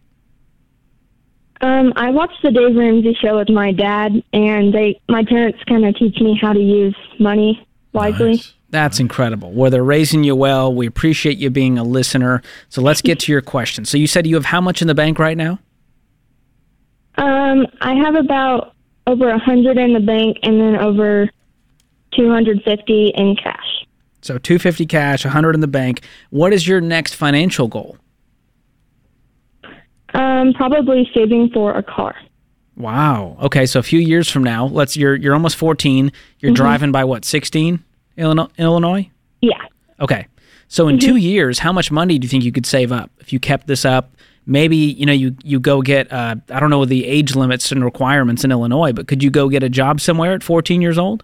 Um, 1.60 1.92
I 1.96 2.10
watched 2.10 2.40
the 2.42 2.50
Dave 2.50 2.74
Ramsey 2.76 3.16
show 3.20 3.36
with 3.38 3.48
my 3.48 3.70
dad, 3.72 4.12
and 4.32 4.72
they, 4.72 5.00
my 5.08 5.24
parents, 5.24 5.58
kind 5.68 5.84
of 5.86 5.94
teach 5.96 6.18
me 6.20 6.36
how 6.40 6.52
to 6.52 6.60
use 6.60 6.96
money 7.20 7.64
wisely. 7.92 8.34
Nice. 8.36 8.54
That's 8.70 9.00
incredible. 9.00 9.52
Where 9.52 9.70
they're 9.70 9.82
raising 9.82 10.24
you 10.24 10.36
well. 10.36 10.74
We 10.74 10.86
appreciate 10.86 11.38
you 11.38 11.48
being 11.48 11.78
a 11.78 11.84
listener. 11.84 12.42
So 12.68 12.82
let's 12.82 13.00
get 13.00 13.18
to 13.20 13.32
your 13.32 13.40
question. 13.40 13.84
So 13.84 13.96
you 13.96 14.06
said 14.06 14.26
you 14.26 14.34
have 14.34 14.44
how 14.44 14.60
much 14.60 14.82
in 14.82 14.88
the 14.88 14.94
bank 14.94 15.18
right 15.18 15.36
now? 15.36 15.58
Um, 17.16 17.66
I 17.80 17.94
have 17.94 18.14
about 18.14 18.74
over 19.06 19.30
a 19.30 19.38
hundred 19.38 19.78
in 19.78 19.94
the 19.94 20.00
bank, 20.00 20.36
and 20.42 20.60
then 20.60 20.76
over 20.76 21.28
two 22.12 22.30
hundred 22.30 22.62
fifty 22.62 23.08
in 23.16 23.36
cash. 23.36 23.86
So 24.20 24.36
250 24.36 24.86
cash, 24.86 25.24
a 25.24 25.28
100 25.28 25.54
in 25.54 25.60
the 25.60 25.68
bank. 25.68 26.02
What 26.30 26.52
is 26.52 26.66
your 26.66 26.80
next 26.80 27.14
financial 27.14 27.68
goal? 27.68 27.96
Um, 30.12 30.52
probably 30.54 31.08
saving 31.14 31.50
for 31.50 31.74
a 31.74 31.82
car. 31.82 32.14
Wow. 32.76 33.36
Okay, 33.42 33.66
so 33.66 33.78
a 33.78 33.82
few 33.82 34.00
years 34.00 34.30
from 34.30 34.44
now, 34.44 34.66
let's 34.66 34.96
you're 34.96 35.14
you're 35.16 35.34
almost 35.34 35.56
14. 35.56 36.12
You're 36.40 36.52
driving 36.52 36.92
by 36.92 37.04
what? 37.04 37.24
16? 37.24 37.82
Illinois? 38.18 38.48
Illinois? 38.58 39.10
Yeah. 39.40 39.62
Okay. 40.00 40.26
So 40.68 40.86
in 40.88 40.98
2 40.98 41.16
years, 41.16 41.58
how 41.60 41.72
much 41.72 41.90
money 41.90 42.18
do 42.18 42.26
you 42.26 42.28
think 42.28 42.44
you 42.44 42.52
could 42.52 42.66
save 42.66 42.92
up 42.92 43.10
if 43.20 43.32
you 43.32 43.38
kept 43.40 43.66
this 43.66 43.84
up? 43.86 44.10
Maybe, 44.44 44.76
you 44.76 45.06
know, 45.06 45.12
you 45.12 45.34
you 45.42 45.60
go 45.60 45.80
get 45.82 46.12
uh, 46.12 46.36
I 46.50 46.60
don't 46.60 46.70
know 46.70 46.84
the 46.84 47.06
age 47.06 47.34
limits 47.36 47.70
and 47.72 47.84
requirements 47.84 48.44
in 48.44 48.50
Illinois, 48.50 48.92
but 48.92 49.06
could 49.08 49.22
you 49.22 49.30
go 49.30 49.48
get 49.48 49.62
a 49.62 49.68
job 49.68 50.00
somewhere 50.00 50.32
at 50.34 50.42
14 50.42 50.80
years 50.82 50.98
old? 50.98 51.22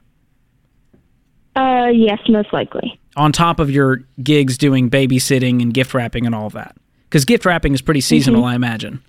Uh, 1.56 1.86
yes, 1.92 2.18
most 2.28 2.52
likely. 2.52 2.98
on 3.16 3.32
top 3.32 3.60
of 3.60 3.70
your 3.70 4.02
gigs 4.22 4.58
doing 4.58 4.90
babysitting 4.90 5.62
and 5.62 5.72
gift 5.72 5.94
wrapping 5.94 6.26
and 6.26 6.34
all 6.34 6.46
of 6.46 6.52
that? 6.54 6.76
Because 7.04 7.24
gift 7.24 7.44
wrapping 7.46 7.72
is 7.74 7.80
pretty 7.80 8.00
seasonal, 8.00 8.44
I 8.44 8.54
imagine. 8.56 9.02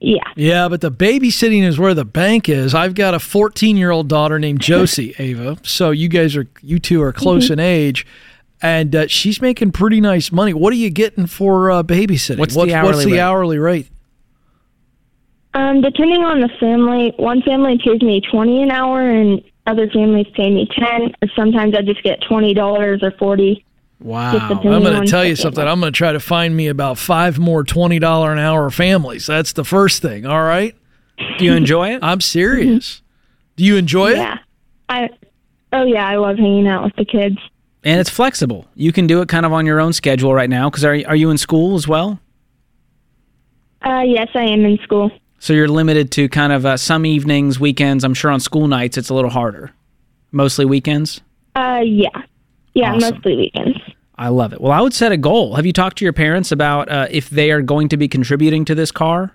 Yeah. 0.00 0.22
Yeah, 0.36 0.68
but 0.68 0.80
the 0.80 0.92
babysitting 0.92 1.62
is 1.62 1.78
where 1.78 1.94
the 1.94 2.04
bank 2.04 2.48
is. 2.48 2.74
I've 2.74 2.94
got 2.94 3.14
a 3.14 3.18
14 3.18 3.76
year 3.76 3.90
old 3.90 4.08
daughter 4.08 4.38
named 4.38 4.60
Josie, 4.60 5.14
Ava. 5.18 5.58
So 5.62 5.90
you 5.90 6.08
guys 6.08 6.36
are, 6.36 6.46
you 6.62 6.78
two 6.78 7.02
are 7.02 7.12
close 7.12 7.50
in 7.50 7.58
age. 7.58 8.06
And 8.60 8.94
uh, 8.94 9.06
she's 9.06 9.40
making 9.40 9.72
pretty 9.72 10.00
nice 10.00 10.32
money. 10.32 10.52
What 10.52 10.72
are 10.72 10.76
you 10.76 10.90
getting 10.90 11.26
for 11.26 11.70
uh, 11.70 11.82
babysitting? 11.82 12.38
What's 12.38 12.54
the 12.54 12.60
what's 12.60 12.72
hourly 12.72 13.04
the 13.04 13.12
rate? 13.12 13.20
hourly 13.20 13.58
rate? 13.58 13.88
Um, 15.54 15.80
depending 15.80 16.24
on 16.24 16.40
the 16.40 16.48
family, 16.60 17.12
one 17.16 17.42
family 17.42 17.78
pays 17.78 18.02
me 18.02 18.20
twenty 18.20 18.62
an 18.62 18.70
hour, 18.70 19.00
and 19.00 19.42
other 19.66 19.88
families 19.88 20.26
pay 20.34 20.50
me 20.50 20.68
ten. 20.76 21.14
Sometimes 21.36 21.74
I 21.76 21.82
just 21.82 22.02
get 22.02 22.20
twenty 22.28 22.52
dollars 22.52 23.02
or 23.02 23.12
forty. 23.12 23.64
Wow. 24.00 24.36
I'm 24.50 24.62
going 24.62 25.02
to 25.04 25.10
tell 25.10 25.24
you 25.24 25.34
something. 25.34 25.56
family. 25.56 25.72
I'm 25.72 25.80
going 25.80 25.92
to 25.92 25.96
try 25.96 26.12
to 26.12 26.20
find 26.20 26.56
me 26.56 26.68
about 26.68 26.98
five 26.98 27.38
more 27.38 27.64
$20 27.64 28.32
an 28.32 28.38
hour 28.38 28.70
families. 28.70 29.26
That's 29.26 29.52
the 29.52 29.64
first 29.64 30.02
thing. 30.02 30.24
All 30.24 30.42
right. 30.42 30.76
Do 31.38 31.44
you 31.44 31.52
enjoy 31.52 31.94
it? 31.94 32.02
I'm 32.02 32.20
serious. 32.20 33.02
Do 33.56 33.64
you 33.64 33.76
enjoy 33.76 34.12
it? 34.12 34.18
Yeah. 34.18 34.38
I. 34.88 35.10
Oh 35.72 35.84
yeah, 35.84 36.08
I 36.08 36.16
love 36.16 36.38
hanging 36.38 36.66
out 36.68 36.84
with 36.84 36.96
the 36.96 37.04
kids. 37.04 37.36
And 37.84 38.00
it's 38.00 38.08
flexible. 38.08 38.66
You 38.74 38.92
can 38.92 39.06
do 39.06 39.20
it 39.20 39.28
kind 39.28 39.44
of 39.44 39.52
on 39.52 39.66
your 39.66 39.80
own 39.80 39.92
schedule 39.92 40.32
right 40.32 40.48
now. 40.48 40.70
Because 40.70 40.84
are, 40.84 40.94
are 41.06 41.16
you 41.16 41.30
in 41.30 41.38
school 41.38 41.74
as 41.74 41.86
well? 41.86 42.20
Uh, 43.84 44.02
yes, 44.06 44.28
I 44.34 44.44
am 44.44 44.64
in 44.64 44.78
school. 44.78 45.10
So 45.40 45.52
you're 45.52 45.68
limited 45.68 46.10
to 46.12 46.28
kind 46.28 46.52
of 46.52 46.66
uh, 46.66 46.76
some 46.76 47.04
evenings, 47.06 47.60
weekends. 47.60 48.04
I'm 48.04 48.14
sure 48.14 48.30
on 48.30 48.40
school 48.40 48.66
nights 48.66 48.96
it's 48.96 49.08
a 49.08 49.14
little 49.14 49.30
harder. 49.30 49.72
Mostly 50.32 50.64
weekends. 50.64 51.20
Uh, 51.54 51.80
yeah. 51.84 52.22
Yeah, 52.78 52.94
Awesome. 52.94 53.14
mostly 53.16 53.36
weekends. 53.36 53.76
I 54.16 54.28
love 54.28 54.52
it. 54.52 54.60
Well, 54.60 54.72
I 54.72 54.80
would 54.80 54.94
set 54.94 55.10
a 55.12 55.16
goal. 55.16 55.56
Have 55.56 55.66
you 55.66 55.72
talked 55.72 55.98
to 55.98 56.04
your 56.04 56.12
parents 56.12 56.52
about 56.52 56.88
uh, 56.88 57.06
if 57.10 57.28
they 57.30 57.50
are 57.50 57.60
going 57.62 57.88
to 57.88 57.96
be 57.96 58.06
contributing 58.08 58.64
to 58.66 58.74
this 58.74 58.90
car? 58.92 59.32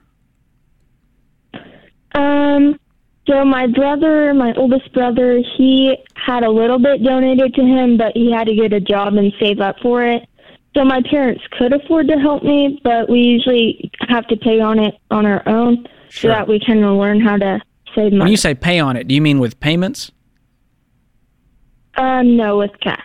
Um, 2.15 2.79
so 3.27 3.43
my 3.45 3.67
brother, 3.67 4.33
my 4.33 4.53
oldest 4.55 4.91
brother, 4.93 5.39
he 5.57 5.95
had 6.15 6.43
a 6.43 6.49
little 6.49 6.79
bit 6.79 7.03
donated 7.03 7.53
to 7.55 7.61
him, 7.61 7.97
but 7.97 8.11
he 8.15 8.31
had 8.31 8.47
to 8.47 8.55
get 8.55 8.73
a 8.73 8.79
job 8.79 9.13
and 9.15 9.33
save 9.39 9.59
up 9.59 9.75
for 9.81 10.05
it. 10.05 10.27
So 10.75 10.83
my 10.83 11.01
parents 11.09 11.41
could 11.57 11.73
afford 11.73 12.07
to 12.07 12.17
help 12.17 12.43
me, 12.43 12.79
but 12.83 13.09
we 13.09 13.19
usually 13.19 13.91
have 14.07 14.25
to 14.27 14.35
pay 14.37 14.59
on 14.59 14.79
it 14.79 14.95
on 15.11 15.25
our 15.25 15.47
own 15.47 15.85
Sure. 16.09 16.31
so 16.31 16.35
that 16.35 16.47
we 16.47 16.59
can 16.59 16.79
learn 16.97 17.19
how 17.21 17.37
to 17.37 17.59
save 17.95 18.11
money. 18.11 18.19
When 18.19 18.27
you 18.29 18.37
say 18.37 18.53
pay 18.55 18.79
on 18.79 18.95
it, 18.97 19.07
do 19.07 19.15
you 19.15 19.21
mean 19.21 19.39
with 19.39 19.59
payments? 19.59 20.11
Um, 21.95 22.35
no, 22.37 22.57
with 22.57 22.71
cash. 22.79 22.99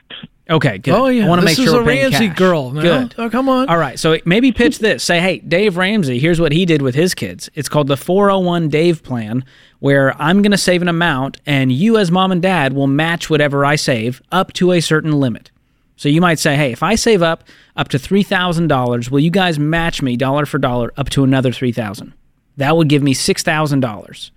Okay, 0.50 0.78
good. 0.78 0.94
Oh 0.94 1.08
yeah, 1.08 1.26
I 1.26 1.28
want 1.28 1.42
to 1.42 1.44
make 1.44 1.56
sure 1.56 1.66
is 1.66 1.72
we're 1.72 1.82
a 1.82 1.84
paying 1.84 2.10
Ramsey 2.10 2.28
cash. 2.28 2.38
girl. 2.38 2.70
no? 2.70 2.80
Good. 2.80 3.14
Oh, 3.18 3.28
come 3.28 3.50
on. 3.50 3.68
All 3.68 3.76
right, 3.76 3.98
so 3.98 4.16
maybe 4.24 4.50
pitch 4.50 4.78
this. 4.78 5.04
Say, 5.04 5.20
hey, 5.20 5.40
Dave 5.40 5.76
Ramsey, 5.76 6.18
here's 6.18 6.40
what 6.40 6.52
he 6.52 6.64
did 6.64 6.80
with 6.80 6.94
his 6.94 7.14
kids. 7.14 7.50
It's 7.54 7.68
called 7.68 7.86
the 7.86 7.98
401 7.98 8.70
Dave 8.70 9.02
plan, 9.02 9.44
where 9.80 10.20
I'm 10.20 10.40
going 10.40 10.52
to 10.52 10.58
save 10.58 10.80
an 10.80 10.88
amount, 10.88 11.38
and 11.44 11.70
you, 11.70 11.98
as 11.98 12.10
mom 12.10 12.32
and 12.32 12.40
dad, 12.40 12.72
will 12.72 12.86
match 12.86 13.28
whatever 13.28 13.64
I 13.66 13.76
save 13.76 14.22
up 14.32 14.54
to 14.54 14.72
a 14.72 14.80
certain 14.80 15.12
limit. 15.12 15.50
So 15.96 16.08
you 16.08 16.20
might 16.22 16.38
say, 16.38 16.56
hey, 16.56 16.72
if 16.72 16.82
I 16.82 16.94
save 16.94 17.22
up 17.22 17.44
up 17.76 17.88
to 17.88 17.98
$3,000, 17.98 19.10
will 19.10 19.20
you 19.20 19.30
guys 19.30 19.58
match 19.58 20.00
me 20.00 20.16
dollar 20.16 20.46
for 20.46 20.58
dollar 20.58 20.92
up 20.96 21.10
to 21.10 21.24
another 21.24 21.52
3000 21.52 22.14
That 22.56 22.76
would 22.76 22.88
give 22.88 23.02
me 23.02 23.14
$6,000. 23.14 24.30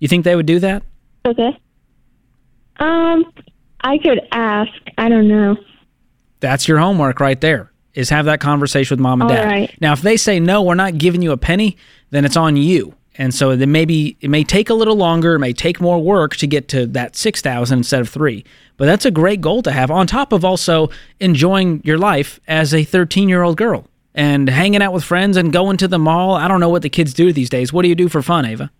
You 0.00 0.08
think 0.08 0.24
they 0.24 0.34
would 0.34 0.46
do 0.46 0.58
that? 0.58 0.82
Okay. 1.24 1.56
Um, 2.78 3.30
I 3.82 3.98
could 3.98 4.20
ask. 4.32 4.70
I 4.98 5.08
don't 5.08 5.28
know. 5.28 5.56
That's 6.40 6.66
your 6.68 6.78
homework 6.78 7.20
right 7.20 7.40
there. 7.40 7.70
Is 7.94 8.08
have 8.08 8.24
that 8.24 8.40
conversation 8.40 8.94
with 8.96 9.00
mom 9.00 9.20
and 9.20 9.30
All 9.30 9.36
dad. 9.36 9.46
right. 9.46 9.76
Now, 9.80 9.92
if 9.92 10.00
they 10.00 10.16
say 10.16 10.40
no, 10.40 10.62
we're 10.62 10.74
not 10.74 10.96
giving 10.96 11.20
you 11.20 11.32
a 11.32 11.36
penny, 11.36 11.76
then 12.10 12.24
it's 12.24 12.36
on 12.38 12.56
you. 12.56 12.94
And 13.16 13.34
so 13.34 13.54
then 13.54 13.70
maybe 13.70 14.16
it 14.22 14.30
may 14.30 14.42
take 14.44 14.70
a 14.70 14.74
little 14.74 14.96
longer, 14.96 15.34
it 15.34 15.38
may 15.40 15.52
take 15.52 15.78
more 15.78 16.02
work 16.02 16.34
to 16.36 16.46
get 16.46 16.68
to 16.68 16.86
that 16.86 17.14
six 17.16 17.42
thousand 17.42 17.80
instead 17.80 18.00
of 18.00 18.08
three. 18.08 18.44
But 18.78 18.86
that's 18.86 19.04
a 19.04 19.10
great 19.10 19.42
goal 19.42 19.60
to 19.62 19.70
have. 19.72 19.90
On 19.90 20.06
top 20.06 20.32
of 20.32 20.42
also 20.42 20.88
enjoying 21.20 21.82
your 21.84 21.98
life 21.98 22.40
as 22.48 22.72
a 22.72 22.82
thirteen-year-old 22.84 23.58
girl 23.58 23.86
and 24.14 24.48
hanging 24.48 24.80
out 24.80 24.94
with 24.94 25.04
friends 25.04 25.36
and 25.36 25.52
going 25.52 25.76
to 25.76 25.88
the 25.88 25.98
mall. 25.98 26.34
I 26.34 26.48
don't 26.48 26.60
know 26.60 26.70
what 26.70 26.80
the 26.82 26.88
kids 26.88 27.12
do 27.12 27.30
these 27.32 27.50
days. 27.50 27.72
What 27.74 27.82
do 27.82 27.88
you 27.88 27.94
do 27.94 28.08
for 28.08 28.22
fun, 28.22 28.46
Ava? 28.46 28.70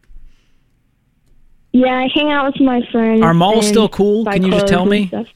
Yeah, 1.73 1.95
I 1.99 2.09
hang 2.15 2.31
out 2.31 2.53
with 2.53 2.61
my 2.61 2.83
friends. 2.93 3.23
Are 3.23 3.33
malls 3.35 3.67
still 3.67 3.89
cool? 3.89 4.25
Can 4.27 4.43
you 4.43 4.51
just 4.53 4.67
tell 4.67 4.85
me? 4.87 5.09
stuff. 5.09 5.27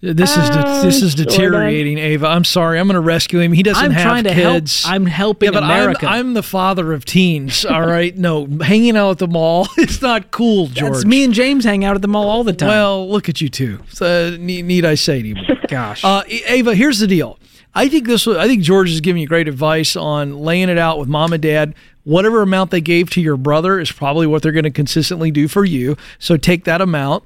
This 0.00 0.36
is 0.36 0.50
de- 0.50 0.80
this 0.84 0.96
is 1.00 1.02
Um, 1.02 1.08
sort 1.10 1.20
of. 1.20 1.26
deteriorating, 1.32 1.96
Ava. 1.96 2.26
I'm 2.26 2.44
sorry. 2.44 2.78
I'm 2.78 2.86
going 2.86 2.94
to 2.94 3.00
rescue 3.00 3.40
him. 3.40 3.52
He 3.54 3.62
doesn't 3.62 3.82
I'm 3.82 3.90
have 3.90 4.02
trying 4.02 4.24
to 4.24 4.34
kids. 4.34 4.82
help. 4.84 4.94
I'm 4.94 5.06
helping 5.06 5.46
yeah, 5.46 5.60
but 5.60 5.62
America. 5.64 6.06
I'm, 6.06 6.12
I'm 6.28 6.34
the 6.34 6.42
father 6.42 6.92
of 6.92 7.06
teens. 7.06 7.64
All 7.64 7.86
right, 7.86 8.14
no, 8.14 8.46
hanging 8.60 8.98
out 8.98 9.12
at 9.12 9.18
the 9.18 9.28
mall. 9.28 9.66
It's 9.78 10.02
not 10.02 10.30
cool, 10.30 10.66
George. 10.66 10.92
That's 10.92 11.04
me 11.06 11.24
and 11.24 11.32
James 11.32 11.64
hang 11.64 11.86
out 11.86 11.94
at 11.96 12.02
the 12.02 12.08
mall 12.08 12.28
all 12.28 12.44
the 12.44 12.52
time. 12.52 12.68
Well, 12.68 13.08
look 13.10 13.30
at 13.30 13.40
you 13.40 13.48
two. 13.48 13.80
So, 13.88 14.36
need, 14.38 14.66
need 14.66 14.84
I 14.84 14.94
say 14.94 15.20
anymore? 15.20 15.44
gosh. 15.68 16.04
Uh, 16.04 16.22
Ava, 16.28 16.74
here's 16.74 16.98
the 16.98 17.06
deal. 17.06 17.38
I 17.74 17.88
think 17.88 18.06
this. 18.06 18.26
I 18.28 18.46
think 18.46 18.62
George 18.62 18.90
is 18.90 19.00
giving 19.00 19.22
you 19.22 19.26
great 19.28 19.48
advice 19.48 19.96
on 19.96 20.38
laying 20.38 20.68
it 20.68 20.76
out 20.78 20.98
with 20.98 21.08
mom 21.08 21.32
and 21.32 21.42
dad. 21.42 21.74
Whatever 22.04 22.42
amount 22.42 22.70
they 22.70 22.80
gave 22.80 23.10
to 23.10 23.20
your 23.20 23.36
brother 23.36 23.80
is 23.80 23.90
probably 23.90 24.26
what 24.26 24.42
they're 24.42 24.52
going 24.52 24.64
to 24.64 24.70
consistently 24.70 25.30
do 25.30 25.48
for 25.48 25.64
you. 25.64 25.96
So 26.18 26.36
take 26.36 26.64
that 26.64 26.80
amount, 26.80 27.24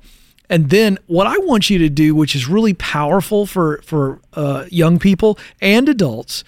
and 0.48 0.70
then 0.70 0.98
what 1.06 1.26
I 1.26 1.36
want 1.38 1.68
you 1.68 1.78
to 1.78 1.88
do, 1.88 2.14
which 2.14 2.34
is 2.34 2.48
really 2.48 2.74
powerful 2.74 3.46
for 3.46 3.80
for 3.82 4.20
uh, 4.34 4.64
young 4.70 4.98
people 4.98 5.38
and 5.60 5.88
adults, 5.88 6.44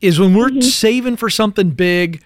is 0.00 0.18
when 0.18 0.34
we're 0.34 0.60
saving 0.60 1.16
for 1.16 1.30
something 1.30 1.70
big 1.70 2.22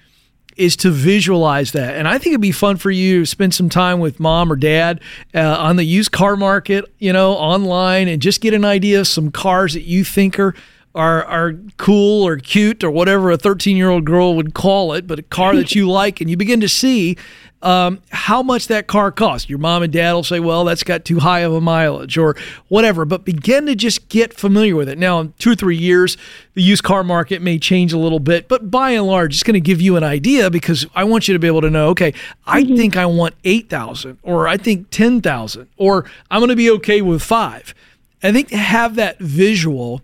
is 0.57 0.77
to 0.77 0.91
visualize 0.91 1.73
that. 1.73 1.97
And 1.97 2.07
I 2.07 2.19
think 2.19 2.29
it'd 2.29 2.41
be 2.41 2.53
fun 2.53 2.77
for 2.77 2.91
you 2.91 3.21
to 3.21 3.27
spend 3.27 3.55
some 3.55 3.69
time 3.69 3.99
with 3.99 4.21
mom 4.21 4.53
or 4.53 4.57
dad 4.57 5.01
uh, 5.35 5.41
on 5.41 5.77
the 5.77 5.85
used 5.85 6.13
car 6.13 6.37
market, 6.37 6.85
you 6.99 7.13
know, 7.13 7.33
online 7.33 8.09
and 8.09 8.23
just 8.23 8.41
get 8.41 8.55
an 8.55 8.65
idea 8.65 9.01
of 9.01 9.09
some 9.09 9.31
cars 9.31 9.75
that 9.75 9.83
you 9.83 10.05
think 10.05 10.39
are 10.39 10.55
are 10.95 11.25
are 11.25 11.55
cool 11.77 12.27
or 12.27 12.37
cute 12.37 12.85
or 12.85 12.91
whatever 12.91 13.31
a 13.31 13.37
13 13.37 13.77
year 13.77 13.91
old 13.91 14.05
girl 14.05 14.35
would 14.35 14.55
call 14.55 14.93
it, 14.93 15.07
but 15.07 15.19
a 15.19 15.23
car 15.23 15.55
that 15.57 15.75
you 15.75 15.91
like, 15.91 16.21
and 16.21 16.31
you 16.31 16.37
begin 16.37 16.61
to 16.61 16.69
see 16.69 17.17
um, 17.65 18.03
how 18.11 18.43
much 18.43 18.69
that 18.69 18.87
car 18.87 19.11
costs. 19.11 19.49
Your 19.49 19.59
mom 19.59 19.83
and 19.83 19.93
dad 19.93 20.13
will 20.13 20.23
say, 20.23 20.39
"Well, 20.39 20.65
that's 20.65 20.85
got 20.85 21.05
too 21.05 21.19
high 21.19 21.41
of 21.41 21.53
a 21.53 21.61
mileage," 21.61 22.19
or 22.19 22.37
whatever. 22.69 23.05
But 23.05 23.25
begin 23.25 23.67
to 23.67 23.75
just 23.75 24.09
get 24.09 24.35
familiar 24.35 24.77
with 24.77 24.89
it. 24.89 24.99
Now, 24.99 25.21
in 25.21 25.33
two 25.39 25.53
or 25.53 25.55
three 25.55 25.77
years, 25.77 26.17
the 26.53 26.63
used 26.63 26.85
car 26.85 27.03
market 27.03 27.41
may 27.41 27.59
change 27.59 27.93
a 27.93 27.99
little 27.99 28.21
bit, 28.21 28.49
but 28.49 28.71
by 28.71 28.91
and 28.91 29.07
large, 29.07 29.35
it's 29.35 29.43
going 29.43 29.55
to 29.55 29.61
give 29.61 29.81
you 29.81 29.97
an 29.97 30.05
idea 30.05 30.51
because 30.51 30.87
I 30.95 31.05
want 31.05 31.27
you 31.27 31.33
to 31.33 31.39
be 31.39 31.47
able 31.47 31.63
to 31.63 31.71
know, 31.71 31.89
okay, 31.89 32.13
I 32.47 32.65
think 32.65 32.97
I 32.97 33.07
want 33.07 33.35
eight 33.45 33.71
thousand, 33.71 34.19
or 34.23 34.47
I 34.47 34.59
think 34.59 34.91
ten 34.91 35.23
thousand, 35.23 35.69
or 35.79 36.05
I'm 36.31 36.41
going 36.41 36.51
to 36.51 36.57
be 36.57 36.71
okay 36.73 37.01
with 37.01 37.23
five. 37.23 37.75
I 38.23 38.33
think 38.33 38.49
to 38.49 38.57
have 38.57 38.95
that 38.97 39.19
visual 39.19 40.03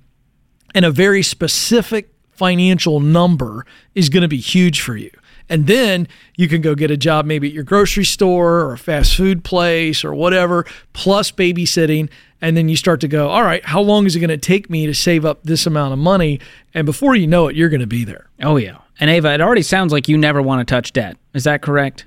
and 0.75 0.85
a 0.85 0.91
very 0.91 1.23
specific 1.23 2.13
financial 2.31 3.01
number 3.01 3.67
is 3.95 4.09
going 4.09 4.23
to 4.23 4.29
be 4.29 4.39
huge 4.39 4.81
for 4.81 4.97
you. 4.97 5.11
And 5.51 5.67
then 5.67 6.07
you 6.37 6.49
can 6.49 6.63
go 6.63 6.77
get 6.77 6.93
a 6.93 6.97
job 6.97 7.27
maybe 7.27 7.49
at 7.49 7.53
your 7.53 7.65
grocery 7.65 8.05
store 8.05 8.61
or 8.61 8.73
a 8.73 8.79
fast 8.79 9.17
food 9.17 9.43
place 9.43 10.05
or 10.05 10.15
whatever, 10.15 10.65
plus 10.93 11.33
babysitting. 11.33 12.09
And 12.41 12.57
then 12.57 12.69
you 12.69 12.77
start 12.77 13.01
to 13.01 13.09
go, 13.09 13.29
all 13.29 13.43
right, 13.43 13.65
how 13.65 13.81
long 13.81 14.07
is 14.07 14.15
it 14.15 14.21
going 14.21 14.31
to 14.31 14.39
take 14.39 14.71
me 14.71 14.87
to 14.87 14.95
save 14.95 15.25
up 15.25 15.43
this 15.43 15.67
amount 15.67 15.93
of 15.93 15.99
money? 15.99 16.41
And 16.73 16.87
before 16.87 17.17
you 17.17 17.27
know 17.27 17.49
it, 17.49 17.57
you're 17.57 17.69
going 17.69 17.81
to 17.81 17.87
be 17.87 18.05
there. 18.05 18.31
Oh 18.41 18.57
yeah. 18.57 18.79
And 19.01 19.11
Ava, 19.11 19.35
it 19.35 19.41
already 19.41 19.63
sounds 19.63 19.93
like 19.93 20.09
you 20.09 20.17
never 20.17 20.41
want 20.41 20.67
to 20.67 20.73
touch 20.73 20.93
debt. 20.93 21.17
Is 21.35 21.45
that 21.45 21.63
correct? 21.63 22.07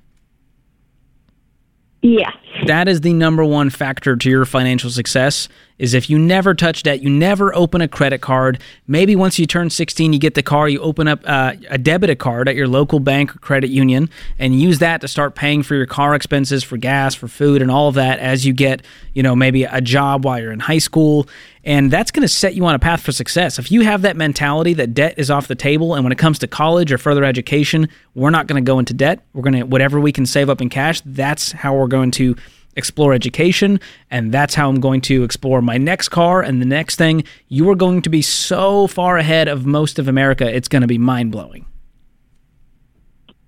Yeah. 2.02 2.32
That 2.66 2.88
is 2.88 3.02
the 3.02 3.14
number 3.14 3.44
one 3.44 3.70
factor 3.70 4.16
to 4.16 4.30
your 4.30 4.46
financial 4.46 4.90
success 4.90 5.50
is 5.78 5.94
if 5.94 6.10
you 6.10 6.20
never 6.20 6.54
touch 6.54 6.84
debt, 6.84 7.02
you 7.02 7.10
never 7.10 7.54
open 7.56 7.82
a 7.82 7.88
credit 7.88 8.22
card. 8.22 8.60
Maybe 8.88 9.16
once 9.16 9.40
you 9.40 9.46
turn 9.46 9.70
16, 9.70 10.14
you 10.14 10.20
get 10.20 10.36
the 10.36 10.44
car, 10.44 10.70
you 10.70 10.80
open 10.80 11.08
up 11.08 11.22
uh, 11.26 11.54
a 11.70 11.78
debit 11.78 12.18
card 12.20 12.48
at 12.48 12.56
your 12.56 12.68
local 12.68 13.00
bank 13.00 13.36
or 13.36 13.40
credit 13.40 13.70
union 13.70 14.10
and 14.38 14.60
use 14.60 14.80
that 14.80 15.02
to 15.02 15.08
start 15.08 15.36
paying 15.36 15.64
for 15.64 15.76
your 15.76 15.86
car 15.86 16.16
expenses, 16.16 16.64
for 16.64 16.78
gas, 16.78 17.16
for 17.16 17.28
food, 17.28 17.62
and 17.62 17.72
all 17.72 17.88
of 17.88 17.96
that 17.96 18.20
as 18.20 18.46
you 18.46 18.54
get, 18.54 18.84
you 19.14 19.24
know, 19.24 19.36
maybe 19.36 19.64
a 19.64 19.82
job 19.82 20.26
while 20.26 20.40
you're 20.40 20.52
in 20.52 20.60
high 20.60 20.78
school. 20.78 21.28
And 21.66 21.90
that's 21.90 22.12
going 22.12 22.24
to 22.24 22.28
set 22.28 22.56
you 22.56 22.66
on 22.66 22.76
a 22.76 22.80
path 22.80 23.02
for 23.02 23.14
success. 23.14 23.58
If 23.58 23.72
you 23.72 23.82
have 23.82 24.02
that 24.02 24.18
mentality 24.18 24.74
that 24.74 24.94
debt 24.94 25.16
is 25.18 25.32
off 25.32 25.48
the 25.48 25.56
table, 25.56 25.96
and 25.96 26.04
when 26.04 26.12
it 26.12 26.18
comes 26.18 26.40
to 26.40 26.48
college 26.48 26.92
or 26.92 26.98
further 26.98 27.24
education, 27.24 27.88
we're 28.16 28.32
not 28.32 28.48
going 28.48 28.64
to 28.64 28.68
go 28.68 28.80
into 28.80 28.94
debt. 28.94 29.24
We're 29.34 29.44
going 29.44 29.54
to, 29.54 29.64
whatever 29.64 30.00
we 30.00 30.12
can 30.12 30.26
save 30.26 30.50
up 30.50 30.62
in 30.62 30.70
cash, 30.70 31.02
that's 31.06 31.54
how 31.54 31.76
we're 31.76 31.88
going 31.88 32.12
to 32.12 32.36
explore 32.76 33.14
education 33.14 33.80
and 34.10 34.32
that's 34.32 34.56
how 34.56 34.70
I'm 34.70 34.80
going 34.80 35.02
to 35.02 35.24
explore 35.24 35.62
my 35.62 35.78
next 35.78 36.10
car 36.10 36.42
and 36.42 36.62
the 36.62 36.66
next 36.66 36.96
thing 36.96 37.24
you 37.48 37.70
are 37.70 37.76
going 37.76 38.02
to 38.02 38.10
be 38.10 38.22
so 38.22 38.88
far 38.88 39.18
ahead 39.18 39.48
of 39.48 39.66
most 39.66 40.00
of 40.00 40.08
America 40.08 40.54
it's 40.54 40.68
going 40.68 40.82
to 40.82 40.88
be 40.88 40.98
mind-blowing. 40.98 41.66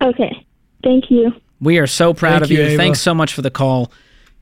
Okay. 0.01 0.45
Thank 0.83 1.09
you. 1.09 1.33
We 1.59 1.79
are 1.79 1.87
so 1.87 2.13
proud 2.13 2.41
Thank 2.41 2.43
of 2.43 2.51
you, 2.51 2.63
you. 2.63 2.77
Thanks 2.77 3.01
so 3.01 3.13
much 3.13 3.33
for 3.33 3.41
the 3.41 3.49
call. 3.49 3.91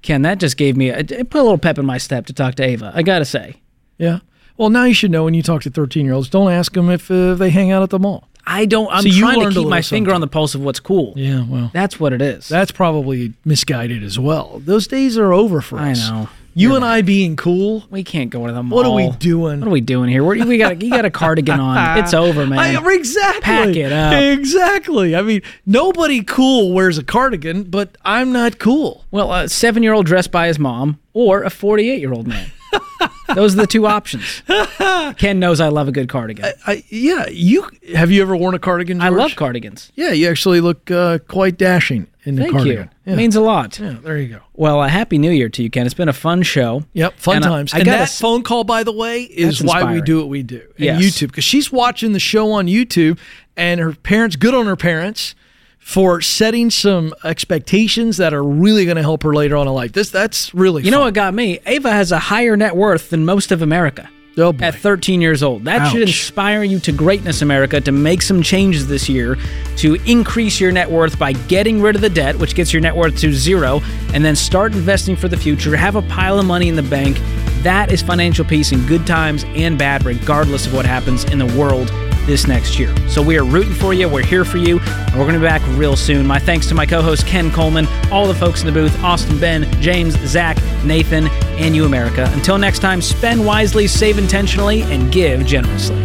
Ken, 0.02 0.24
that 0.24 0.40
just 0.40 0.58
gave 0.58 0.76
me 0.76 0.90
a, 0.90 1.00
it 1.00 1.30
put 1.30 1.40
a 1.40 1.44
little 1.44 1.58
pep 1.58 1.78
in 1.78 1.86
my 1.86 1.98
step 1.98 2.26
to 2.26 2.34
talk 2.34 2.56
to 2.56 2.64
Ava. 2.64 2.92
I 2.94 3.04
got 3.04 3.20
to 3.20 3.26
say. 3.26 3.62
Yeah. 3.98 4.20
Well, 4.58 4.70
now 4.70 4.84
you 4.84 4.94
should 4.94 5.12
know 5.12 5.24
when 5.24 5.34
you 5.34 5.42
talk 5.42 5.62
to 5.64 5.70
13 5.70 6.06
year 6.06 6.14
olds, 6.14 6.30
don't 6.30 6.52
ask 6.52 6.74
them 6.74 6.90
if 6.90 7.10
uh, 7.10 7.36
they 7.36 7.50
hang 7.50 7.72
out 7.72 7.84
at 7.84 7.90
the 7.90 8.00
mall. 8.00 8.28
I 8.46 8.66
don't 8.66 8.90
I'm 8.92 9.06
you 9.06 9.20
trying 9.22 9.40
to 9.42 9.50
keep 9.52 9.68
my 9.68 9.82
finger 9.82 10.10
something. 10.10 10.16
on 10.16 10.22
the 10.22 10.28
pulse 10.28 10.54
of 10.56 10.62
what's 10.62 10.80
cool. 10.80 11.14
Yeah, 11.16 11.46
well, 11.48 11.72
That's 11.74 12.00
what 12.00 12.14
it 12.14 12.22
is. 12.22 12.48
that's 12.48 12.72
probably 12.72 13.34
misguided 13.46 14.04
as 14.04 14.20
well. 14.20 14.62
Those 14.64 14.88
days 14.88 15.18
are 15.18 15.32
over 15.34 15.62
for 15.62 15.80
I 15.80 15.92
us. 15.92 16.10
I 16.10 16.22
know. 16.24 16.30
You 16.56 16.76
and 16.76 16.86
I 16.86 17.02
being 17.02 17.36
cool. 17.36 17.84
we 17.90 18.04
can't 18.04 18.30
go 18.30 18.46
to 18.46 18.54
the 18.54 18.62
mall. 18.62 18.78
What 18.78 18.86
are 18.86 18.94
we 18.94 19.10
doing? 19.18 19.60
What 19.60 19.68
are 19.68 19.72
we 19.72 19.82
doing 19.82 20.08
here? 20.10 20.24
We're, 20.24 20.46
we 20.46 20.60
got 20.60 20.82
you 20.84 20.92
got 20.92 21.04
a 21.04 21.10
cardigan 21.10 21.60
on. 21.60 21.98
It's 22.04 22.14
over, 22.14 22.46
man. 22.46 22.60
I, 22.60 22.94
exactly. 22.94 23.42
Pack 23.42 23.76
it 23.76 23.92
up. 23.92 24.14
Exactly. 24.14 25.16
I 25.16 25.24
mean, 25.24 25.42
nobody 25.66 26.22
cool 26.24 26.72
wears 26.74 26.98
a 27.00 27.04
cardigan, 27.04 27.64
but 27.64 27.98
I'm 28.06 28.32
not 28.32 28.60
cool. 28.60 29.04
Well, 29.10 29.34
a 29.34 29.50
seven 29.50 29.82
year 29.82 29.94
old 29.94 30.06
dressed 30.06 30.32
by 30.32 30.46
his 30.48 30.60
mom 30.60 31.00
or 31.14 31.44
a 31.44 31.50
48 31.50 32.00
year 32.00 32.14
old 32.14 32.28
man. 32.28 32.52
Those 33.36 33.54
are 33.54 33.62
the 33.62 33.68
two 33.68 33.86
options. 33.88 34.44
Ken 35.18 35.40
knows 35.40 35.60
I 35.60 35.70
love 35.70 35.88
a 35.88 35.92
good 35.92 36.10
cardigan. 36.10 36.46
I, 36.68 36.84
yeah, 36.90 37.28
you 37.30 37.68
have 37.94 38.12
you 38.12 38.22
ever 38.22 38.36
worn 38.36 38.56
a 38.56 38.60
cardigan? 38.60 39.02
I 39.02 39.10
love 39.10 39.36
cardigans. 39.36 39.92
Yeah, 39.96 40.12
you 40.12 40.30
actually 40.30 40.62
look 40.62 40.90
uh, 40.92 41.20
quite 41.28 41.58
dashing 41.58 42.08
in 42.24 42.36
the 42.36 42.44
Thank 42.44 42.54
cardigan. 42.54 42.90
you. 43.06 43.14
It 43.14 43.16
means 43.18 43.36
a 43.36 43.42
lot. 43.42 43.80
Yeah, 43.80 43.98
there 44.02 44.18
you 44.18 44.28
go. 44.36 44.40
Well, 44.54 44.82
a 44.82 44.88
happy 44.88 45.18
new 45.18 45.32
year 45.32 45.50
to 45.50 45.64
you, 45.64 45.70
Ken. 45.70 45.86
It's 45.86 45.94
been 45.94 46.10
a 46.10 46.14
fun 46.14 46.42
show. 46.44 46.84
Yep, 46.94 47.16
fun 47.20 47.36
And 47.38 47.46
I- 47.46 47.48
times. 47.50 47.74
I 47.74 47.78
and 47.80 47.86
gotta 47.86 47.98
that 47.98 48.04
s- 48.04 48.20
phone 48.22 48.44
call, 48.44 48.64
by 48.64 48.84
the 48.84 48.94
way, 48.94 49.24
is 49.24 49.62
why 49.64 49.92
we 49.94 50.02
do 50.02 50.18
what 50.20 50.30
we 50.30 50.44
do. 50.44 50.62
And 50.78 50.86
Yes. 50.86 51.02
YouTube, 51.02 51.28
because 51.28 51.44
she's 51.44 51.72
watching 51.72 52.14
the 52.14 52.20
show 52.20 52.52
on 52.52 52.68
YouTube, 52.68 53.18
and 53.58 53.80
her 53.82 53.94
parents, 53.94 54.36
good 54.36 54.54
on 54.54 54.66
her 54.68 54.76
parents 54.78 55.36
for 55.84 56.22
setting 56.22 56.70
some 56.70 57.14
expectations 57.26 58.18
that 58.18 58.34
are 58.34 58.44
really 58.44 58.86
going 58.86 58.96
to 58.96 59.04
help 59.04 59.22
her 59.22 59.34
later 59.34 59.58
on 59.58 59.68
in 59.68 59.74
life. 59.74 59.92
This 59.92 60.10
that's 60.10 60.54
really 60.54 60.82
You 60.84 60.92
know 60.92 61.02
what 61.02 61.14
got 61.14 61.34
me? 61.34 61.60
Ava 61.66 61.92
has 61.92 62.12
a 62.12 62.20
higher 62.20 62.56
net 62.56 62.76
worth 62.76 63.10
than 63.10 63.26
most 63.26 63.52
of 63.52 63.62
America. 63.62 64.10
Oh, 64.36 64.52
boy. 64.52 64.66
At 64.66 64.76
13 64.76 65.22
years 65.22 65.44
old. 65.44 65.66
That 65.66 65.92
should 65.92 66.02
inspire 66.02 66.64
you 66.64 66.80
to 66.80 66.92
greatness, 66.92 67.44
America, 67.44 67.80
to 67.82 67.92
make 67.92 68.24
some 68.24 68.42
changes 68.42 68.88
this 68.88 69.08
year 69.08 69.38
to 69.78 69.96
increase 70.10 70.60
your 70.60 70.72
net 70.72 70.90
worth 70.90 71.20
by 71.20 71.34
getting 71.34 71.80
rid 71.82 71.96
of 71.96 72.02
the 72.02 72.10
debt, 72.10 72.38
which 72.40 72.56
gets 72.56 72.74
your 72.74 72.82
net 72.82 72.96
worth 72.96 73.16
to 73.20 73.32
zero, 73.32 73.80
and 74.14 74.26
then 74.26 74.36
start 74.36 74.74
investing 74.74 75.16
for 75.16 75.28
the 75.28 75.38
future. 75.38 75.76
Have 75.76 75.96
a 75.96 76.02
pile 76.04 76.40
of 76.40 76.48
money 76.48 76.68
in 76.68 76.76
the 76.76 76.82
bank. 76.82 77.18
That 77.62 77.92
is 77.92 78.02
financial 78.02 78.44
peace 78.44 78.72
in 78.72 78.84
good 78.88 79.06
times 79.06 79.44
and 79.50 79.78
bad, 79.78 80.04
regardless 80.04 80.66
of 80.66 80.74
what 80.74 80.86
happens 80.88 81.26
in 81.26 81.38
the 81.38 81.46
world 81.58 81.92
this 82.26 82.48
next 82.48 82.80
year. 82.80 82.94
So 83.08 83.22
we 83.22 83.38
are 83.38 83.44
rooting 83.44 83.74
for 83.74 83.94
you. 83.94 84.08
We're 84.08 84.26
here 84.26 84.46
for 84.46 84.58
you. 84.58 84.80
And 84.80 85.16
we're 85.16 85.26
going 85.26 85.34
to 85.34 85.40
be 85.40 85.46
back 85.46 85.62
real 85.78 85.96
soon. 85.96 86.26
My 86.26 86.40
thanks 86.40 86.68
to 86.68 86.76
my 86.76 86.86
co 86.86 87.02
host, 87.02 87.26
Ken 87.26 87.52
Coleman, 87.52 87.88
all 88.12 88.28
the 88.28 88.34
folks 88.34 88.62
in 88.62 88.66
the 88.66 88.72
booth 88.72 88.98
Austin, 89.04 89.40
Ben, 89.40 89.70
James, 89.82 90.18
Zach, 90.28 90.58
Nathan, 90.84 91.28
and 91.58 91.76
you, 91.76 91.86
America. 91.86 92.30
Until 92.34 92.58
next 92.58 92.80
time, 92.80 93.02
spend 93.02 93.46
wisely, 93.46 93.88
save 93.88 94.18
intentionally, 94.18 94.82
and 94.84 95.12
give 95.12 95.46
generously. 95.46 96.04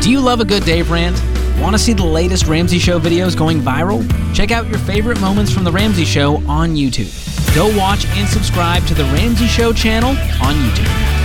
Do 0.00 0.10
you 0.10 0.20
love 0.20 0.40
a 0.40 0.44
good 0.44 0.64
Dave 0.64 0.90
rant? 0.90 1.18
Want 1.60 1.74
to 1.74 1.78
see 1.78 1.94
the 1.94 2.04
latest 2.04 2.46
Ramsey 2.46 2.78
Show 2.78 2.98
videos 2.98 3.36
going 3.36 3.60
viral? 3.60 4.04
Check 4.34 4.50
out 4.50 4.68
your 4.68 4.78
favorite 4.80 5.20
moments 5.20 5.52
from 5.52 5.64
The 5.64 5.72
Ramsey 5.72 6.04
Show 6.04 6.36
on 6.46 6.74
YouTube. 6.74 7.10
Go 7.54 7.74
watch 7.78 8.04
and 8.08 8.28
subscribe 8.28 8.84
to 8.86 8.94
The 8.94 9.04
Ramsey 9.04 9.46
Show 9.46 9.72
channel 9.72 10.10
on 10.10 10.54
YouTube. 10.56 11.23